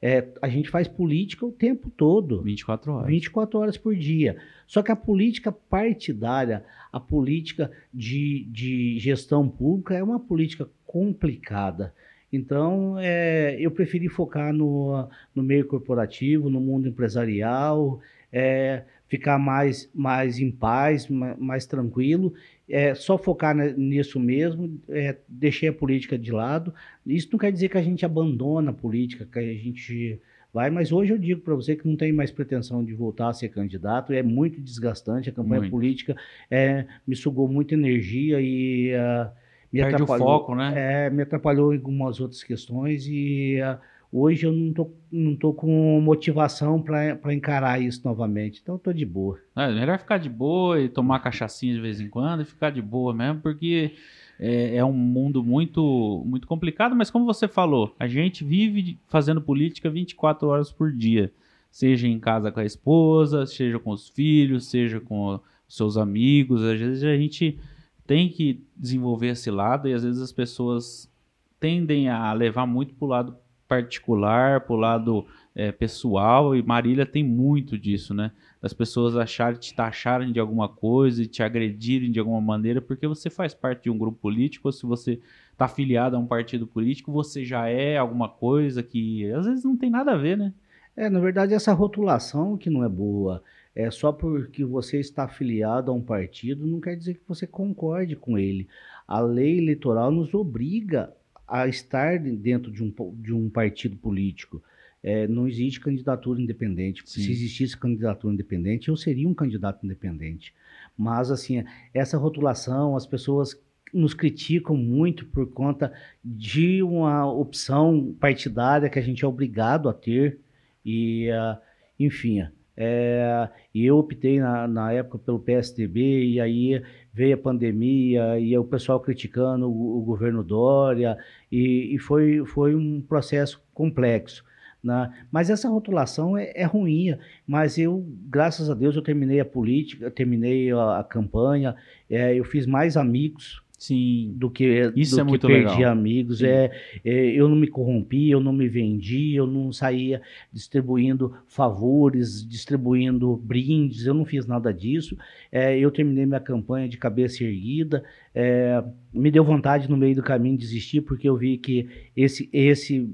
É, 0.00 0.26
a 0.40 0.48
gente 0.48 0.70
faz 0.70 0.88
política 0.88 1.44
o 1.44 1.52
tempo 1.52 1.90
todo. 1.90 2.40
24 2.40 2.92
horas. 2.92 3.06
24 3.08 3.58
horas 3.58 3.76
por 3.76 3.94
dia. 3.94 4.38
Só 4.66 4.82
que 4.82 4.90
a 4.90 4.96
política 4.96 5.52
partidária, 5.52 6.64
a 6.90 6.98
política 6.98 7.70
de, 7.92 8.46
de 8.50 8.98
gestão 8.98 9.46
pública 9.46 9.94
é 9.94 10.02
uma 10.02 10.18
política 10.18 10.66
complicada. 10.86 11.94
Então, 12.32 12.96
é, 12.98 13.54
eu 13.60 13.70
preferi 13.70 14.08
focar 14.08 14.50
no, 14.54 15.06
no 15.34 15.42
meio 15.42 15.66
corporativo, 15.66 16.48
no 16.48 16.58
mundo 16.58 16.88
empresarial, 16.88 18.00
é, 18.32 18.84
ficar 19.12 19.38
mais, 19.38 19.90
mais 19.94 20.38
em 20.38 20.50
paz, 20.50 21.06
mais, 21.06 21.38
mais 21.38 21.66
tranquilo, 21.66 22.32
é, 22.66 22.94
só 22.94 23.18
focar 23.18 23.54
nisso 23.54 24.18
mesmo, 24.18 24.80
é, 24.88 25.18
deixei 25.28 25.68
a 25.68 25.72
política 25.72 26.16
de 26.16 26.32
lado. 26.32 26.72
Isso 27.04 27.28
não 27.30 27.38
quer 27.38 27.52
dizer 27.52 27.68
que 27.68 27.76
a 27.76 27.82
gente 27.82 28.06
abandona 28.06 28.70
a 28.70 28.72
política, 28.72 29.28
que 29.30 29.38
a 29.38 29.42
gente 29.42 30.18
vai, 30.50 30.70
mas 30.70 30.92
hoje 30.92 31.12
eu 31.12 31.18
digo 31.18 31.42
para 31.42 31.54
você 31.54 31.76
que 31.76 31.86
não 31.86 31.94
tem 31.94 32.10
mais 32.10 32.30
pretensão 32.30 32.82
de 32.82 32.94
voltar 32.94 33.28
a 33.28 33.32
ser 33.34 33.50
candidato, 33.50 34.14
é 34.14 34.22
muito 34.22 34.58
desgastante, 34.62 35.28
a 35.28 35.32
campanha 35.32 35.60
muito. 35.60 35.70
política 35.70 36.16
é, 36.50 36.86
me 37.06 37.14
sugou 37.14 37.46
muita 37.46 37.74
energia 37.74 38.40
e 38.40 38.94
uh, 38.94 39.30
me 39.70 39.80
Perde 39.80 39.96
atrapalhou. 39.96 40.26
o 40.26 40.30
foco, 40.38 40.54
né? 40.54 40.72
É, 40.74 41.10
me 41.10 41.22
atrapalhou 41.22 41.74
em 41.74 41.76
algumas 41.76 42.18
outras 42.18 42.42
questões 42.42 43.06
e 43.06 43.58
uh, 43.60 43.78
Hoje 44.14 44.44
eu 44.44 44.52
não 44.52 44.74
tô, 44.74 44.90
não 45.10 45.34
tô 45.34 45.54
com 45.54 45.98
motivação 46.02 46.82
para 46.82 47.32
encarar 47.32 47.80
isso 47.80 48.02
novamente. 48.04 48.60
Então 48.62 48.74
eu 48.74 48.78
tô 48.78 48.92
de 48.92 49.06
boa. 49.06 49.38
É 49.56 49.72
melhor 49.72 49.98
ficar 49.98 50.18
de 50.18 50.28
boa 50.28 50.78
e 50.78 50.88
tomar 50.90 51.20
cachaçinha 51.20 51.74
de 51.74 51.80
vez 51.80 51.98
em 51.98 52.10
quando 52.10 52.42
e 52.42 52.44
ficar 52.44 52.68
de 52.68 52.82
boa 52.82 53.14
mesmo, 53.14 53.40
porque 53.40 53.94
é, 54.38 54.76
é, 54.76 54.84
um 54.84 54.92
mundo 54.92 55.42
muito, 55.42 56.22
muito 56.26 56.46
complicado, 56.46 56.94
mas 56.94 57.10
como 57.10 57.24
você 57.24 57.48
falou, 57.48 57.96
a 57.98 58.06
gente 58.06 58.44
vive 58.44 58.98
fazendo 59.08 59.40
política 59.40 59.88
24 59.88 60.46
horas 60.46 60.70
por 60.70 60.92
dia. 60.92 61.32
Seja 61.70 62.06
em 62.06 62.20
casa 62.20 62.52
com 62.52 62.60
a 62.60 62.66
esposa, 62.66 63.46
seja 63.46 63.78
com 63.78 63.92
os 63.92 64.10
filhos, 64.10 64.66
seja 64.66 65.00
com 65.00 65.40
seus 65.66 65.96
amigos. 65.96 66.62
Às 66.62 66.78
vezes 66.78 67.02
a 67.02 67.16
gente 67.16 67.58
tem 68.06 68.28
que 68.28 68.62
desenvolver 68.76 69.28
esse 69.28 69.50
lado 69.50 69.88
e 69.88 69.94
às 69.94 70.04
vezes 70.04 70.20
as 70.20 70.32
pessoas 70.32 71.10
tendem 71.58 72.10
a 72.10 72.30
levar 72.34 72.66
muito 72.66 72.92
para 72.92 73.04
o 73.06 73.08
lado 73.08 73.36
particular, 73.72 74.60
pro 74.60 74.76
lado 74.76 75.24
é, 75.54 75.72
pessoal, 75.72 76.54
e 76.54 76.62
Marília 76.62 77.06
tem 77.06 77.24
muito 77.24 77.78
disso, 77.78 78.12
né? 78.12 78.30
Das 78.60 78.74
pessoas 78.74 79.16
acharem, 79.16 79.58
te 79.58 79.74
taxarem 79.74 80.30
de 80.30 80.38
alguma 80.38 80.68
coisa 80.68 81.22
e 81.22 81.26
te 81.26 81.42
agredirem 81.42 82.12
de 82.12 82.18
alguma 82.18 82.40
maneira, 82.40 82.82
porque 82.82 83.06
você 83.06 83.30
faz 83.30 83.54
parte 83.54 83.84
de 83.84 83.90
um 83.90 83.96
grupo 83.96 84.18
político, 84.20 84.68
ou 84.68 84.72
se 84.72 84.84
você 84.84 85.18
está 85.50 85.64
afiliado 85.64 86.16
a 86.16 86.18
um 86.18 86.26
partido 86.26 86.66
político, 86.66 87.10
você 87.10 87.46
já 87.46 87.66
é 87.66 87.96
alguma 87.96 88.28
coisa 88.28 88.82
que 88.82 89.30
às 89.32 89.46
vezes 89.46 89.64
não 89.64 89.74
tem 89.74 89.88
nada 89.88 90.12
a 90.12 90.18
ver, 90.18 90.36
né? 90.36 90.52
É, 90.94 91.08
na 91.08 91.18
verdade, 91.18 91.54
essa 91.54 91.72
rotulação 91.72 92.58
que 92.58 92.68
não 92.68 92.84
é 92.84 92.88
boa, 92.90 93.42
é 93.74 93.90
só 93.90 94.12
porque 94.12 94.62
você 94.66 95.00
está 95.00 95.24
afiliado 95.24 95.90
a 95.90 95.94
um 95.94 96.02
partido, 96.02 96.66
não 96.66 96.78
quer 96.78 96.94
dizer 96.94 97.14
que 97.14 97.26
você 97.26 97.46
concorde 97.46 98.16
com 98.16 98.36
ele. 98.36 98.68
A 99.08 99.18
lei 99.18 99.56
eleitoral 99.56 100.10
nos 100.10 100.34
obriga 100.34 101.10
a 101.46 101.66
estar 101.66 102.18
dentro 102.18 102.70
de 102.70 102.82
um, 102.82 102.92
de 103.20 103.32
um 103.32 103.48
partido 103.48 103.96
político. 103.96 104.62
É, 105.02 105.26
não 105.26 105.48
existe 105.48 105.80
candidatura 105.80 106.40
independente. 106.40 107.02
Sim. 107.04 107.22
Se 107.22 107.30
existisse 107.30 107.76
candidatura 107.76 108.32
independente, 108.32 108.88
eu 108.88 108.96
seria 108.96 109.28
um 109.28 109.34
candidato 109.34 109.84
independente. 109.84 110.54
Mas, 110.96 111.30
assim, 111.30 111.64
essa 111.92 112.16
rotulação, 112.16 112.96
as 112.96 113.06
pessoas 113.06 113.60
nos 113.92 114.14
criticam 114.14 114.76
muito 114.76 115.26
por 115.26 115.50
conta 115.50 115.92
de 116.24 116.82
uma 116.82 117.30
opção 117.30 118.16
partidária 118.18 118.88
que 118.88 118.98
a 118.98 119.02
gente 119.02 119.24
é 119.24 119.28
obrigado 119.28 119.88
a 119.88 119.92
ter. 119.92 120.38
E, 120.84 121.28
uh, 121.30 121.58
enfim, 121.98 122.46
é, 122.84 123.48
e 123.72 123.86
eu 123.86 123.96
optei 123.96 124.40
na, 124.40 124.66
na, 124.66 124.92
época 124.92 125.18
pelo 125.18 125.38
PSDB, 125.38 126.24
e 126.24 126.40
aí 126.40 126.82
veio 127.14 127.34
a 127.34 127.38
pandemia, 127.38 128.40
e 128.40 128.56
o 128.58 128.64
pessoal 128.64 128.98
criticando 128.98 129.70
o, 129.70 129.98
o 129.98 130.02
governo 130.02 130.42
Dória, 130.42 131.16
e, 131.50 131.94
e, 131.94 131.98
foi, 131.98 132.44
foi 132.44 132.74
um 132.74 133.00
processo 133.00 133.62
complexo. 133.72 134.44
Né? 134.82 135.12
Mas 135.30 135.48
essa 135.48 135.68
rotulação 135.68 136.36
é, 136.36 136.52
é, 136.56 136.64
ruim. 136.64 137.16
Mas 137.46 137.78
eu, 137.78 138.04
graças 138.28 138.68
a 138.68 138.74
Deus, 138.74 138.96
eu 138.96 139.02
terminei 139.02 139.38
a 139.38 139.44
política, 139.44 140.10
terminei 140.10 140.72
a, 140.72 140.98
a 140.98 141.04
campanha, 141.04 141.76
é, 142.10 142.34
eu 142.34 142.44
fiz 142.44 142.66
mais 142.66 142.96
amigos 142.96 143.61
Sim. 143.82 144.32
do 144.36 144.48
que 144.48 144.92
isso 144.94 145.16
do 145.16 145.22
é 145.22 145.24
que 145.24 145.28
muito 145.28 145.46
perdi 145.48 145.74
legal. 145.74 145.90
amigos. 145.90 146.40
É, 146.40 146.70
é, 147.04 147.26
eu 147.32 147.48
não 147.48 147.56
me 147.56 147.66
corrompi, 147.66 148.30
eu 148.30 148.38
não 148.38 148.52
me 148.52 148.68
vendi, 148.68 149.34
eu 149.34 149.44
não 149.44 149.72
saía 149.72 150.22
distribuindo 150.52 151.34
favores, 151.48 152.48
distribuindo 152.48 153.36
brindes, 153.36 154.06
eu 154.06 154.14
não 154.14 154.24
fiz 154.24 154.46
nada 154.46 154.72
disso. 154.72 155.18
É, 155.50 155.76
eu 155.76 155.90
terminei 155.90 156.24
minha 156.24 156.38
campanha 156.38 156.88
de 156.88 156.96
cabeça 156.96 157.42
erguida. 157.42 158.04
É, 158.32 158.84
me 159.12 159.32
deu 159.32 159.42
vontade 159.42 159.90
no 159.90 159.96
meio 159.96 160.14
do 160.14 160.22
caminho 160.22 160.56
de 160.56 160.62
desistir, 160.64 161.00
porque 161.00 161.28
eu 161.28 161.36
vi 161.36 161.58
que 161.58 161.88
esse, 162.16 162.48
esse 162.52 163.12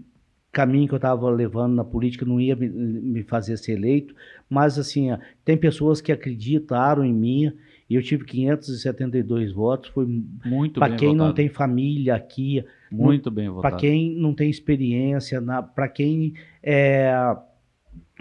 caminho 0.52 0.86
que 0.86 0.92
eu 0.92 0.98
estava 0.98 1.30
levando 1.30 1.76
na 1.76 1.84
política 1.84 2.26
não 2.26 2.38
ia 2.38 2.54
me, 2.54 2.68
me 2.68 3.22
fazer 3.22 3.56
ser 3.56 3.72
eleito. 3.72 4.14
Mas, 4.50 4.78
assim, 4.78 5.08
tem 5.46 5.56
pessoas 5.56 6.02
que 6.02 6.12
acreditaram 6.12 7.02
em 7.02 7.14
mim 7.14 7.54
e 7.88 7.94
eu 7.94 8.02
tive 8.02 8.24
572 8.24 9.52
votos. 9.52 9.90
Foi 9.90 10.06
muito 10.44 10.78
para 10.78 10.94
quem 10.94 11.08
votado. 11.08 11.26
não 11.28 11.34
tem 11.34 11.48
família 11.48 12.14
aqui, 12.14 12.64
muito 12.90 13.30
bem 13.30 13.48
votado. 13.48 13.62
Para 13.62 13.76
quem 13.76 14.14
não 14.14 14.34
tem 14.34 14.50
experiência, 14.50 15.40
para 15.74 15.88
quem 15.88 16.34
é, 16.62 17.12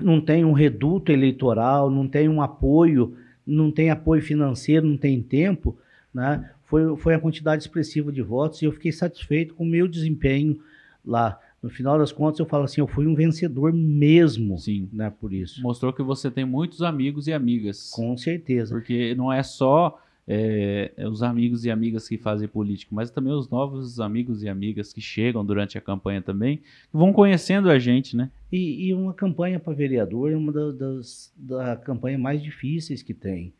não 0.01 0.21
tem 0.21 0.45
um 0.45 0.53
reduto 0.53 1.11
eleitoral, 1.11 1.89
não 1.89 2.07
tem 2.07 2.29
um 2.29 2.41
apoio, 2.41 3.15
não 3.45 3.71
tem 3.71 3.89
apoio 3.89 4.21
financeiro, 4.21 4.87
não 4.87 4.97
tem 4.97 5.21
tempo, 5.21 5.77
né? 6.13 6.51
Foi, 6.65 6.97
foi 6.97 7.13
a 7.13 7.19
quantidade 7.19 7.63
expressiva 7.63 8.11
de 8.11 8.21
votos 8.21 8.61
e 8.61 8.65
eu 8.65 8.73
fiquei 8.73 8.91
satisfeito 8.91 9.53
com 9.53 9.63
o 9.63 9.67
meu 9.67 9.87
desempenho 9.87 10.59
lá 11.05 11.39
no 11.61 11.69
final 11.69 11.97
das 11.97 12.11
contas, 12.11 12.39
eu 12.39 12.45
falo 12.45 12.65
assim, 12.65 12.81
eu 12.81 12.87
fui 12.87 13.07
um 13.07 13.15
vencedor 13.15 13.73
mesmo, 13.73 14.57
Sim. 14.57 14.89
né, 14.93 15.09
por 15.09 15.33
isso. 15.33 15.61
Mostrou 15.61 15.91
que 15.91 16.03
você 16.03 16.29
tem 16.29 16.45
muitos 16.45 16.81
amigos 16.81 17.27
e 17.27 17.33
amigas. 17.33 17.89
Com 17.91 18.15
certeza. 18.15 18.73
Porque 18.73 19.15
não 19.15 19.33
é 19.33 19.41
só 19.41 19.99
é, 20.27 20.91
os 21.09 21.23
amigos 21.23 21.63
e 21.63 21.71
amigas 21.71 22.07
que 22.07 22.17
fazem 22.17 22.47
política, 22.47 22.93
mas 22.93 23.09
também 23.09 23.31
os 23.31 23.49
novos 23.49 23.99
amigos 23.99 24.43
e 24.43 24.49
amigas 24.49 24.91
que 24.91 24.99
chegam 24.99 25.45
durante 25.45 25.77
a 25.77 25.81
campanha 25.81 26.21
também, 26.21 26.57
que 26.57 26.63
vão 26.91 27.13
conhecendo 27.13 27.69
a 27.69 27.79
gente, 27.79 28.15
né? 28.15 28.29
E, 28.51 28.87
e 28.87 28.93
uma 28.93 29.13
campanha 29.13 29.59
para 29.59 29.73
vereador 29.73 30.31
é 30.31 30.35
uma 30.35 30.51
das, 30.51 30.75
das 30.75 31.33
da 31.35 31.75
campanha 31.77 32.17
mais 32.17 32.43
difíceis 32.43 33.01
que 33.01 33.13
tem. 33.13 33.53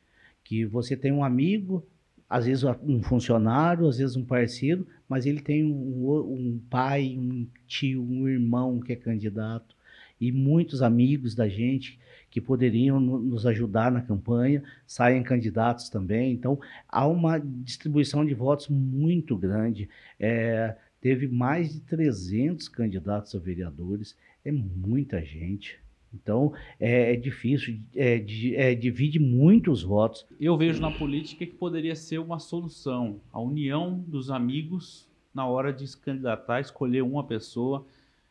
Que 0.43 0.65
você 0.65 0.95
tem 0.95 1.11
um 1.11 1.23
amigo, 1.23 1.85
às 2.29 2.45
vezes 2.45 2.63
um 2.83 3.01
funcionário, 3.01 3.87
às 3.87 3.97
vezes 3.97 4.15
um 4.15 4.25
parceiro, 4.25 4.85
mas 5.07 5.25
ele 5.25 5.41
tem 5.41 5.63
um, 5.63 6.09
um, 6.09 6.61
pai, 6.69 7.15
um 7.17 7.47
tio, 7.67 8.03
um 8.03 8.27
irmão 8.27 8.79
que 8.79 8.93
é 8.93 8.95
candidato 8.95 9.75
e 10.19 10.31
muitos 10.31 10.81
amigos 10.81 11.35
da 11.35 11.47
gente 11.47 11.99
que 12.29 12.41
poderiam 12.41 12.99
nos 12.99 13.45
ajudar 13.45 13.91
na 13.91 14.01
campanha, 14.01 14.61
saem 14.85 15.23
candidatos 15.23 15.89
também. 15.89 16.33
Então, 16.33 16.59
há 16.87 17.07
uma 17.07 17.39
distribuição 17.39 18.25
de 18.25 18.33
votos 18.33 18.67
muito 18.67 19.37
grande. 19.37 19.89
É, 20.19 20.75
teve 20.99 21.27
mais 21.27 21.73
de 21.73 21.79
300 21.81 22.67
candidatos 22.67 23.33
a 23.33 23.39
vereadores, 23.39 24.15
é 24.43 24.51
muita 24.51 25.23
gente. 25.23 25.79
Então, 26.21 26.53
é, 26.79 27.13
é 27.13 27.15
difícil, 27.15 27.79
é, 27.95 28.23
é, 28.55 28.75
divide 28.75 29.19
muitos 29.19 29.83
votos. 29.83 30.25
Eu 30.39 30.57
vejo 30.57 30.81
na 30.81 30.91
política 30.91 31.45
que 31.45 31.53
poderia 31.53 31.95
ser 31.95 32.19
uma 32.19 32.39
solução, 32.39 33.19
a 33.31 33.39
união 33.39 34.03
dos 34.07 34.31
amigos 34.31 35.07
na 35.33 35.45
hora 35.45 35.71
de 35.71 35.87
se 35.87 35.97
candidatar, 35.97 36.59
escolher 36.59 37.03
uma 37.03 37.23
pessoa, 37.23 37.85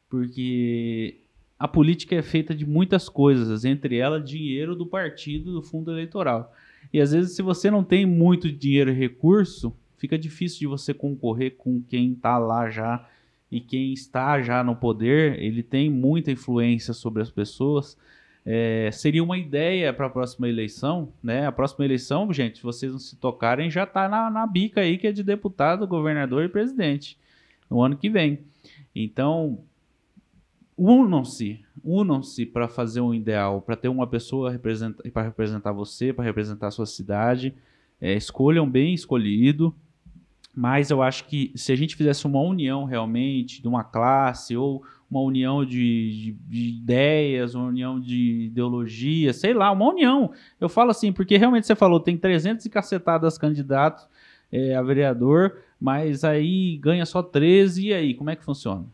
porque 0.08 1.20
a 1.58 1.68
política 1.68 2.16
é 2.16 2.22
feita 2.22 2.54
de 2.54 2.66
muitas 2.66 3.08
coisas, 3.08 3.64
entre 3.64 3.96
elas 3.96 4.28
dinheiro 4.28 4.74
do 4.74 4.86
partido, 4.86 5.52
do 5.52 5.62
fundo 5.62 5.90
eleitoral. 5.90 6.52
E 6.92 7.00
às 7.00 7.12
vezes, 7.12 7.36
se 7.36 7.42
você 7.42 7.70
não 7.70 7.84
tem 7.84 8.04
muito 8.04 8.50
dinheiro 8.50 8.90
e 8.90 8.94
recurso, 8.94 9.72
fica 9.96 10.18
difícil 10.18 10.58
de 10.58 10.66
você 10.66 10.92
concorrer 10.92 11.56
com 11.56 11.80
quem 11.82 12.12
está 12.12 12.38
lá 12.38 12.68
já 12.68 13.08
e 13.56 13.60
quem 13.60 13.92
está 13.92 14.40
já 14.42 14.62
no 14.62 14.76
poder, 14.76 15.42
ele 15.42 15.62
tem 15.62 15.88
muita 15.88 16.30
influência 16.30 16.92
sobre 16.92 17.22
as 17.22 17.30
pessoas. 17.30 17.96
É, 18.44 18.90
seria 18.92 19.24
uma 19.24 19.38
ideia 19.38 19.92
para 19.94 20.06
a 20.06 20.10
próxima 20.10 20.46
eleição, 20.46 21.12
né? 21.22 21.46
A 21.46 21.52
próxima 21.52 21.84
eleição, 21.84 22.30
gente, 22.32 22.58
se 22.58 22.62
vocês 22.62 22.92
não 22.92 22.98
se 22.98 23.16
tocarem, 23.16 23.70
já 23.70 23.84
está 23.84 24.08
na, 24.08 24.30
na 24.30 24.46
bica 24.46 24.82
aí 24.82 24.98
que 24.98 25.06
é 25.06 25.12
de 25.12 25.22
deputado, 25.22 25.86
governador 25.86 26.44
e 26.44 26.48
presidente 26.48 27.18
no 27.70 27.82
ano 27.82 27.96
que 27.96 28.10
vem. 28.10 28.40
Então, 28.94 29.60
unam-se, 30.76 31.64
unam-se 31.82 32.44
para 32.44 32.68
fazer 32.68 33.00
um 33.00 33.14
ideal, 33.14 33.62
para 33.62 33.74
ter 33.74 33.88
uma 33.88 34.06
pessoa 34.06 34.56
para 35.12 35.22
representar 35.22 35.72
você, 35.72 36.12
para 36.12 36.24
representar 36.24 36.66
a 36.66 36.70
sua 36.70 36.86
cidade. 36.86 37.54
É, 37.98 38.14
escolham 38.14 38.68
bem 38.68 38.92
escolhido, 38.92 39.74
mas 40.56 40.90
eu 40.90 41.02
acho 41.02 41.26
que 41.26 41.52
se 41.54 41.70
a 41.70 41.76
gente 41.76 41.94
fizesse 41.94 42.26
uma 42.26 42.40
união 42.40 42.84
realmente 42.84 43.60
de 43.60 43.68
uma 43.68 43.84
classe 43.84 44.56
ou 44.56 44.82
uma 45.10 45.20
união 45.20 45.64
de, 45.64 46.10
de, 46.10 46.32
de, 46.32 46.68
ideias, 46.78 47.54
uma 47.54 47.66
união 47.66 48.00
de 48.00 48.46
ideologia, 48.46 49.32
sei 49.34 49.52
lá, 49.52 49.70
uma 49.70 49.88
união. 49.88 50.32
Eu 50.58 50.68
falo 50.68 50.90
assim, 50.90 51.12
porque 51.12 51.36
realmente 51.36 51.66
você 51.66 51.76
falou, 51.76 52.00
tem 52.00 52.16
300 52.16 52.64
e 52.64 52.70
cacetadas 52.70 53.36
candidatos 53.36 54.08
é, 54.50 54.74
a 54.74 54.82
vereador, 54.82 55.58
mas 55.78 56.24
aí 56.24 56.78
ganha 56.78 57.04
só 57.04 57.22
13, 57.22 57.88
e 57.88 57.94
aí, 57.94 58.14
como 58.14 58.30
é 58.30 58.36
que 58.36 58.44
funciona? 58.44 58.84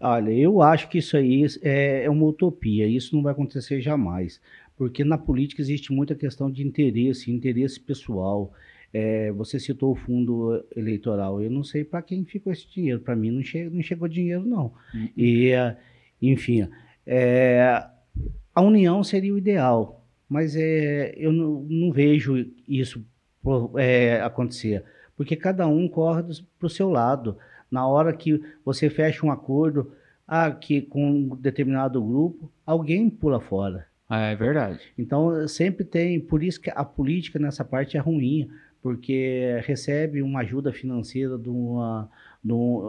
Olha, 0.00 0.30
eu 0.30 0.62
acho 0.62 0.88
que 0.88 0.98
isso 0.98 1.16
aí 1.16 1.44
é, 1.62 2.04
é 2.04 2.10
uma 2.10 2.24
utopia, 2.24 2.86
isso 2.86 3.14
não 3.14 3.22
vai 3.22 3.32
acontecer 3.32 3.80
jamais, 3.80 4.40
porque 4.76 5.04
na 5.04 5.16
política 5.16 5.62
existe 5.62 5.92
muita 5.92 6.14
questão 6.14 6.50
de 6.50 6.66
interesse, 6.66 7.30
interesse 7.30 7.78
pessoal, 7.78 8.52
é, 8.96 9.30
você 9.30 9.60
citou 9.60 9.92
o 9.92 9.94
fundo 9.94 10.64
eleitoral. 10.74 11.42
Eu 11.42 11.50
não 11.50 11.62
sei 11.62 11.84
para 11.84 12.00
quem 12.00 12.24
ficou 12.24 12.50
esse 12.50 12.66
dinheiro. 12.66 13.00
Para 13.00 13.14
mim 13.14 13.30
não, 13.30 13.42
che 13.42 13.68
não 13.68 13.82
chegou 13.82 14.08
dinheiro, 14.08 14.42
não. 14.46 14.72
Uhum. 14.94 15.08
E, 15.14 15.52
enfim, 16.22 16.66
é, 17.06 17.84
a 18.54 18.62
união 18.62 19.04
seria 19.04 19.34
o 19.34 19.38
ideal, 19.38 20.02
mas 20.26 20.56
é, 20.56 21.12
eu 21.14 21.30
não, 21.30 21.66
não 21.68 21.92
vejo 21.92 22.46
isso 22.66 23.04
é, 23.76 24.22
acontecer, 24.22 24.82
porque 25.14 25.36
cada 25.36 25.66
um 25.66 25.86
corre 25.88 26.22
para 26.58 26.66
o 26.66 26.70
seu 26.70 26.88
lado. 26.88 27.36
Na 27.70 27.86
hora 27.86 28.16
que 28.16 28.40
você 28.64 28.88
fecha 28.88 29.26
um 29.26 29.30
acordo 29.30 29.92
aqui 30.26 30.78
ah, 30.78 30.90
com 30.90 31.10
um 31.10 31.36
determinado 31.36 32.02
grupo, 32.02 32.50
alguém 32.64 33.10
pula 33.10 33.40
fora. 33.40 33.86
É 34.08 34.34
verdade. 34.36 34.80
Então 34.96 35.46
sempre 35.48 35.84
tem, 35.84 36.18
por 36.18 36.42
isso 36.42 36.60
que 36.60 36.70
a 36.70 36.84
política 36.84 37.38
nessa 37.38 37.64
parte 37.64 37.96
é 37.96 38.00
ruim, 38.00 38.48
porque 38.86 39.60
recebe 39.66 40.22
uma 40.22 40.42
ajuda 40.42 40.72
financeira 40.72 41.36
de, 41.36 41.48
uma, 41.48 42.08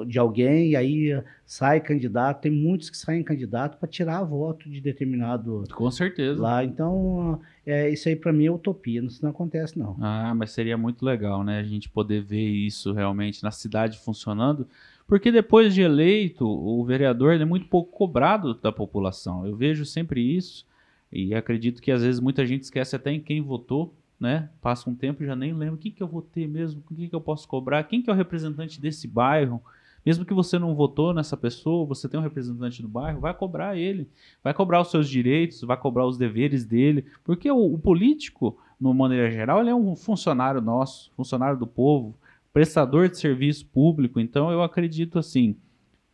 de 0.06 0.20
alguém 0.20 0.70
e 0.70 0.76
aí 0.76 1.24
sai 1.44 1.82
candidato. 1.82 2.42
Tem 2.42 2.52
muitos 2.52 2.92
que 2.92 2.96
saem 2.96 3.24
candidato 3.24 3.80
para 3.80 3.90
tirar 3.90 4.24
voto 4.24 4.70
de 4.70 4.80
determinado. 4.80 5.64
Com 5.74 5.90
certeza. 5.90 6.40
Lá. 6.40 6.64
Então, 6.64 7.42
é, 7.66 7.90
isso 7.90 8.08
aí 8.08 8.16
para 8.16 8.32
mim 8.32 8.46
é 8.46 8.52
utopia. 8.52 9.02
Isso 9.02 9.24
não 9.24 9.32
acontece, 9.32 9.80
não. 9.80 9.98
Ah, 10.00 10.36
mas 10.36 10.52
seria 10.52 10.78
muito 10.78 11.04
legal, 11.04 11.44
né? 11.44 11.58
A 11.58 11.64
gente 11.64 11.90
poder 11.90 12.22
ver 12.22 12.48
isso 12.48 12.94
realmente 12.94 13.42
na 13.42 13.50
cidade 13.50 13.98
funcionando. 13.98 14.68
Porque 15.08 15.32
depois 15.32 15.74
de 15.74 15.82
eleito, 15.82 16.48
o 16.48 16.86
vereador 16.86 17.34
é 17.34 17.44
muito 17.44 17.66
pouco 17.66 17.92
cobrado 17.92 18.54
da 18.54 18.72
população. 18.72 19.48
Eu 19.48 19.56
vejo 19.56 19.84
sempre 19.84 20.22
isso. 20.22 20.64
E 21.12 21.34
acredito 21.34 21.82
que 21.82 21.90
às 21.90 22.04
vezes 22.04 22.20
muita 22.20 22.46
gente 22.46 22.62
esquece 22.62 22.96
até 22.96 23.12
em 23.12 23.20
quem 23.20 23.42
votou 23.42 23.96
né? 24.20 24.50
Passa 24.62 24.90
um 24.90 24.96
tempo 24.96 25.24
já 25.24 25.36
nem 25.36 25.54
lembro 25.54 25.76
o 25.76 25.78
que, 25.78 25.92
que 25.92 26.02
eu 26.02 26.08
vou 26.08 26.22
ter 26.22 26.48
mesmo, 26.48 26.84
o 26.90 26.96
que, 26.96 27.08
que 27.08 27.16
eu 27.16 27.22
posso 27.22 27.48
cobrar, 27.48 27.84
quem 27.84 28.02
que 28.02 28.10
é 28.10 28.14
o 28.14 28.16
representante 28.16 28.82
desse 28.82 29.08
bairro. 29.08 29.62
Mesmo 30.06 30.24
que 30.24 30.34
você 30.34 30.58
não 30.58 30.74
votou 30.74 31.14
nessa 31.14 31.36
pessoa, 31.36 31.86
você 31.86 32.08
tem 32.08 32.18
um 32.18 32.24
representante 32.24 32.82
do 32.82 32.88
bairro, 32.88 33.20
vai 33.20 33.34
cobrar 33.34 33.76
ele, 33.76 34.10
vai 34.42 34.54
cobrar 34.54 34.80
os 34.80 34.90
seus 34.90 35.10
direitos, 35.10 35.62
vai 35.62 35.76
cobrar 35.76 36.06
os 36.06 36.18
deveres 36.18 36.66
dele, 36.66 37.06
porque 37.26 37.52
o, 37.52 37.74
o 37.74 37.78
político, 37.78 38.58
de 38.80 38.94
maneira 38.94 39.30
geral, 39.30 39.60
ele 39.60 39.70
é 39.70 39.76
um 39.76 39.96
funcionário 39.98 40.62
nosso, 40.62 41.12
funcionário 41.14 41.60
do 41.60 41.68
povo, 41.68 42.18
prestador 42.54 43.10
de 43.10 43.18
serviço 43.18 43.66
público. 43.66 44.18
Então 44.18 44.50
eu 44.50 44.64
acredito 44.64 45.20
assim, 45.20 45.58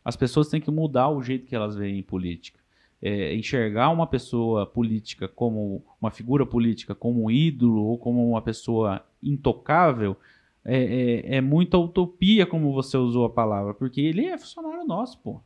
as 0.04 0.16
pessoas 0.16 0.48
têm 0.48 0.60
que 0.60 0.72
mudar 0.72 1.08
o 1.10 1.22
jeito 1.22 1.46
que 1.46 1.54
elas 1.54 1.76
veem 1.76 2.02
política 2.02 2.63
é, 3.04 3.34
enxergar 3.34 3.90
uma 3.90 4.06
pessoa 4.06 4.64
política 4.64 5.28
como 5.28 5.84
uma 6.00 6.10
figura 6.10 6.46
política 6.46 6.94
como 6.94 7.24
um 7.24 7.30
ídolo 7.30 7.84
ou 7.84 7.98
como 7.98 8.26
uma 8.26 8.40
pessoa 8.40 9.04
intocável 9.22 10.16
é, 10.64 10.78
é, 10.78 11.36
é 11.36 11.40
muita 11.42 11.76
utopia 11.76 12.46
como 12.46 12.72
você 12.72 12.96
usou 12.96 13.26
a 13.26 13.30
palavra, 13.30 13.74
porque 13.74 14.00
ele 14.00 14.24
é 14.24 14.38
funcionário 14.38 14.86
nosso, 14.86 15.20
pô. 15.20 15.42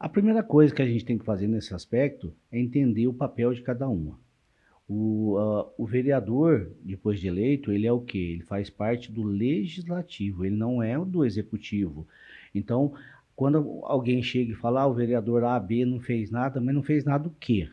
A 0.00 0.08
primeira 0.08 0.42
coisa 0.42 0.74
que 0.74 0.80
a 0.80 0.86
gente 0.86 1.04
tem 1.04 1.18
que 1.18 1.24
fazer 1.24 1.46
nesse 1.46 1.74
aspecto 1.74 2.32
é 2.50 2.58
entender 2.58 3.06
o 3.06 3.12
papel 3.12 3.52
de 3.52 3.60
cada 3.60 3.86
uma. 3.86 4.18
O, 4.88 5.38
uh, 5.38 5.70
o 5.76 5.86
vereador, 5.86 6.70
depois 6.82 7.20
de 7.20 7.28
eleito, 7.28 7.70
ele 7.70 7.86
é 7.86 7.92
o 7.92 8.00
quê? 8.00 8.18
Ele 8.18 8.42
faz 8.42 8.70
parte 8.70 9.12
do 9.12 9.22
legislativo, 9.22 10.44
ele 10.44 10.56
não 10.56 10.82
é 10.82 10.98
do 10.98 11.24
executivo. 11.24 12.06
Então, 12.54 12.94
quando 13.36 13.80
alguém 13.82 14.22
chega 14.22 14.52
e 14.52 14.56
fala, 14.56 14.82
ah, 14.82 14.86
o 14.86 14.94
vereador 14.94 15.44
A, 15.44 15.58
B 15.58 15.84
não 15.84 16.00
fez 16.00 16.30
nada, 16.30 16.60
mas 16.60 16.74
não 16.74 16.82
fez 16.82 17.04
nada 17.04 17.28
o 17.28 17.32
quê? 17.40 17.68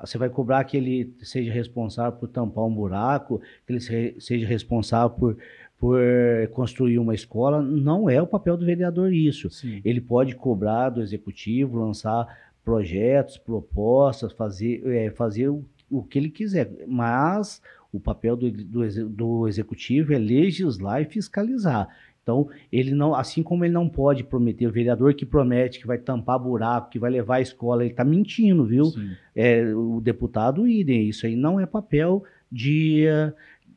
Você 0.00 0.16
vai 0.16 0.28
cobrar 0.28 0.62
que 0.62 0.76
ele 0.76 1.12
seja 1.22 1.52
responsável 1.52 2.18
por 2.18 2.28
tampar 2.28 2.64
um 2.64 2.72
buraco, 2.72 3.40
que 3.66 3.72
ele 3.72 3.80
seja 4.20 4.46
responsável 4.46 5.10
por, 5.10 5.36
por 5.76 5.98
construir 6.52 7.00
uma 7.00 7.14
escola. 7.14 7.60
Não 7.60 8.08
é 8.08 8.22
o 8.22 8.26
papel 8.26 8.56
do 8.56 8.64
vereador 8.64 9.12
isso. 9.12 9.50
Sim. 9.50 9.80
Ele 9.84 10.00
pode 10.00 10.36
cobrar 10.36 10.90
do 10.90 11.02
executivo, 11.02 11.80
lançar 11.80 12.28
projetos, 12.64 13.38
propostas, 13.38 14.32
fazer, 14.32 14.86
é, 14.86 15.10
fazer 15.10 15.48
o, 15.48 15.64
o 15.90 16.04
que 16.04 16.18
ele 16.18 16.30
quiser. 16.30 16.70
Mas 16.86 17.60
o 17.92 17.98
papel 17.98 18.36
do, 18.36 18.50
do, 18.52 19.08
do 19.08 19.48
executivo 19.48 20.12
é 20.12 20.18
legislar 20.18 21.02
e 21.02 21.06
fiscalizar. 21.06 21.88
Então, 22.28 22.46
ele 22.70 22.90
não, 22.90 23.14
assim 23.14 23.42
como 23.42 23.64
ele 23.64 23.72
não 23.72 23.88
pode 23.88 24.22
prometer, 24.22 24.66
o 24.66 24.70
vereador 24.70 25.14
que 25.14 25.24
promete 25.24 25.80
que 25.80 25.86
vai 25.86 25.96
tampar 25.96 26.38
buraco, 26.38 26.90
que 26.90 26.98
vai 26.98 27.10
levar 27.10 27.36
a 27.36 27.40
escola, 27.40 27.82
ele 27.82 27.92
está 27.92 28.04
mentindo, 28.04 28.66
viu? 28.66 28.92
É, 29.34 29.74
o 29.74 29.98
deputado 29.98 30.68
idem, 30.68 31.08
isso 31.08 31.24
aí 31.24 31.34
não 31.34 31.58
é 31.58 31.64
papel 31.64 32.22
de, 32.52 33.06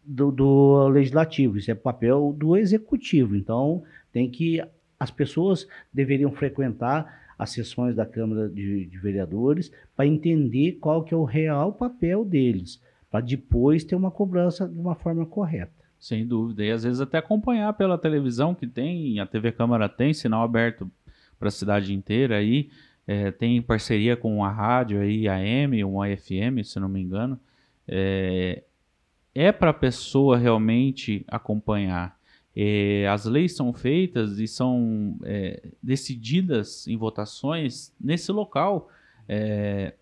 do, 0.06 0.34
do, 0.34 0.89
legislativo, 0.89 1.58
isso 1.58 1.72
é 1.72 1.76
papel 1.76 2.36
do 2.38 2.58
executivo. 2.58 3.38
Então, 3.38 3.84
tem 4.12 4.30
que 4.30 4.62
as 4.99 5.10
pessoas 5.10 5.66
deveriam 5.93 6.32
frequentar 6.34 7.22
as 7.39 7.52
sessões 7.52 7.95
da 7.95 8.06
Câmara 8.06 8.49
de, 8.49 8.86
de 8.86 8.97
Vereadores 8.99 9.72
para 9.95 10.06
entender 10.06 10.74
qual 10.74 11.06
que 11.06 11.14
é 11.14 11.18
o 11.18 11.24
real 11.24 11.72
papel 11.72 12.26
deles, 12.26 12.82
para 13.10 13.22
depois 13.22 13.86
ter 13.86 13.95
uma 13.95 14.12
cobrança 14.12 14.68
de 14.68 14.78
uma 14.78 14.93
forma 14.93 15.26
correta. 15.26 15.81
Sem 16.02 16.26
dúvida. 16.26 16.66
E 16.66 16.72
às 16.72 16.84
vezes 16.84 16.99
até 16.99 17.20
acompanhar 17.20 17.72
pela 17.74 17.95
televisão 17.95 18.56
que 18.56 18.66
tem, 18.66 19.20
a 19.20 19.26
TV 19.28 19.52
Câmara 19.52 19.88
tem 19.88 20.16
sinal 20.16 20.41
aberto 20.41 20.89
para 21.38 21.47
a 21.47 21.52
cidade 21.52 21.93
inteira 21.93 22.38
aí. 22.38 22.72
É, 23.06 23.30
tem 23.30 23.62
parceria 23.62 24.18
com 24.18 24.43
a 24.43 24.49
rádio 24.49 24.99
aí, 24.99 25.28
a 25.28 25.39
M, 25.39 25.84
uma 25.84 26.08
FM, 26.08 26.64
se 26.64 26.80
não 26.80 26.89
me 26.89 26.99
engano. 26.99 27.39
É, 27.88 28.64
é 29.36 29.52
para 29.52 29.70
a 29.70 29.76
pessoa 29.76 30.39
realmente 30.39 31.24
acompanhar. 31.28 32.20
É, 32.56 33.08
as 33.08 33.26
leis 33.26 33.56
são 33.56 33.72
feitas 33.72 34.39
e 34.39 34.47
são 34.47 35.20
é, 35.24 35.70
decididas 35.84 36.88
em 36.88 36.97
votações 36.97 37.93
nesse 38.02 38.32
local. 38.32 38.89
É, 39.30 39.93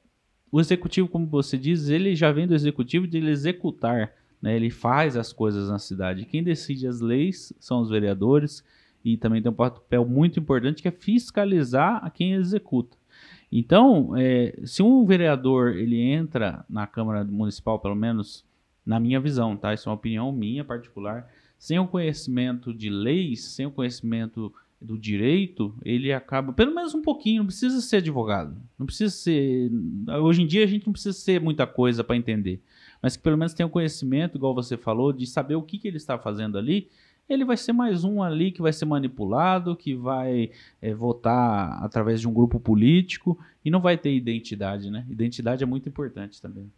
o 0.50 0.62
executivo, 0.62 1.10
como 1.10 1.28
você 1.28 1.58
diz, 1.58 1.90
ele 1.90 2.16
já 2.16 2.32
vem 2.32 2.48
do 2.48 2.56
executivo 2.56 3.06
de 3.06 3.18
ele 3.18 3.32
executar 3.32 4.14
né? 4.42 4.56
Ele 4.56 4.70
faz 4.70 5.18
as 5.18 5.34
coisas 5.34 5.70
na 5.70 5.80
cidade. 5.80 6.26
Quem 6.26 6.44
decide 6.44 6.88
as 6.88 7.00
leis 7.02 7.54
são 7.60 7.82
os 7.82 7.90
vereadores 7.90 8.64
e 9.04 9.18
também 9.18 9.42
tem 9.42 9.52
um 9.52 9.56
papel 9.56 10.06
muito 10.06 10.40
importante 10.40 10.82
que 10.82 10.88
é 10.88 10.92
fiscalizar 10.92 12.04
a 12.04 12.10
quem 12.10 12.34
executa. 12.34 12.98
Então, 13.52 14.16
é, 14.16 14.60
se 14.64 14.84
um 14.84 15.06
vereador 15.06 15.76
ele 15.76 16.00
entra 16.00 16.64
na 16.70 16.86
Câmara 16.86 17.24
Municipal, 17.24 17.80
pelo 17.80 17.96
menos 17.96 18.46
na 18.86 19.00
minha 19.00 19.20
visão, 19.20 19.58
tá? 19.58 19.74
Isso 19.74 19.88
é 19.88 19.92
uma 19.92 19.98
opinião 19.98 20.32
minha 20.32 20.64
particular, 20.64 21.30
sem 21.58 21.80
o 21.80 21.88
conhecimento 21.88 22.74
de 22.74 22.90
leis, 22.90 23.44
sem 23.44 23.66
o 23.66 23.72
conhecimento 23.72 24.54
do 24.82 24.98
direito, 24.98 25.76
ele 25.84 26.14
acaba, 26.14 26.54
pelo 26.54 26.74
menos 26.74 26.94
um 26.94 27.02
pouquinho, 27.02 27.40
não 27.40 27.48
precisa 27.48 27.82
ser 27.82 27.98
advogado, 27.98 28.56
não 28.78 28.86
precisa 28.86 29.14
ser. 29.14 29.70
Hoje 30.22 30.42
em 30.42 30.48
dia 30.48 30.64
a 30.64 30.68
gente 30.68 30.86
não 30.86 30.94
precisa 30.94 31.18
ser 31.18 31.42
muita 31.42 31.68
coisa 31.68 32.02
para 32.02 32.16
entender 32.16 32.62
mas 33.02 33.16
que 33.16 33.24
pelo 33.24 33.38
menos 33.38 33.54
tenha 33.54 33.68
o 33.68 33.70
conhecimento, 33.70 34.38
igual 34.38 34.54
você 34.54 34.78
falou, 34.78 35.14
de 35.14 35.26
saber 35.26 35.56
o 35.56 35.62
que, 35.62 35.78
que 35.78 35.88
ele 35.88 35.98
está 35.98 36.18
fazendo 36.18 36.58
ali, 36.58 36.90
ele 37.30 37.46
vai 37.46 37.56
ser 37.56 37.74
mais 37.74 38.04
um 38.04 38.24
ali 38.24 38.52
que 38.52 38.62
vai 38.62 38.74
ser 38.74 38.86
manipulado, 38.86 39.76
que 39.76 39.94
vai 39.94 40.52
é, 40.82 40.94
votar 40.94 41.84
através 41.84 42.20
de 42.20 42.28
um 42.28 42.34
grupo 42.34 42.60
político 42.60 43.38
e 43.64 43.70
não 43.70 43.80
vai 43.80 43.98
ter 43.98 44.14
identidade, 44.14 44.90
né? 44.90 45.06
Identidade 45.10 45.64
é 45.64 45.68
muito 45.68 45.88
importante 45.88 46.42
também. 46.42 46.72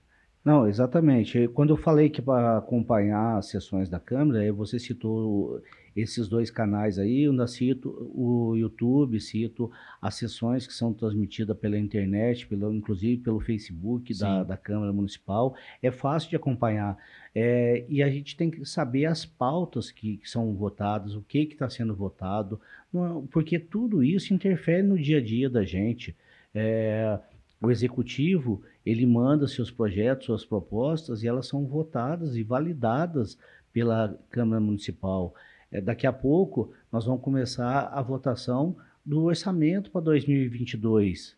Não, 0.43 0.67
exatamente. 0.67 1.47
Quando 1.49 1.69
eu 1.69 1.77
falei 1.77 2.09
que 2.09 2.21
para 2.21 2.57
acompanhar 2.57 3.37
as 3.37 3.47
sessões 3.47 3.87
da 3.87 3.99
Câmara, 3.99 4.51
você 4.51 4.79
citou 4.79 5.61
esses 5.95 6.27
dois 6.27 6.49
canais 6.49 6.97
aí, 6.97 7.23
eu 7.23 7.31
ainda 7.31 7.45
cito 7.45 7.89
o 8.15 8.55
YouTube, 8.55 9.19
cito 9.19 9.69
as 10.01 10.15
sessões 10.15 10.65
que 10.65 10.73
são 10.73 10.93
transmitidas 10.93 11.57
pela 11.57 11.77
internet, 11.77 12.47
pelo, 12.47 12.73
inclusive 12.73 13.21
pelo 13.21 13.39
Facebook 13.39 14.17
da, 14.17 14.43
da, 14.43 14.57
Câmara 14.57 14.91
Municipal. 14.93 15.53
É 15.81 15.91
fácil 15.91 16.29
de 16.29 16.35
acompanhar. 16.37 16.97
É, 17.35 17.85
e 17.87 18.01
a 18.01 18.09
gente 18.09 18.35
tem 18.35 18.49
que 18.49 18.65
saber 18.65 19.05
as 19.05 19.25
pautas 19.25 19.91
que, 19.91 20.17
que 20.17 20.29
são 20.29 20.53
votadas, 20.55 21.13
o 21.13 21.21
que 21.21 21.39
está 21.39 21.69
sendo 21.69 21.93
votado, 21.93 22.59
não, 22.91 23.27
porque 23.27 23.59
tudo 23.59 24.03
isso 24.03 24.33
interfere 24.33 24.83
no 24.83 24.97
dia 24.97 25.17
a 25.17 25.21
dia 25.21 25.49
da 25.49 25.63
gente. 25.63 26.15
É, 26.53 27.19
o 27.61 27.69
executivo 27.69 28.61
ele 28.86 29.05
manda 29.05 29.47
seus 29.47 29.69
projetos, 29.69 30.25
suas 30.25 30.45
propostas 30.45 31.23
e 31.23 31.27
elas 31.27 31.47
são 31.47 31.65
votadas 31.65 32.36
e 32.36 32.43
validadas 32.43 33.38
pela 33.71 34.17
Câmara 34.29 34.59
Municipal. 34.59 35.34
É, 35.71 35.79
daqui 35.79 36.05
a 36.05 36.13
pouco 36.13 36.73
nós 36.91 37.05
vamos 37.05 37.21
começar 37.21 37.89
a 37.93 38.01
votação 38.01 38.75
do 39.05 39.23
orçamento 39.23 39.89
para 39.91 40.01
2022. 40.01 41.36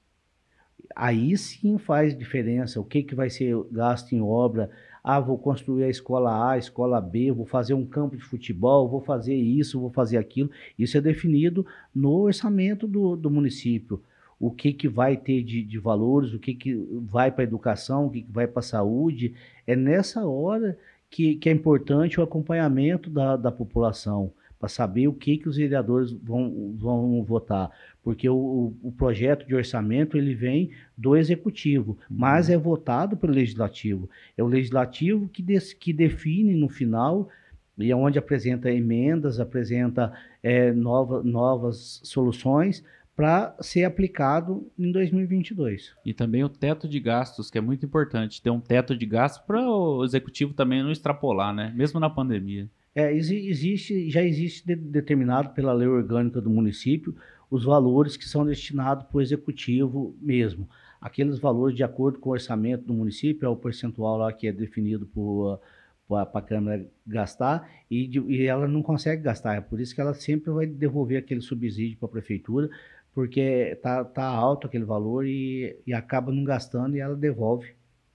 Aí 0.95 1.35
sim 1.37 1.77
faz 1.77 2.17
diferença 2.17 2.79
o 2.79 2.85
que, 2.85 3.03
que 3.03 3.15
vai 3.15 3.29
ser 3.29 3.55
gasto 3.71 4.13
em 4.13 4.21
obra. 4.21 4.69
Ah, 5.03 5.19
vou 5.19 5.37
construir 5.37 5.83
a 5.83 5.89
escola 5.89 6.31
A, 6.31 6.51
a 6.51 6.57
escola 6.57 7.01
B, 7.01 7.31
vou 7.31 7.45
fazer 7.45 7.73
um 7.73 7.85
campo 7.85 8.15
de 8.15 8.23
futebol, 8.23 8.87
vou 8.87 9.01
fazer 9.01 9.35
isso, 9.35 9.79
vou 9.79 9.91
fazer 9.91 10.17
aquilo. 10.17 10.49
Isso 10.79 10.97
é 10.97 11.01
definido 11.01 11.65
no 11.93 12.11
orçamento 12.21 12.87
do, 12.87 13.15
do 13.15 13.29
município. 13.29 14.01
O 14.45 14.51
que, 14.51 14.73
que 14.73 14.89
vai 14.89 15.15
ter 15.15 15.41
de, 15.41 15.63
de 15.63 15.79
valores, 15.79 16.33
o 16.33 16.39
que, 16.39 16.53
que 16.53 16.75
vai 17.01 17.31
para 17.31 17.43
a 17.43 17.47
educação, 17.47 18.07
o 18.07 18.09
que, 18.09 18.23
que 18.23 18.31
vai 18.31 18.45
para 18.45 18.59
a 18.59 18.63
saúde. 18.63 19.33
É 19.65 19.73
nessa 19.73 20.25
hora 20.25 20.77
que, 21.09 21.35
que 21.35 21.47
é 21.47 21.51
importante 21.53 22.19
o 22.19 22.23
acompanhamento 22.23 23.09
da, 23.09 23.37
da 23.37 23.49
população, 23.49 24.33
para 24.59 24.67
saber 24.67 25.07
o 25.07 25.13
que, 25.13 25.37
que 25.37 25.47
os 25.47 25.55
vereadores 25.55 26.11
vão, 26.11 26.75
vão 26.77 27.23
votar. 27.23 27.71
Porque 28.03 28.27
o, 28.27 28.73
o 28.83 28.91
projeto 28.91 29.47
de 29.47 29.55
orçamento 29.55 30.17
ele 30.17 30.35
vem 30.35 30.71
do 30.97 31.15
executivo, 31.15 31.91
uhum. 31.91 32.17
mas 32.17 32.49
é 32.49 32.57
votado 32.57 33.15
pelo 33.15 33.31
legislativo. 33.31 34.09
É 34.37 34.43
o 34.43 34.47
legislativo 34.47 35.29
que, 35.29 35.41
des, 35.41 35.73
que 35.73 35.93
define 35.93 36.53
no 36.53 36.67
final 36.67 37.29
e 37.77 37.91
é 37.91 37.95
onde 37.95 38.19
apresenta 38.19 38.69
emendas, 38.69 39.39
apresenta 39.39 40.11
é, 40.41 40.73
nova, 40.73 41.23
novas 41.23 42.01
soluções 42.03 42.83
para 43.15 43.55
ser 43.59 43.83
aplicado 43.83 44.67
em 44.77 44.91
2022. 44.91 45.93
E 46.05 46.13
também 46.13 46.43
o 46.43 46.49
teto 46.49 46.87
de 46.87 46.99
gastos, 46.99 47.51
que 47.51 47.57
é 47.57 47.61
muito 47.61 47.85
importante, 47.85 48.41
ter 48.41 48.49
um 48.49 48.59
teto 48.59 48.97
de 48.97 49.05
gastos 49.05 49.45
para 49.45 49.61
o 49.61 50.03
executivo 50.03 50.53
também 50.53 50.81
não 50.81 50.91
extrapolar, 50.91 51.53
né? 51.53 51.71
Mesmo 51.75 51.99
na 51.99 52.09
pandemia. 52.09 52.67
É, 52.95 53.13
existe, 53.13 54.09
já 54.09 54.21
existe 54.21 54.65
de, 54.65 54.75
determinado 54.75 55.49
pela 55.49 55.73
lei 55.73 55.87
orgânica 55.87 56.39
do 56.39 56.49
município 56.49 57.15
os 57.49 57.63
valores 57.63 58.17
que 58.17 58.27
são 58.27 58.45
destinados 58.45 59.05
para 59.05 59.17
o 59.17 59.21
executivo 59.21 60.15
mesmo. 60.19 60.67
Aqueles 60.99 61.37
valores 61.37 61.75
de 61.75 61.83
acordo 61.83 62.17
com 62.17 62.29
o 62.29 62.33
orçamento 62.33 62.85
do 62.85 62.93
município, 62.93 63.45
é 63.45 63.49
o 63.49 63.55
percentual 63.55 64.17
lá 64.17 64.33
que 64.33 64.47
é 64.47 64.51
definido 64.51 65.05
por 65.05 65.59
para 66.07 66.29
a 66.33 66.41
Câmara 66.41 66.85
gastar 67.07 67.67
e, 67.89 68.07
de, 68.07 68.19
e, 68.19 68.45
ela 68.45 68.67
não 68.67 68.83
consegue 68.83 69.23
gastar. 69.23 69.55
É 69.55 69.61
por 69.61 69.79
isso 69.79 69.95
que 69.95 70.01
ela 70.01 70.13
sempre 70.13 70.51
vai 70.51 70.65
devolver 70.65 71.17
aquele 71.17 71.41
subsídio 71.41 71.97
para 71.97 72.07
a 72.07 72.11
prefeitura 72.11 72.69
porque 73.13 73.77
tá, 73.81 74.03
tá 74.03 74.25
alto 74.25 74.67
aquele 74.67 74.83
valor 74.83 75.25
e, 75.25 75.77
e 75.85 75.93
acaba 75.93 76.31
não 76.31 76.43
gastando 76.43 76.95
e 76.95 76.99
ela 76.99 77.15
devolve. 77.15 77.73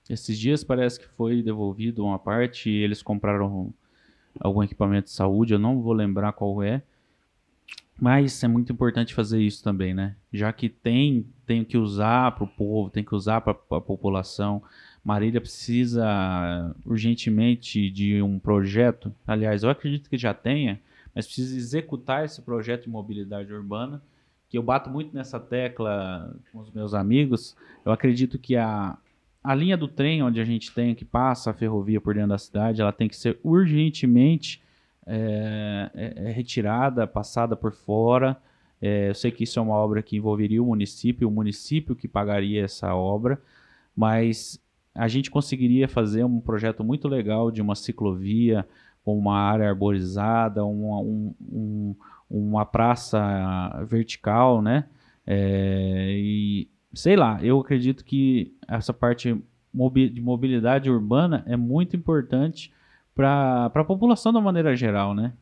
Esses 0.09 0.39
dias 0.39 0.65
parece 0.65 0.99
que 0.99 1.07
foi 1.09 1.43
devolvido 1.43 2.05
uma 2.05 2.19
parte 2.19 2.71
e 2.71 2.83
eles 2.83 3.03
compraram 3.03 3.73
algum 4.41 4.63
equipamento 4.63 5.05
de 5.05 5.13
saúde, 5.13 5.53
eu 5.53 5.59
não 5.59 5.81
vou 5.81 5.93
lembrar 5.93 6.33
qual 6.33 6.63
é. 6.63 6.83
Mas 8.01 8.43
é 8.45 8.49
muito 8.49 8.73
importante 8.73 9.13
fazer 9.13 9.41
isso 9.41 9.63
também, 9.63 9.93
né? 9.93 10.15
Já 10.33 10.53
que 10.53 10.69
tem, 10.69 11.27
tem 11.45 11.65
que 11.65 11.77
usar 11.77 12.31
para 12.33 12.45
o 12.45 12.49
povo, 12.49 12.91
tem 12.91 13.03
que 13.03 13.15
usar 13.15 13.41
para 13.41 13.53
a 13.53 13.81
população. 13.81 14.63
Marília 15.05 15.41
precisa 15.41 16.75
urgentemente 16.87 17.91
de 17.91 18.23
um 18.23 18.39
projeto. 18.39 19.13
Aliás, 19.27 19.65
eu 19.65 19.71
acredito 19.71 20.09
que 20.09 20.17
já 20.17 20.33
tenha, 20.33 20.81
mas 21.13 21.27
precisa 21.27 21.57
executar 21.57 22.25
esse 22.25 22.41
projeto 22.41 22.85
de 22.85 22.89
mobilidade 22.89 23.53
urbana 23.53 24.01
que 24.49 24.57
eu 24.57 24.63
bato 24.63 24.89
muito 24.89 25.15
nessa 25.15 25.39
tecla 25.39 26.35
com 26.53 26.61
os 26.61 26.71
meus 26.71 26.95
amigos, 26.95 27.57
eu 27.85 27.93
acredito 27.93 28.39
que 28.39 28.57
a, 28.57 28.97
a 29.45 29.55
linha 29.55 29.77
do 29.77 29.87
trem 29.87 30.23
onde 30.23 30.41
a 30.41 30.45
gente 30.45 30.73
tem 30.73 30.95
que 30.95 31.05
passa 31.05 31.51
a 31.51 31.55
ferrovia 31.55 32.01
por 32.01 32.15
dentro 32.15 32.31
da 32.31 32.39
cidade, 32.39 32.81
ela 32.81 32.93
tem 32.93 33.09
que 33.09 33.17
ser 33.17 33.39
urgentemente 33.43 34.63
é, 35.07 35.91
é, 35.95 36.29
é 36.29 36.33
retirada, 36.33 37.07
passada 37.07 37.55
por 37.55 37.73
fora. 37.73 38.37
É, 38.81 39.11
eu 39.11 39.15
sei 39.15 39.31
que 39.31 39.45
isso 39.45 39.59
é 39.59 39.63
uma 39.63 39.75
obra 39.75 40.03
que 40.03 40.17
envolveria 40.17 40.63
o 40.63 40.67
município, 40.67 41.29
o 41.29 41.31
município 41.31 41.97
que 41.97 42.09
pagaria 42.09 42.65
essa 42.65 42.95
obra, 42.95 43.41
mas 43.95 44.61
a 44.95 45.09
gente 45.09 45.31
conseguiria 45.31 45.89
fazer 45.89 46.25
um 46.25 46.41
projeto 46.41 46.83
muito 46.83 47.07
legal 47.07 47.51
de 47.51 47.61
uma 47.61 47.75
ciclovia 47.75 48.67
com 49.05 49.19
uma 49.19 49.39
área 49.39 49.69
arborizada, 49.69 50.65
um, 50.65 51.35
um, 51.41 51.97
uma 52.31 52.65
praça 52.65 53.85
vertical, 53.89 54.61
né? 54.61 54.85
É, 55.27 56.09
e 56.11 56.69
sei 56.93 57.17
lá, 57.17 57.39
eu 57.43 57.61
acredito 57.61 58.05
que 58.05 58.53
essa 58.67 58.93
parte 58.93 59.35
de 60.13 60.21
mobilidade 60.21 60.91
urbana 60.91 61.45
é 61.47 61.57
muito 61.57 61.95
importante 61.95 62.73
para 63.15 63.67
a 63.67 63.85
população 63.85 64.33
da 64.33 64.41
maneira 64.41 64.75
geral, 64.77 65.15
né? 65.15 65.33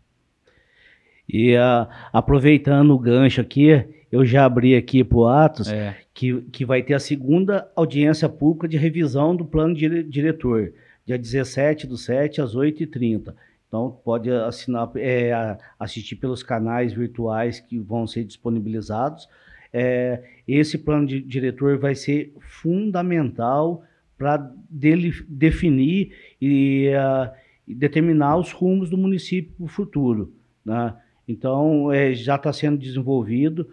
E 1.28 1.56
uh, 1.56 1.86
aproveitando 2.12 2.92
o 2.92 2.98
gancho 2.98 3.40
aqui, 3.40 3.84
eu 4.10 4.24
já 4.24 4.44
abri 4.44 4.76
aqui 4.76 5.02
para 5.02 5.18
o 5.18 5.26
Atos 5.26 5.68
é. 5.68 5.96
que, 6.14 6.40
que 6.52 6.64
vai 6.64 6.82
ter 6.82 6.94
a 6.94 7.00
segunda 7.00 7.70
audiência 7.74 8.28
pública 8.28 8.68
de 8.68 8.76
revisão 8.76 9.34
do 9.34 9.44
plano 9.44 9.74
dire 9.74 10.04
diretor, 10.04 10.72
dia 11.04 11.18
17 11.18 11.86
do 11.86 11.96
7 11.96 12.40
às 12.40 12.54
8h30. 12.54 13.34
Então, 13.68 13.98
pode 14.04 14.30
assinar, 14.30 14.90
é, 14.96 15.58
assistir 15.78 16.16
pelos 16.16 16.42
canais 16.42 16.92
virtuais 16.92 17.58
que 17.58 17.78
vão 17.78 18.06
ser 18.06 18.24
disponibilizados. 18.24 19.28
É, 19.72 20.22
esse 20.46 20.78
plano 20.78 21.06
de 21.06 21.20
diretor 21.20 21.78
vai 21.78 21.94
ser 21.94 22.32
fundamental 22.40 23.82
para 24.16 24.50
definir 24.70 26.12
e, 26.40 26.90
uh, 26.90 27.30
e, 27.68 27.74
determinar 27.74 28.36
os 28.36 28.52
rumos 28.52 28.88
do 28.88 28.96
município 28.96 29.52
para 29.56 29.64
o 29.64 29.68
futuro. 29.68 30.32
Né? 30.64 30.94
Então, 31.28 31.92
é, 31.92 32.14
já 32.14 32.36
está 32.36 32.52
sendo 32.52 32.78
desenvolvido. 32.78 33.68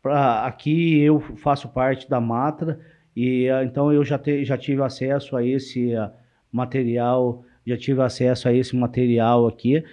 Pra, 0.00 0.46
aqui 0.46 1.00
eu 1.00 1.20
faço 1.20 1.68
parte 1.68 2.08
da 2.08 2.20
Matra 2.20 2.78
e 3.16 3.48
uh, 3.50 3.64
então 3.64 3.92
eu 3.92 4.04
já, 4.04 4.18
te, 4.18 4.44
já 4.44 4.56
tive 4.56 4.82
acesso 4.82 5.36
a 5.36 5.44
esse 5.44 5.94
uh, 5.94 6.10
material, 6.50 7.44
já 7.66 7.76
tive 7.76 8.02
acesso 8.02 8.48
a 8.48 8.52
esse 8.52 8.74
material 8.76 9.46
aqui 9.46 9.84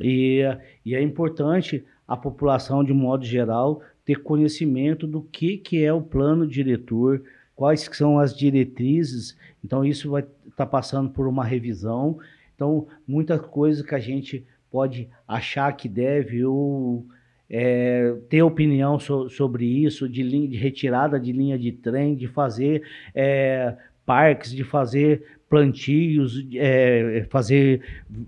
e, 0.00 0.42
e 0.84 0.94
é 0.94 1.02
importante 1.02 1.84
a 2.06 2.16
população 2.16 2.84
de 2.84 2.92
modo 2.92 3.24
geral 3.24 3.80
ter 4.04 4.22
conhecimento 4.22 5.06
do 5.06 5.22
que, 5.22 5.56
que 5.56 5.82
é 5.82 5.92
o 5.92 6.02
plano 6.02 6.46
diretor, 6.46 7.22
quais 7.56 7.88
são 7.92 8.18
as 8.18 8.36
diretrizes. 8.36 9.36
Então 9.64 9.84
isso 9.84 10.10
vai 10.10 10.22
estar 10.22 10.50
tá 10.56 10.66
passando 10.66 11.10
por 11.10 11.26
uma 11.26 11.44
revisão. 11.44 12.18
Então 12.54 12.86
muita 13.06 13.38
coisa 13.38 13.82
que 13.82 13.94
a 13.94 14.00
gente 14.00 14.44
pode 14.70 15.08
achar 15.26 15.72
que 15.72 15.88
deve 15.88 16.44
ou 16.44 17.06
é, 17.48 18.16
ter 18.28 18.42
opinião 18.42 18.98
so, 18.98 19.28
sobre 19.30 19.64
isso, 19.64 20.08
de, 20.08 20.22
linha, 20.22 20.48
de, 20.48 20.56
retirada 20.56 21.18
de 21.18 21.32
linha 21.32 21.58
de 21.58 21.72
trem, 21.72 22.14
de 22.14 22.26
fazer 22.26 22.82
é, 23.14 23.76
parques, 24.04 24.50
de 24.50 24.64
fazer 24.64 25.24
plantios, 25.54 26.44
é, 26.56 27.24
fazer 27.30 27.80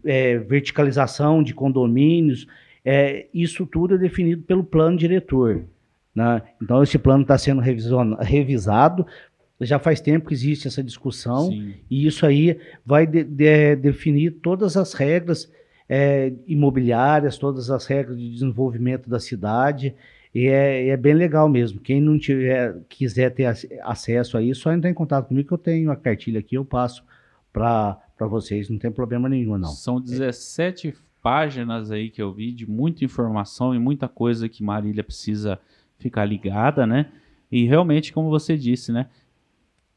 é, 0.04 0.38
verticalização 0.38 1.42
de 1.42 1.52
condomínios. 1.52 2.46
É, 2.84 3.26
isso 3.34 3.66
tudo 3.66 3.96
é 3.96 3.98
definido 3.98 4.42
pelo 4.42 4.62
plano 4.62 4.96
diretor. 4.96 5.64
Né? 6.14 6.40
Então, 6.62 6.84
esse 6.84 6.96
plano 6.96 7.22
está 7.22 7.36
sendo 7.36 7.60
revisado. 7.60 9.04
Já 9.60 9.80
faz 9.80 10.00
tempo 10.00 10.28
que 10.28 10.34
existe 10.34 10.68
essa 10.68 10.84
discussão, 10.84 11.50
Sim. 11.50 11.74
e 11.90 12.06
isso 12.06 12.24
aí 12.24 12.60
vai 12.84 13.08
de, 13.08 13.24
de, 13.24 13.74
definir 13.74 14.30
todas 14.40 14.76
as 14.76 14.92
regras 14.92 15.50
é, 15.88 16.32
imobiliárias, 16.46 17.38
todas 17.38 17.70
as 17.72 17.86
regras 17.86 18.16
de 18.16 18.30
desenvolvimento 18.30 19.10
da 19.10 19.18
cidade. 19.18 19.92
E 20.32 20.46
é, 20.46 20.88
é, 20.90 20.96
bem 20.96 21.14
legal 21.14 21.48
mesmo. 21.48 21.80
Quem 21.80 22.00
não 22.00 22.16
tiver, 22.18 22.76
quiser 22.88 23.30
ter 23.30 23.46
acesso 23.82 24.38
a 24.38 24.42
isso, 24.42 24.60
só 24.60 24.72
entrar 24.72 24.90
em 24.90 24.94
contato 24.94 25.26
comigo 25.26 25.48
que 25.48 25.54
eu 25.54 25.58
tenho 25.58 25.90
a 25.90 25.96
cartilha 25.96 26.38
aqui, 26.38 26.54
eu 26.54 26.64
passo 26.64 27.02
para 27.56 28.26
vocês, 28.28 28.68
não 28.68 28.78
tem 28.78 28.92
problema 28.92 29.30
nenhum, 29.30 29.56
não. 29.56 29.70
São 29.70 29.98
17 29.98 30.94
páginas 31.22 31.90
aí 31.90 32.10
que 32.10 32.20
eu 32.20 32.30
vi 32.30 32.52
de 32.52 32.70
muita 32.70 33.02
informação 33.02 33.74
e 33.74 33.78
muita 33.78 34.06
coisa 34.06 34.46
que 34.46 34.62
Marília 34.62 35.02
precisa 35.02 35.58
ficar 35.98 36.26
ligada, 36.26 36.86
né? 36.86 37.10
E 37.50 37.64
realmente, 37.64 38.12
como 38.12 38.28
você 38.28 38.58
disse, 38.58 38.92
né? 38.92 39.08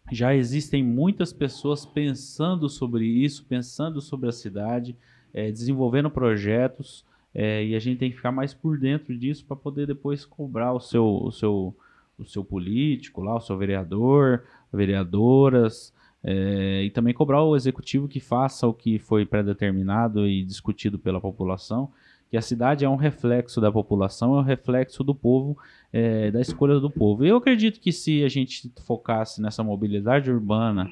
Já 0.09 0.33
existem 0.33 0.81
muitas 0.81 1.33
pessoas 1.33 1.85
pensando 1.85 2.69
sobre 2.69 3.05
isso, 3.05 3.45
pensando 3.45 3.99
sobre 3.99 4.29
a 4.29 4.31
cidade, 4.31 4.95
é, 5.33 5.51
desenvolvendo 5.51 6.09
projetos, 6.09 7.05
é, 7.35 7.65
e 7.65 7.75
a 7.75 7.79
gente 7.79 7.99
tem 7.99 8.09
que 8.09 8.15
ficar 8.15 8.31
mais 8.31 8.53
por 8.53 8.79
dentro 8.79 9.15
disso 9.17 9.45
para 9.45 9.57
poder 9.57 9.85
depois 9.85 10.23
cobrar 10.23 10.71
o 10.71 10.79
seu, 10.79 11.05
o 11.05 11.31
seu, 11.31 11.75
o 12.17 12.25
seu 12.25 12.43
político 12.43 13.21
lá, 13.21 13.35
o 13.35 13.41
seu 13.41 13.57
vereador, 13.57 14.45
vereadoras, 14.71 15.93
é, 16.23 16.83
e 16.83 16.89
também 16.89 17.13
cobrar 17.13 17.43
o 17.43 17.55
executivo 17.55 18.07
que 18.07 18.19
faça 18.19 18.67
o 18.67 18.73
que 18.73 18.99
foi 18.99 19.25
predeterminado 19.25 20.27
e 20.27 20.43
discutido 20.43 20.99
pela 20.99 21.21
população, 21.21 21.91
que 22.29 22.37
a 22.37 22.41
cidade 22.41 22.85
é 22.85 22.89
um 22.89 22.95
reflexo 22.95 23.59
da 23.59 23.71
população, 23.71 24.35
é 24.35 24.39
um 24.39 24.43
reflexo 24.43 25.03
do 25.03 25.15
povo, 25.15 25.57
é, 25.91 26.29
da 26.29 26.39
escolha 26.39 26.79
do 26.79 26.89
povo. 26.89 27.25
Eu 27.25 27.37
acredito 27.37 27.79
que 27.79 27.91
se 27.91 28.23
a 28.23 28.29
gente 28.29 28.71
focasse 28.85 29.41
nessa 29.41 29.63
mobilidade 29.63 30.29
urbana, 30.29 30.89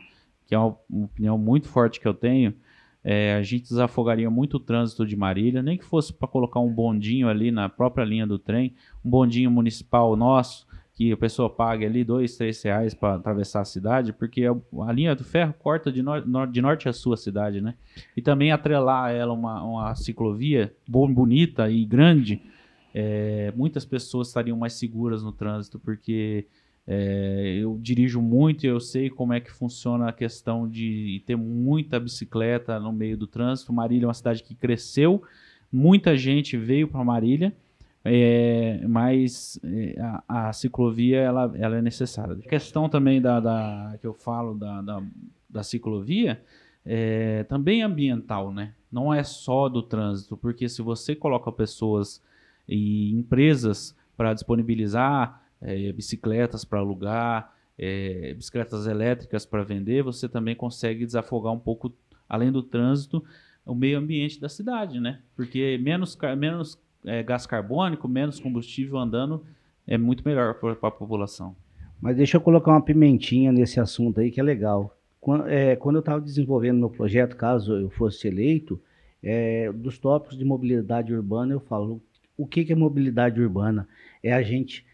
que 0.48 0.56
é 0.56 0.58
uma, 0.58 0.76
opinião 0.90 1.38
muito 1.38 1.68
forte 1.68 2.00
que 2.00 2.08
eu 2.08 2.14
tenho, 2.14 2.56
é, 3.04 3.36
a 3.36 3.44
gente 3.44 3.70
desafogaria 3.70 4.30
muito 4.30 4.58
o 4.58 4.60
trânsito 4.60 5.06
de 5.06 5.16
Marília, 5.16 5.62
nem 5.62 5.78
que 5.78 5.86
fosse 5.86 6.12
para 6.12 6.28
colocar 6.28 6.60
um 6.60 6.74
bondinho 6.74 7.30
ali 7.30 7.52
na 7.52 7.70
própria 7.70 8.04
linha 8.04 8.26
do 8.26 8.40
trem, 8.40 8.74
um 9.06 9.10
bondinho 9.10 9.52
municipal 9.52 10.16
nosso, 10.16 10.66
que 10.98 11.12
a 11.12 11.18
pessoa 11.18 11.48
pague 11.48 11.86
ali 11.86 12.04
dois, 12.04 12.36
três 12.36 12.60
reais 12.64 12.96
para 12.96 13.14
atravessar 13.14 13.62
a 13.62 13.66
cidade, 13.66 14.12
porque 14.12 14.46
a, 14.46 14.92
linha 14.92 15.14
do 15.14 15.24
ferro 15.24 15.54
corta 15.60 15.92
de, 15.92 16.04
de 16.52 16.60
norte 16.60 16.90
a 16.90 16.94
sul 16.94 17.14
a 17.14 17.18
cidade, 17.18 17.62
né? 17.62 17.76
E 18.16 18.22
também 18.22 18.52
atrelar 18.52 19.12
ela 19.12 19.32
uma, 19.32 19.62
uma 19.62 19.96
ciclovia 19.96 20.74
bom, 20.88 21.08
bonita 21.14 21.70
e 21.70 21.86
grande, 21.86 22.42
é, 22.96 23.54
muitas 23.56 23.86
pessoas 23.86 24.30
estariam 24.30 24.58
mais 24.58 24.74
seguras 24.74 25.22
no 25.22 25.32
trânsito, 25.32 25.78
porque 25.78 26.48
é, 26.88 27.60
eu 27.62 27.78
dirijo 27.80 28.20
muito 28.20 28.66
e 28.66 28.68
eu 28.68 28.80
sei 28.80 29.08
como 29.08 29.34
é 29.34 29.40
que 29.40 29.52
funciona 29.52 30.10
a 30.10 30.12
questão 30.12 30.68
de 30.68 31.22
ter 31.28 31.36
muita 31.36 32.00
bicicleta 32.00 32.80
no 32.80 32.92
meio 32.92 33.16
do 33.16 33.28
trânsito. 33.28 33.72
Marília 33.72 34.06
é 34.06 34.08
uma 34.08 34.16
cidade 34.16 34.42
que 34.42 34.56
cresceu, 34.56 35.22
muita 35.72 36.18
gente 36.18 36.58
veio 36.58 36.88
para 36.88 37.04
Marília 37.04 37.54
é, 38.10 38.88
mas 38.88 39.60
é, 39.64 40.00
a, 40.00 40.50
a, 40.50 40.54
ciclovia 40.54 41.20
ela, 41.20 41.52
ela 41.56 41.78
é 41.78 41.82
necessária. 41.82 42.34
A 42.34 42.50
questão 42.50 42.88
também 42.88 43.22
da, 43.22 43.40
da 43.40 43.98
que 44.00 44.08
eu 44.08 44.14
falo 44.14 44.54
da, 44.54 44.82
da, 44.82 45.04
da 45.50 45.64
ciclovia 45.64 46.42
é 46.86 47.44
também 47.44 47.84
ambiental, 47.84 48.54
né? 48.54 48.74
Não 48.92 49.14
é 49.14 49.24
só 49.24 49.68
do 49.68 49.84
trânsito, 49.84 50.38
porque 50.38 50.70
se 50.70 50.82
você 50.82 51.14
coloca 51.14 51.52
pessoas 51.52 52.24
e 52.68 53.12
empresas 53.14 53.96
para 54.16 54.34
disponibilizar 54.34 55.44
é, 55.62 55.92
bicicletas 55.92 56.64
para 56.64 56.80
alugar, 56.80 57.54
é, 57.78 58.34
bicicletas 58.34 58.88
elétricas 58.88 59.46
para 59.46 59.64
vender, 59.64 60.02
você 60.02 60.30
também 60.30 60.56
consegue 60.56 61.06
desafogar 61.06 61.54
um 61.54 61.60
pouco, 61.60 61.94
além 62.28 62.52
do 62.52 62.64
trânsito, 62.64 63.24
o 63.66 63.76
meio 63.76 63.98
ambiente 64.00 64.40
da 64.40 64.48
cidade, 64.48 65.00
né? 65.00 65.20
Porque 65.36 65.78
menos, 65.82 66.18
menos 66.38 66.82
é, 67.08 67.24
gás 67.24 67.46
carbônico, 67.46 68.08
menos 68.08 68.40
combustível 68.40 68.98
andando, 68.98 69.44
é 69.88 69.98
muito 69.98 70.24
melhor 70.24 70.56
para 70.56 70.74
a 70.74 70.92
população. 70.92 71.56
Mas 72.00 72.18
deixa 72.18 72.38
eu 72.38 72.42
colocar 72.42 72.72
uma 72.72 72.82
pimentinha 72.82 73.52
nesse 73.52 73.80
assunto 73.80 74.20
aí 74.20 74.30
que 74.30 74.40
é 74.40 74.44
legal. 74.44 74.96
Quando, 75.20 75.48
é, 75.48 75.76
quando 75.76 75.96
eu 75.96 76.02
estava 76.02 76.22
desenvolvendo 76.22 76.78
meu 76.78 76.90
projeto, 76.90 77.36
caso 77.36 77.74
eu 77.74 77.90
fosse 77.90 78.28
eleito, 78.28 78.80
é, 79.24 79.72
dos 79.72 79.98
tópicos 79.98 80.38
de 80.38 80.46
mobilidade 80.46 81.14
urbana, 81.14 81.54
eu 81.54 81.60
falo: 81.60 82.02
o 82.38 82.46
que, 82.46 82.64
que 82.64 82.74
é 82.74 82.76
mobilidade 82.76 83.42
urbana? 83.42 83.88
É 84.22 84.34
a 84.34 84.44
gente 84.44 84.86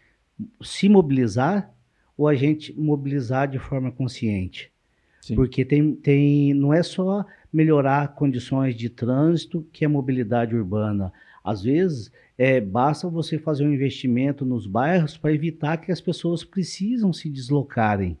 se 0.62 0.88
mobilizar 0.88 1.70
ou 2.16 2.26
a 2.26 2.34
gente 2.34 2.72
mobilizar 2.78 3.48
de 3.48 3.58
forma 3.58 3.90
consciente? 3.90 4.72
Sim. 5.20 5.34
Porque 5.34 5.64
tem, 5.64 5.94
tem, 5.94 6.54
não 6.54 6.72
é 6.72 6.82
só 6.82 7.24
melhorar 7.52 8.14
condições 8.14 8.74
de 8.74 8.88
trânsito 8.88 9.66
que 9.72 9.84
é 9.84 9.88
mobilidade 9.88 10.54
urbana. 10.54 11.12
Às 11.44 11.62
vezes, 11.62 12.10
é, 12.38 12.58
basta 12.58 13.06
você 13.06 13.38
fazer 13.38 13.66
um 13.66 13.72
investimento 13.72 14.46
nos 14.46 14.66
bairros 14.66 15.18
para 15.18 15.32
evitar 15.32 15.76
que 15.76 15.92
as 15.92 16.00
pessoas 16.00 16.42
precisam 16.42 17.12
se 17.12 17.28
deslocarem. 17.28 18.16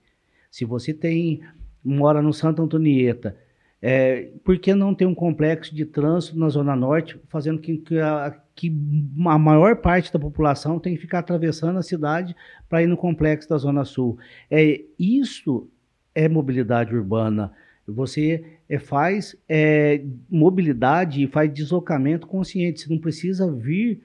Se 0.50 0.66
você 0.66 0.92
tem 0.92 1.40
mora 1.82 2.20
no 2.20 2.32
Santa 2.32 2.62
Antonieta, 2.62 3.36
é, 3.80 4.30
por 4.42 4.58
que 4.58 4.74
não 4.74 4.94
ter 4.94 5.04
um 5.04 5.14
complexo 5.14 5.74
de 5.74 5.84
trânsito 5.84 6.38
na 6.38 6.48
Zona 6.48 6.76
Norte, 6.76 7.20
fazendo 7.28 7.60
que, 7.60 7.76
que, 7.76 7.98
a, 7.98 8.34
que 8.54 8.68
a 9.26 9.38
maior 9.38 9.76
parte 9.76 10.12
da 10.12 10.18
população 10.18 10.78
tem 10.78 10.94
que 10.94 11.00
ficar 11.00 11.18
atravessando 11.18 11.78
a 11.78 11.82
cidade 11.82 12.34
para 12.68 12.82
ir 12.82 12.86
no 12.86 12.96
complexo 12.96 13.48
da 13.48 13.58
Zona 13.58 13.84
Sul? 13.84 14.18
É, 14.50 14.82
isso 14.98 15.68
é 16.14 16.28
mobilidade 16.28 16.94
urbana. 16.94 17.52
Você 17.86 18.53
é, 18.68 18.78
faz 18.78 19.36
é, 19.48 20.02
mobilidade 20.30 21.22
e 21.22 21.26
faz 21.26 21.52
deslocamento 21.52 22.26
consciente. 22.26 22.80
Você 22.80 22.90
não 22.92 22.98
precisa 22.98 23.50
vir 23.50 24.02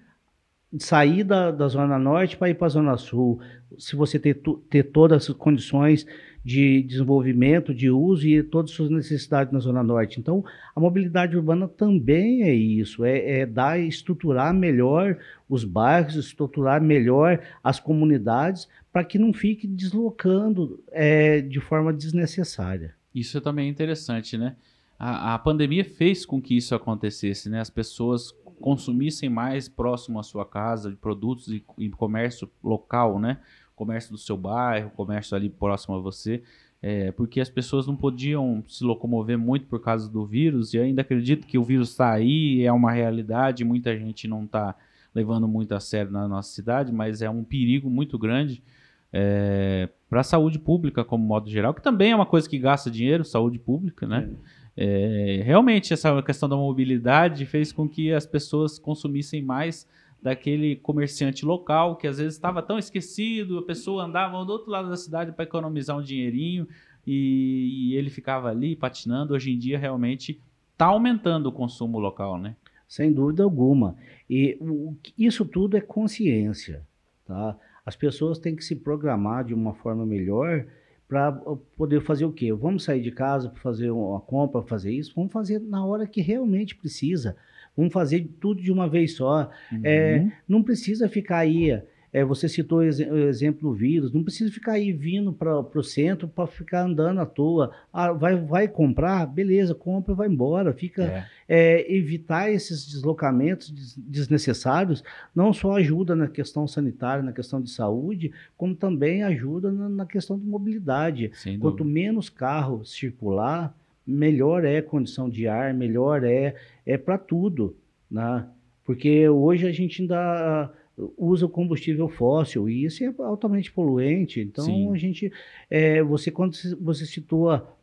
sair 0.77 1.23
da, 1.23 1.51
da 1.51 1.67
Zona 1.67 1.97
Norte 1.97 2.37
para 2.37 2.49
ir 2.49 2.55
para 2.55 2.67
a 2.67 2.69
Zona 2.69 2.97
Sul. 2.97 3.39
Se 3.77 3.95
você 3.95 4.19
ter, 4.19 4.39
ter 4.69 4.83
todas 4.83 5.29
as 5.29 5.35
condições 5.35 6.05
de 6.43 6.83
desenvolvimento, 6.83 7.73
de 7.73 7.89
uso 7.89 8.27
e 8.27 8.41
todas 8.41 8.71
as 8.71 8.77
suas 8.77 8.89
necessidades 8.89 9.51
na 9.51 9.59
Zona 9.59 9.83
Norte. 9.83 10.19
Então, 10.19 10.43
a 10.75 10.79
mobilidade 10.79 11.35
urbana 11.35 11.67
também 11.67 12.43
é 12.43 12.53
isso, 12.53 13.03
é, 13.03 13.41
é 13.41 13.45
dar, 13.45 13.79
estruturar 13.79 14.53
melhor 14.53 15.17
os 15.49 15.63
bairros, 15.63 16.15
estruturar 16.15 16.81
melhor 16.81 17.41
as 17.63 17.79
comunidades, 17.79 18.67
para 18.91 19.03
que 19.03 19.19
não 19.19 19.33
fique 19.33 19.67
deslocando 19.67 20.81
é, 20.91 21.41
de 21.41 21.59
forma 21.59 21.93
desnecessária. 21.93 22.95
Isso 23.13 23.39
também 23.41 23.67
é 23.67 23.69
interessante, 23.69 24.37
né? 24.37 24.55
A, 24.97 25.33
a 25.35 25.39
pandemia 25.39 25.85
fez 25.85 26.25
com 26.25 26.41
que 26.41 26.55
isso 26.55 26.75
acontecesse, 26.75 27.49
né? 27.49 27.59
As 27.59 27.69
pessoas 27.69 28.31
consumissem 28.59 29.29
mais 29.29 29.69
próximo 29.69 30.19
à 30.19 30.23
sua 30.23 30.45
casa 30.45 30.89
de 30.89 30.97
produtos 30.97 31.47
e, 31.47 31.63
e 31.77 31.89
comércio 31.89 32.49
local, 32.63 33.19
né? 33.19 33.39
Comércio 33.75 34.11
do 34.11 34.17
seu 34.17 34.35
bairro, 34.35 34.89
comércio 34.91 35.35
ali 35.35 35.49
próximo 35.49 35.95
a 35.95 35.99
você. 35.99 36.43
É, 36.81 37.11
porque 37.11 37.41
as 37.41 37.49
pessoas 37.49 37.87
não 37.87 37.95
podiam 37.95 38.63
se 38.67 38.83
locomover 38.83 39.37
muito 39.37 39.65
por 39.65 39.81
causa 39.81 40.09
do 40.09 40.25
vírus, 40.25 40.73
e 40.73 40.79
ainda 40.79 41.01
acredito 41.01 41.45
que 41.45 41.57
o 41.57 41.63
vírus 41.63 41.89
está 41.89 42.11
aí, 42.11 42.63
é 42.63 42.71
uma 42.71 42.91
realidade, 42.91 43.65
muita 43.65 43.97
gente 43.97 44.29
não 44.29 44.45
está 44.45 44.75
levando 45.13 45.45
muito 45.45 45.73
a 45.73 45.79
sério 45.81 46.09
na 46.11 46.25
nossa 46.25 46.53
cidade, 46.53 46.93
mas 46.93 47.21
é 47.21 47.29
um 47.29 47.43
perigo 47.43 47.89
muito 47.89 48.17
grande 48.17 48.63
é, 49.11 49.89
para 50.09 50.21
a 50.21 50.23
saúde 50.23 50.57
pública, 50.57 51.03
como 51.03 51.23
modo 51.23 51.49
geral, 51.49 51.73
que 51.73 51.81
também 51.81 52.11
é 52.11 52.15
uma 52.15 52.25
coisa 52.25 52.49
que 52.49 52.57
gasta 52.57 52.89
dinheiro, 52.89 53.23
saúde 53.23 53.59
pública, 53.59 54.07
né? 54.07 54.29
É. 54.55 54.59
É, 54.81 55.41
realmente, 55.43 55.93
essa 55.93 56.21
questão 56.23 56.47
da 56.47 56.55
mobilidade 56.55 57.45
fez 57.45 57.71
com 57.71 57.87
que 57.87 58.13
as 58.13 58.25
pessoas 58.25 58.79
consumissem 58.79 59.41
mais 59.41 59.85
daquele 60.21 60.77
comerciante 60.77 61.45
local 61.45 61.95
que 61.95 62.07
às 62.07 62.17
vezes 62.17 62.35
estava 62.35 62.61
tão 62.61 62.77
esquecido, 62.77 63.59
a 63.59 63.63
pessoa 63.63 64.05
andava 64.05 64.43
do 64.45 64.51
outro 64.51 64.71
lado 64.71 64.89
da 64.89 64.95
cidade 64.95 65.31
para 65.31 65.43
economizar 65.43 65.97
um 65.97 66.01
dinheirinho 66.01 66.67
e, 67.05 67.91
e, 67.91 67.95
ele 67.95 68.09
ficava 68.09 68.49
ali 68.49 68.75
patinando. 68.75 69.33
Hoje 69.33 69.51
em 69.51 69.57
dia, 69.57 69.77
realmente 69.77 70.39
está 70.71 70.85
aumentando 70.85 71.47
o 71.47 71.51
consumo 71.51 71.99
local, 71.99 72.37
né? 72.37 72.55
Sem 72.87 73.11
dúvida 73.11 73.43
alguma. 73.43 73.95
E 74.29 74.57
o, 74.61 74.95
isso 75.17 75.45
tudo 75.45 75.75
é 75.75 75.81
consciência, 75.81 76.85
tá? 77.25 77.57
As 77.89 77.95
pessoas 77.95 78.37
têm 78.37 78.55
que 78.55 78.63
se 78.63 78.75
programar 78.75 79.43
de 79.43 79.51
uma 79.51 79.73
forma 79.73 80.05
melhor 80.05 80.63
para 81.07 81.31
poder 81.75 81.99
fazer 82.01 82.23
o 82.23 82.31
quê? 82.31 82.53
Vamos 82.53 82.83
sair 82.83 83.01
de 83.01 83.09
casa 83.09 83.49
para 83.49 83.59
fazer 83.59 83.89
uma 83.89 84.21
compra, 84.21 84.61
fazer 84.61 84.93
isso? 84.93 85.11
Vamos 85.15 85.33
fazer 85.33 85.59
na 85.59 85.83
hora 85.83 86.05
que 86.05 86.21
realmente 86.21 86.75
precisa. 86.75 87.35
Vamos 87.75 87.91
fazer 87.91 88.29
tudo 88.39 88.61
de 88.61 88.71
uma 88.71 88.87
vez 88.87 89.15
só. 89.15 89.49
Uhum. 89.71 89.81
É, 89.83 90.31
não 90.47 90.61
precisa 90.61 91.09
ficar 91.09 91.39
aí 91.39 91.81
é, 92.11 92.23
você 92.23 92.49
citou 92.49 92.79
o 92.79 92.83
exemplo 92.83 93.69
do 93.69 93.75
vírus, 93.75 94.11
não 94.11 94.23
precisa 94.23 94.51
ficar 94.51 94.73
aí 94.73 94.91
vindo 94.91 95.31
para 95.31 95.59
o 95.59 95.83
centro 95.83 96.27
para 96.27 96.47
ficar 96.47 96.85
andando 96.85 97.19
à 97.19 97.25
toa. 97.25 97.71
Ah, 97.93 98.11
vai, 98.11 98.35
vai 98.35 98.67
comprar? 98.67 99.27
Beleza, 99.27 99.75
compra, 99.75 100.15
vai 100.15 100.27
embora. 100.27 100.73
Fica 100.73 101.03
é. 101.03 101.25
É, 101.47 101.95
evitar 101.95 102.51
esses 102.51 102.87
deslocamentos 102.87 103.95
desnecessários 103.95 105.03
não 105.35 105.53
só 105.53 105.77
ajuda 105.77 106.15
na 106.15 106.27
questão 106.27 106.67
sanitária, 106.67 107.23
na 107.23 107.31
questão 107.31 107.61
de 107.61 107.69
saúde, 107.69 108.31
como 108.57 108.73
também 108.73 109.21
ajuda 109.23 109.71
na, 109.71 109.87
na 109.87 110.05
questão 110.05 110.37
de 110.37 110.45
mobilidade. 110.45 111.31
Quanto 111.59 111.85
menos 111.85 112.27
carro 112.27 112.83
circular, 112.83 113.75
melhor 114.05 114.65
é 114.65 114.79
a 114.79 114.83
condição 114.83 115.29
de 115.29 115.47
ar, 115.47 115.75
melhor 115.75 116.23
é, 116.23 116.55
é 116.87 116.97
para 116.97 117.19
tudo. 117.19 117.75
Né? 118.09 118.47
Porque 118.83 119.29
hoje 119.29 119.67
a 119.67 119.71
gente 119.71 120.01
ainda 120.01 120.71
usa 121.17 121.45
o 121.45 121.49
combustível 121.49 122.09
fóssil 122.09 122.69
e 122.69 122.83
isso 122.85 123.03
é 123.03 123.13
altamente 123.19 123.71
poluente. 123.71 124.41
Então 124.41 124.65
Sim. 124.65 124.91
a 124.93 124.97
gente, 124.97 125.31
é, 125.69 126.03
você 126.03 126.29
quando 126.31 126.55
você 126.79 127.05
situa 127.05 127.73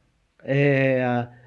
é, 0.44 1.02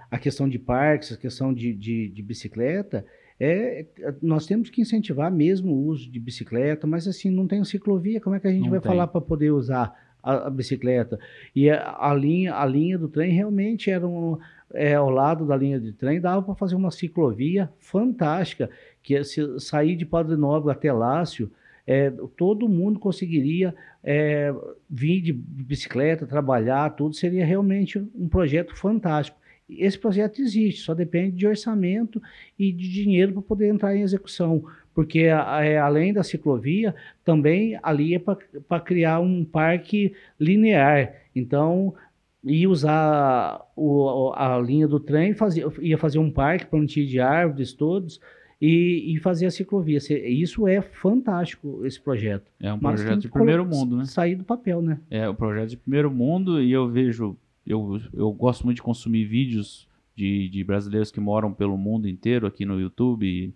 a, 0.10 0.18
questão 0.18 0.50
de 0.50 0.58
parques, 0.58 1.12
a 1.12 1.18
questão 1.18 1.54
de, 1.54 1.74
de, 1.74 2.10
de, 2.10 2.22
bicicleta, 2.22 3.06
é, 3.40 3.86
nós 4.22 4.46
temos 4.46 4.70
que 4.70 4.82
incentivar 4.82 5.32
mesmo 5.32 5.74
o 5.74 5.86
uso 5.86 6.10
de 6.10 6.20
bicicleta, 6.20 6.86
mas 6.86 7.08
assim 7.08 7.30
não 7.30 7.48
tem 7.48 7.64
ciclovia, 7.64 8.20
como 8.20 8.36
é 8.36 8.40
que 8.40 8.48
a 8.48 8.52
gente 8.52 8.64
não 8.64 8.72
vai 8.72 8.82
tem. 8.82 8.92
falar 8.92 9.08
para 9.08 9.22
poder 9.22 9.52
usar 9.52 9.94
a, 10.22 10.48
a, 10.48 10.50
bicicleta? 10.50 11.20
E 11.56 11.70
a, 11.70 11.98
a, 12.00 12.14
linha, 12.14 12.56
a 12.56 12.66
linha 12.66 12.98
do 12.98 13.08
trem 13.08 13.32
realmente 13.32 13.90
era 13.90 14.06
um, 14.06 14.38
é, 14.74 14.96
ao 14.96 15.10
lado 15.10 15.46
da 15.46 15.56
linha 15.56 15.80
de 15.80 15.94
trem 15.94 16.20
dava 16.20 16.42
para 16.42 16.56
fazer 16.56 16.76
uma 16.76 16.92
ciclovia 16.92 17.70
fantástica 17.80 18.70
que 19.02 19.16
é 19.16 19.24
se 19.24 19.60
sair 19.60 19.96
de 19.96 20.06
Padre 20.06 20.36
Nobre 20.36 20.72
até 20.72 20.92
Lácio 20.92 21.50
é, 21.92 22.14
todo 22.38 22.70
mundo 22.70 23.00
conseguiria 23.00 23.74
é, 24.04 24.54
vir 24.88 25.22
de 25.22 25.34
bicicleta, 25.34 26.28
trabalhar, 26.28 26.92
tudo 26.92 27.16
seria 27.16 27.44
realmente 27.44 27.98
um 28.14 28.30
projeto 28.30 28.76
fantástico. 28.76 29.36
Esse 29.68 29.98
projeto 29.98 30.40
existe, 30.40 30.82
só 30.82 30.94
depende 30.94 31.36
de 31.36 31.48
orçamento 31.48 32.22
e 32.60 32.72
de 32.72 32.88
dinheiro 32.92 33.34
para 33.34 33.42
poder 33.42 33.70
entrar 33.70 33.96
em 33.96 34.02
execução, 34.02 34.64
porque 34.94 35.22
é, 35.22 35.80
além 35.80 36.14
da 36.14 36.22
ciclovia, 36.22 36.94
também 37.26 37.80
ali 37.82 38.14
é 38.14 38.20
para 38.20 38.80
criar 38.80 39.20
um 39.20 39.44
parque 39.44 40.14
linear. 40.40 41.16
Então, 41.36 41.96
ia 42.44 42.70
usar 42.70 43.62
o, 43.76 44.32
a 44.36 44.60
linha 44.60 44.88
do 44.88 45.00
trem, 45.00 45.34
fazia, 45.34 45.66
ia 45.82 45.98
fazer 45.98 46.20
um 46.20 46.30
parque 46.30 46.68
plantio 46.68 47.08
de 47.08 47.20
árvores 47.20 47.74
todos, 47.74 48.22
e, 48.62 49.14
e 49.14 49.20
fazer 49.20 49.45
a 49.45 49.51
ciclovia. 49.51 49.99
Isso 50.28 50.68
é 50.68 50.82
fantástico, 50.82 51.86
esse 51.86 51.99
projeto. 51.99 52.51
É 52.60 52.74
um 52.74 52.80
projeto 52.80 53.20
de 53.20 53.30
primeiro 53.30 53.66
mundo, 53.66 53.97
né? 53.97 54.05
Sair 54.05 54.36
do 54.36 54.43
papel, 54.43 54.82
né? 54.82 54.99
É 55.10 55.30
um 55.30 55.36
projeto 55.36 55.70
de 55.70 55.78
primeiro 55.78 56.12
mundo 56.12 56.62
e 56.62 56.72
eu 56.72 56.89
vejo, 56.89 57.38
eu, 57.66 58.01
eu 58.14 58.32
gosto 58.34 58.66
muito 58.66 58.78
de 58.78 58.84
consumir 58.84 59.26
vídeos 59.26 59.88
de, 60.16 60.49
de 60.49 60.64
brasileiros 60.64 61.12
que 61.12 61.20
moram 61.22 61.53
pelo 61.53 61.78
mundo 61.78 62.07
inteiro 62.07 62.45
aqui 62.45 62.66
no 62.66 62.80
YouTube 62.80 63.26
e, 63.26 63.53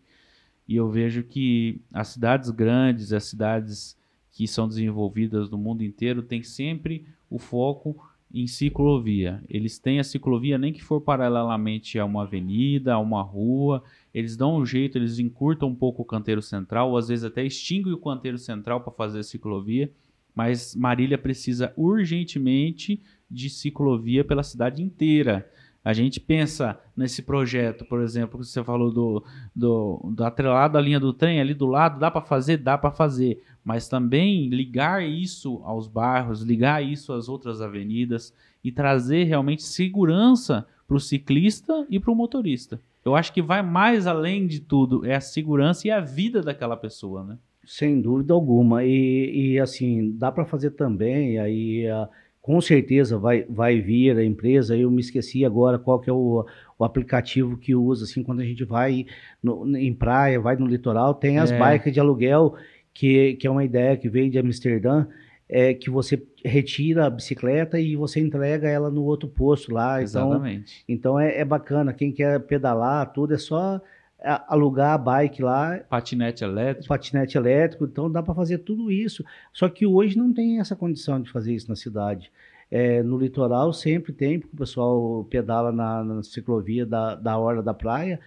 e 0.67 0.77
eu 0.77 0.89
vejo 0.89 1.23
que 1.23 1.81
as 1.91 2.07
cidades 2.09 2.49
grandes, 2.49 3.11
as 3.11 3.25
cidades 3.25 3.97
que 4.31 4.47
são 4.47 4.67
desenvolvidas 4.67 5.49
no 5.49 5.57
mundo 5.57 5.83
inteiro, 5.83 6.23
têm 6.23 6.41
sempre 6.41 7.05
o 7.29 7.37
foco 7.37 7.97
em 8.33 8.47
ciclovia. 8.47 9.43
Eles 9.47 9.77
têm 9.77 9.99
a 9.99 10.03
ciclovia 10.03 10.57
nem 10.57 10.73
que 10.73 10.83
for 10.83 10.99
paralelamente 10.99 11.99
a 11.99 12.05
uma 12.05 12.23
avenida, 12.23 12.93
a 12.93 12.99
uma 12.99 13.21
rua, 13.21 13.83
eles 14.13 14.37
dão 14.37 14.57
um 14.57 14.65
jeito, 14.65 14.97
eles 14.97 15.17
encurtam 15.19 15.69
um 15.69 15.75
pouco 15.75 16.03
o 16.03 16.05
canteiro 16.05 16.41
central, 16.41 16.91
ou 16.91 16.97
às 16.97 17.07
vezes 17.07 17.25
até 17.25 17.43
extinguem 17.43 17.93
o 17.93 17.97
canteiro 17.97 18.37
central 18.37 18.81
para 18.81 18.93
fazer 18.93 19.19
a 19.19 19.23
ciclovia, 19.23 19.91
mas 20.35 20.75
Marília 20.75 21.17
precisa 21.17 21.73
urgentemente 21.75 23.01
de 23.29 23.49
ciclovia 23.49 24.23
pela 24.23 24.43
cidade 24.43 24.81
inteira. 24.81 25.49
A 25.83 25.91
gente 25.91 26.19
pensa 26.19 26.79
nesse 26.95 27.21
projeto, 27.23 27.83
por 27.85 28.01
exemplo, 28.01 28.39
que 28.39 28.45
você 28.45 28.63
falou 28.63 28.89
do, 28.89 29.23
do, 29.53 30.11
do 30.15 30.23
atrelado 30.23 30.77
à 30.77 30.81
linha 30.81 30.99
do 30.99 31.11
trem 31.11 31.41
ali 31.41 31.53
do 31.53 31.65
lado, 31.65 31.99
dá 31.99 32.09
para 32.09 32.21
fazer? 32.21 32.57
Dá 32.57 32.77
para 32.77 32.89
fazer. 32.89 33.43
Mas 33.65 33.89
também 33.89 34.47
ligar 34.47 35.05
isso 35.05 35.61
aos 35.65 35.87
bairros, 35.87 36.41
ligar 36.41 36.83
isso 36.83 37.11
às 37.11 37.27
outras 37.27 37.61
avenidas 37.61 38.33
e 38.63 38.71
trazer 38.71 39.25
realmente 39.25 39.63
segurança 39.63 40.65
para 40.87 40.95
o 40.95 41.01
ciclista 41.01 41.85
e 41.89 41.99
para 41.99 42.11
o 42.11 42.15
motorista. 42.15 42.79
Eu 43.05 43.15
acho 43.15 43.33
que 43.33 43.41
vai 43.41 43.61
mais 43.61 44.07
além 44.07 44.47
de 44.47 44.59
tudo, 44.59 45.05
é 45.05 45.15
a 45.15 45.21
segurança 45.21 45.87
e 45.87 45.91
a 45.91 45.99
vida 45.99 46.41
daquela 46.41 46.77
pessoa, 46.77 47.23
né? 47.23 47.37
Sem 47.65 48.01
dúvida 48.01 48.33
alguma. 48.33 48.83
E, 48.83 49.53
e 49.53 49.59
assim, 49.59 50.11
dá 50.17 50.31
para 50.31 50.45
fazer 50.45 50.71
também, 50.71 51.39
aí 51.39 51.87
a 51.87 52.09
com 52.43 52.59
certeza 52.59 53.17
vai, 53.17 53.45
vai 53.49 53.79
vir 53.79 54.17
a 54.17 54.23
empresa. 54.23 54.75
Eu 54.75 54.91
me 54.91 54.99
esqueci 54.99 55.45
agora 55.45 55.79
qual 55.79 55.97
que 55.97 56.09
é 56.09 56.13
o, 56.13 56.45
o 56.77 56.83
aplicativo 56.83 57.55
que 57.55 57.73
usa, 57.73 58.03
assim, 58.03 58.21
quando 58.21 58.41
a 58.41 58.45
gente 58.45 58.65
vai 58.65 59.05
no, 59.41 59.77
em 59.77 59.93
praia, 59.93 60.41
vai 60.41 60.57
no 60.57 60.67
litoral, 60.67 61.15
tem 61.15 61.39
as 61.39 61.53
é. 61.53 61.57
bikes 61.57 61.93
de 61.93 62.01
aluguel, 62.01 62.55
que, 62.93 63.35
que 63.35 63.47
é 63.47 63.49
uma 63.49 63.63
ideia 63.63 63.95
que 63.95 64.09
veio 64.09 64.29
de 64.29 64.37
Amsterdã, 64.37 65.07
é 65.55 65.71
que 65.71 65.87
você 65.87 66.19
retira 66.43 67.05
a 67.05 67.09
bicicleta 67.11 67.79
e 67.79 67.95
você 67.95 68.19
entrega 68.19 68.67
ela 68.67 68.89
no 68.89 69.03
outro 69.03 69.29
posto 69.29 69.71
lá. 69.71 70.01
Então, 70.01 70.29
Exatamente. 70.31 70.83
Então, 70.89 71.19
então 71.19 71.19
é, 71.19 71.37
é 71.37 71.45
bacana. 71.45 71.93
Quem 71.93 72.11
quer 72.11 72.39
pedalar, 72.39 73.13
tudo 73.13 73.35
é 73.35 73.37
só 73.37 73.79
alugar 74.47 74.93
a 74.93 74.97
bike 74.97 75.43
lá. 75.43 75.79
Patinete 75.87 76.43
elétrico. 76.43 76.87
Patinete 76.87 77.37
elétrico, 77.37 77.85
então 77.85 78.11
dá 78.11 78.23
para 78.23 78.33
fazer 78.33 78.57
tudo 78.59 78.91
isso. 78.91 79.23
Só 79.53 79.69
que 79.69 79.85
hoje 79.85 80.17
não 80.17 80.33
tem 80.33 80.59
essa 80.59 80.75
condição 80.75 81.21
de 81.21 81.29
fazer 81.29 81.53
isso 81.53 81.69
na 81.69 81.75
cidade. 81.75 82.31
É, 82.71 83.03
no 83.03 83.19
litoral 83.19 83.71
sempre 83.73 84.11
tem, 84.11 84.39
porque 84.39 84.55
o 84.55 84.57
pessoal 84.57 85.23
pedala 85.29 85.71
na, 85.71 86.03
na 86.03 86.23
ciclovia 86.23 86.83
da, 86.83 87.13
da 87.13 87.37
Orla 87.37 87.61
da 87.61 87.75
Praia. 87.75 88.19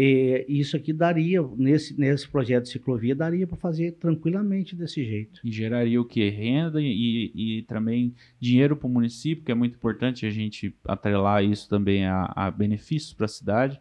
E 0.00 0.44
isso 0.48 0.76
aqui 0.76 0.92
daria, 0.92 1.42
nesse, 1.56 1.98
nesse 1.98 2.28
projeto 2.28 2.62
de 2.62 2.70
ciclovia, 2.70 3.16
daria 3.16 3.48
para 3.48 3.56
fazer 3.56 3.96
tranquilamente 3.96 4.76
desse 4.76 5.04
jeito. 5.04 5.40
E 5.42 5.50
geraria 5.50 6.00
o 6.00 6.04
que? 6.04 6.28
Renda 6.28 6.80
e, 6.80 7.32
e 7.34 7.62
também 7.62 8.14
dinheiro 8.38 8.76
para 8.76 8.86
o 8.86 8.90
município, 8.90 9.44
que 9.44 9.50
é 9.50 9.56
muito 9.56 9.74
importante 9.74 10.24
a 10.24 10.30
gente 10.30 10.72
atrelar 10.84 11.42
isso 11.42 11.68
também 11.68 12.06
a, 12.06 12.32
a 12.36 12.48
benefícios 12.48 13.12
para 13.12 13.24
a 13.24 13.28
cidade. 13.28 13.80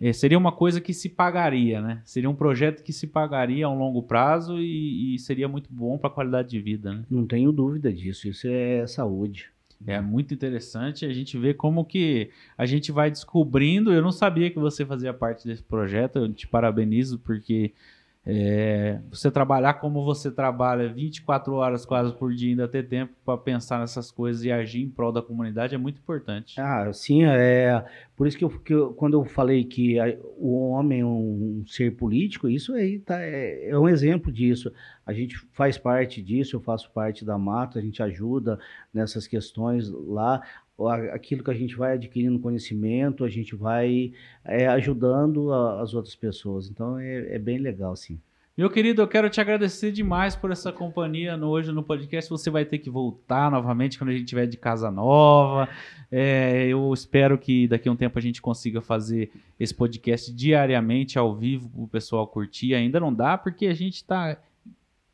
É, 0.00 0.14
seria 0.14 0.38
uma 0.38 0.50
coisa 0.50 0.80
que 0.80 0.94
se 0.94 1.10
pagaria, 1.10 1.82
né? 1.82 2.00
Seria 2.06 2.30
um 2.30 2.34
projeto 2.34 2.82
que 2.82 2.92
se 2.92 3.06
pagaria 3.06 3.66
a 3.66 3.70
um 3.70 3.78
longo 3.78 4.02
prazo 4.02 4.58
e, 4.58 5.14
e 5.14 5.18
seria 5.18 5.46
muito 5.46 5.68
bom 5.70 5.98
para 5.98 6.08
a 6.08 6.12
qualidade 6.12 6.48
de 6.48 6.58
vida, 6.58 6.94
né? 6.94 7.04
Não 7.10 7.26
tenho 7.26 7.52
dúvida 7.52 7.92
disso, 7.92 8.28
isso 8.28 8.48
é 8.48 8.86
saúde. 8.86 9.50
É 9.86 10.00
muito 10.00 10.32
interessante 10.32 11.04
a 11.04 11.12
gente 11.12 11.36
ver 11.38 11.54
como 11.54 11.84
que 11.84 12.30
a 12.56 12.64
gente 12.64 12.90
vai 12.90 13.10
descobrindo. 13.10 13.92
Eu 13.92 14.02
não 14.02 14.12
sabia 14.12 14.50
que 14.50 14.58
você 14.58 14.84
fazia 14.84 15.12
parte 15.12 15.46
desse 15.46 15.62
projeto. 15.62 16.18
Eu 16.18 16.32
te 16.32 16.46
parabenizo 16.46 17.18
porque 17.18 17.72
é, 18.26 19.00
você 19.10 19.30
trabalhar 19.30 19.74
como 19.74 20.02
você 20.04 20.30
trabalha 20.30 20.88
24 20.88 21.52
horas 21.54 21.84
quase 21.84 22.14
por 22.14 22.34
dia, 22.34 22.50
ainda 22.50 22.66
ter 22.66 22.88
tempo 22.88 23.12
para 23.24 23.36
pensar 23.36 23.80
nessas 23.80 24.10
coisas 24.10 24.44
e 24.44 24.50
agir 24.50 24.82
em 24.82 24.88
prol 24.88 25.12
da 25.12 25.20
comunidade 25.20 25.74
é 25.74 25.78
muito 25.78 25.98
importante. 25.98 26.58
Ah, 26.58 26.90
sim, 26.92 27.24
é 27.24 27.84
por 28.16 28.26
isso 28.28 28.38
que, 28.38 28.44
eu, 28.44 28.50
que 28.50 28.72
eu, 28.72 28.94
quando 28.94 29.14
eu 29.14 29.24
falei 29.24 29.64
que 29.64 29.98
a, 29.98 30.16
o 30.38 30.70
homem 30.70 31.00
é 31.00 31.04
um, 31.04 31.62
um, 31.62 31.64
ser 31.66 31.96
político, 31.96 32.48
isso 32.48 32.72
aí 32.72 33.00
tá, 33.00 33.20
é, 33.20 33.70
é, 33.70 33.78
um 33.78 33.88
exemplo 33.88 34.32
disso. 34.32 34.72
A 35.04 35.12
gente 35.12 35.36
faz 35.52 35.76
parte 35.76 36.22
disso, 36.22 36.56
eu 36.56 36.60
faço 36.60 36.90
parte 36.92 37.24
da 37.24 37.36
mata, 37.36 37.78
a 37.78 37.82
gente 37.82 38.02
ajuda 38.02 38.58
nessas 38.92 39.26
questões 39.26 39.90
lá 39.90 40.40
aquilo 41.12 41.44
que 41.44 41.50
a 41.50 41.54
gente 41.54 41.76
vai 41.76 41.94
adquirindo 41.94 42.38
conhecimento, 42.38 43.24
a 43.24 43.28
gente 43.28 43.54
vai 43.54 44.12
é, 44.44 44.66
ajudando 44.66 45.52
a, 45.52 45.80
as 45.80 45.94
outras 45.94 46.14
pessoas. 46.14 46.68
Então 46.68 46.98
é, 46.98 47.34
é, 47.34 47.38
bem 47.38 47.58
legal, 47.58 47.94
sim. 47.94 48.18
Meu 48.56 48.70
querido, 48.70 49.02
eu 49.02 49.08
quero 49.08 49.28
te 49.28 49.40
agradecer 49.40 49.90
demais 49.90 50.36
por 50.36 50.52
essa 50.52 50.70
companhia 50.72 51.36
no, 51.36 51.48
hoje 51.48 51.72
no 51.72 51.82
podcast. 51.82 52.30
Você 52.30 52.50
vai 52.50 52.64
ter 52.64 52.78
que 52.78 52.88
voltar 52.88 53.50
novamente 53.50 53.98
quando 53.98 54.10
a 54.10 54.12
gente 54.12 54.26
tiver 54.26 54.46
de 54.46 54.56
casa 54.56 54.92
nova. 54.92 55.68
É, 56.10 56.64
eu 56.68 56.92
espero 56.92 57.36
que 57.36 57.66
daqui 57.66 57.88
a 57.88 57.92
um 57.92 57.96
tempo 57.96 58.16
a 58.16 58.22
gente 58.22 58.40
consiga 58.40 58.80
fazer 58.80 59.32
esse 59.58 59.74
podcast 59.74 60.32
diariamente 60.32 61.18
ao 61.18 61.34
vivo 61.34 61.68
para 61.68 61.82
o 61.82 61.88
pessoal 61.88 62.28
curtir. 62.28 62.74
Ainda 62.74 63.00
não 63.00 63.12
dá 63.12 63.36
porque 63.36 63.66
a 63.66 63.74
gente 63.74 63.96
está 63.96 64.38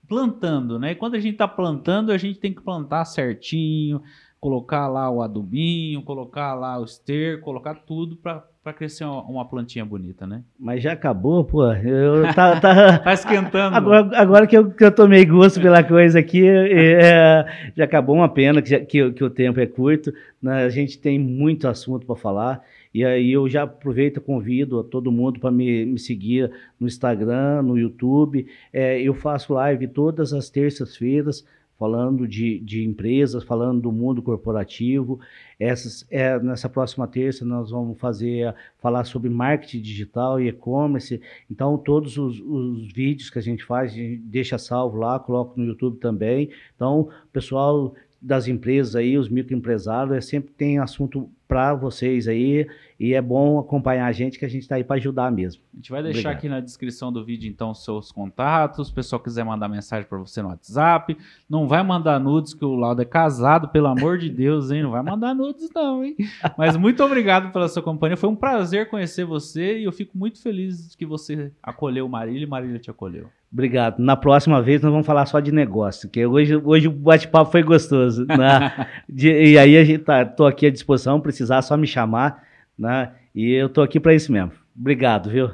plantando, 0.06 0.78
né? 0.78 0.90
E 0.90 0.94
quando 0.96 1.14
a 1.14 1.20
gente 1.20 1.34
está 1.34 1.46
plantando, 1.46 2.10
a 2.10 2.18
gente 2.18 2.38
tem 2.40 2.52
que 2.52 2.60
plantar 2.60 3.04
certinho, 3.04 4.02
colocar 4.40 4.88
lá 4.88 5.10
o 5.10 5.20
adubinho, 5.20 6.02
colocar 6.02 6.54
lá 6.54 6.80
o 6.80 6.84
ester, 6.84 7.40
colocar 7.40 7.74
tudo 7.74 8.16
para 8.16 8.72
crescer 8.72 9.04
uma, 9.04 9.22
uma, 9.24 9.44
plantinha 9.44 9.84
bonita, 9.84 10.26
né? 10.26 10.42
Mas 10.58 10.82
já 10.82 10.92
acabou, 10.92 11.44
pô. 11.44 11.70
Eu 11.70 12.22
tá, 12.32 12.58
tá... 12.58 12.98
tá 12.98 13.12
esquentando. 13.12 13.76
Agora, 13.76 14.10
agora 14.18 14.46
que, 14.46 14.56
eu, 14.56 14.70
que 14.70 14.82
eu 14.82 14.94
tomei 14.94 15.26
gosto 15.26 15.60
pela 15.60 15.84
coisa 15.84 16.18
aqui, 16.18 16.48
é, 16.48 17.44
já 17.76 17.84
acabou 17.84 18.16
uma 18.16 18.30
pena 18.30 18.62
que, 18.62 18.78
que, 18.80 19.12
que 19.12 19.22
o 19.22 19.28
tempo 19.28 19.60
é 19.60 19.66
curto. 19.66 20.10
Né? 20.42 20.64
A 20.64 20.70
gente 20.70 20.98
tem 20.98 21.18
muito 21.18 21.68
assunto 21.68 22.06
para 22.06 22.16
falar. 22.16 22.64
E 22.94 23.04
aí 23.04 23.30
eu 23.30 23.48
já 23.48 23.64
aproveito 23.64 24.16
e 24.16 24.20
convido 24.20 24.80
a 24.80 24.84
todo 24.84 25.12
mundo 25.12 25.38
para 25.38 25.50
me, 25.50 25.84
me 25.84 25.98
seguir 25.98 26.50
no 26.78 26.86
Instagram, 26.86 27.62
no 27.62 27.78
YouTube. 27.78 28.46
É, 28.72 29.00
eu 29.00 29.12
faço 29.12 29.52
live 29.52 29.86
todas 29.86 30.32
as 30.32 30.48
terças-feiras 30.48 31.44
falando 31.80 32.28
de, 32.28 32.60
de 32.60 32.84
empresas, 32.84 33.42
falando 33.42 33.80
do 33.80 33.90
mundo 33.90 34.20
corporativo. 34.20 35.18
Essas, 35.58 36.06
é, 36.10 36.38
nessa 36.38 36.68
próxima 36.68 37.08
terça 37.08 37.42
nós 37.42 37.70
vamos 37.70 37.98
fazer 37.98 38.54
falar 38.78 39.04
sobre 39.04 39.30
marketing 39.30 39.80
digital 39.80 40.38
e 40.38 40.48
e-commerce. 40.48 41.22
Então 41.50 41.78
todos 41.78 42.18
os, 42.18 42.38
os, 42.38 42.92
vídeos 42.92 43.30
que 43.30 43.38
a 43.38 43.42
gente 43.42 43.64
faz, 43.64 43.92
a 43.92 43.96
gente 43.96 44.18
deixa 44.18 44.58
salvo 44.58 44.98
lá, 44.98 45.18
coloco 45.18 45.58
no 45.58 45.64
YouTube 45.64 45.96
também. 45.96 46.50
Então 46.76 47.08
pessoal 47.32 47.94
das 48.20 48.46
empresas 48.46 48.94
aí, 48.94 49.16
os 49.16 49.30
microempresários, 49.30 50.14
é, 50.14 50.20
sempre 50.20 50.52
tem 50.52 50.78
assunto 50.78 51.30
para 51.50 51.74
vocês 51.74 52.28
aí 52.28 52.64
e 52.98 53.12
é 53.12 53.20
bom 53.20 53.58
acompanhar 53.58 54.06
a 54.06 54.12
gente 54.12 54.38
que 54.38 54.44
a 54.44 54.48
gente 54.48 54.62
está 54.62 54.76
aí 54.76 54.84
para 54.84 54.94
ajudar 54.94 55.32
mesmo. 55.32 55.60
A 55.74 55.76
gente 55.78 55.90
vai 55.90 56.00
deixar 56.00 56.18
Obrigado. 56.18 56.36
aqui 56.36 56.48
na 56.48 56.60
descrição 56.60 57.12
do 57.12 57.24
vídeo 57.24 57.50
então 57.50 57.72
os 57.72 57.82
seus 57.82 58.12
contatos, 58.12 58.86
se 58.86 58.92
o 58.92 58.94
pessoal 58.94 59.20
quiser 59.20 59.44
mandar 59.44 59.68
mensagem 59.68 60.08
para 60.08 60.16
você 60.16 60.40
no 60.40 60.48
WhatsApp, 60.48 61.18
não 61.48 61.66
vai 61.66 61.82
mandar 61.82 62.20
nudes 62.20 62.54
que 62.54 62.64
o 62.64 62.76
Laudo 62.76 63.02
é 63.02 63.04
casado, 63.04 63.66
pelo 63.66 63.88
amor 63.88 64.16
de 64.16 64.30
Deus, 64.30 64.70
hein? 64.70 64.84
Não 64.84 64.92
vai 64.92 65.02
mandar 65.02 65.34
nudes 65.34 65.68
não, 65.74 66.04
hein? 66.04 66.16
Mas 66.56 66.76
muito 66.76 67.02
obrigado 67.02 67.52
pela 67.52 67.68
sua 67.68 67.82
companhia, 67.82 68.16
foi 68.16 68.28
um 68.28 68.36
prazer 68.36 68.88
conhecer 68.88 69.24
você 69.24 69.80
e 69.80 69.84
eu 69.84 69.92
fico 69.92 70.16
muito 70.16 70.40
feliz 70.40 70.94
que 70.94 71.04
você 71.04 71.50
acolheu 71.60 72.06
o 72.06 72.08
Marília 72.08 72.44
e 72.44 72.48
Marília 72.48 72.78
te 72.78 72.92
acolheu. 72.92 73.28
Obrigado. 73.52 73.98
Na 73.98 74.16
próxima 74.16 74.62
vez 74.62 74.80
nós 74.80 74.92
vamos 74.92 75.06
falar 75.06 75.26
só 75.26 75.40
de 75.40 75.50
negócio, 75.50 76.08
que 76.08 76.24
hoje, 76.24 76.54
hoje 76.56 76.86
o 76.86 76.92
bate-papo 76.92 77.50
foi 77.50 77.62
gostoso. 77.62 78.24
Né? 78.26 78.86
de, 79.08 79.28
e 79.28 79.58
aí 79.58 79.76
a 79.76 79.84
gente 79.84 80.04
tá, 80.04 80.24
tô 80.24 80.46
aqui 80.46 80.66
à 80.66 80.70
disposição, 80.70 81.20
precisar 81.20 81.62
só 81.62 81.76
me 81.76 81.86
chamar, 81.86 82.44
né? 82.78 83.12
E 83.34 83.52
eu 83.52 83.68
tô 83.68 83.82
aqui 83.82 83.98
para 83.98 84.14
isso 84.14 84.32
mesmo. 84.32 84.52
Obrigado, 84.78 85.30
viu? 85.30 85.50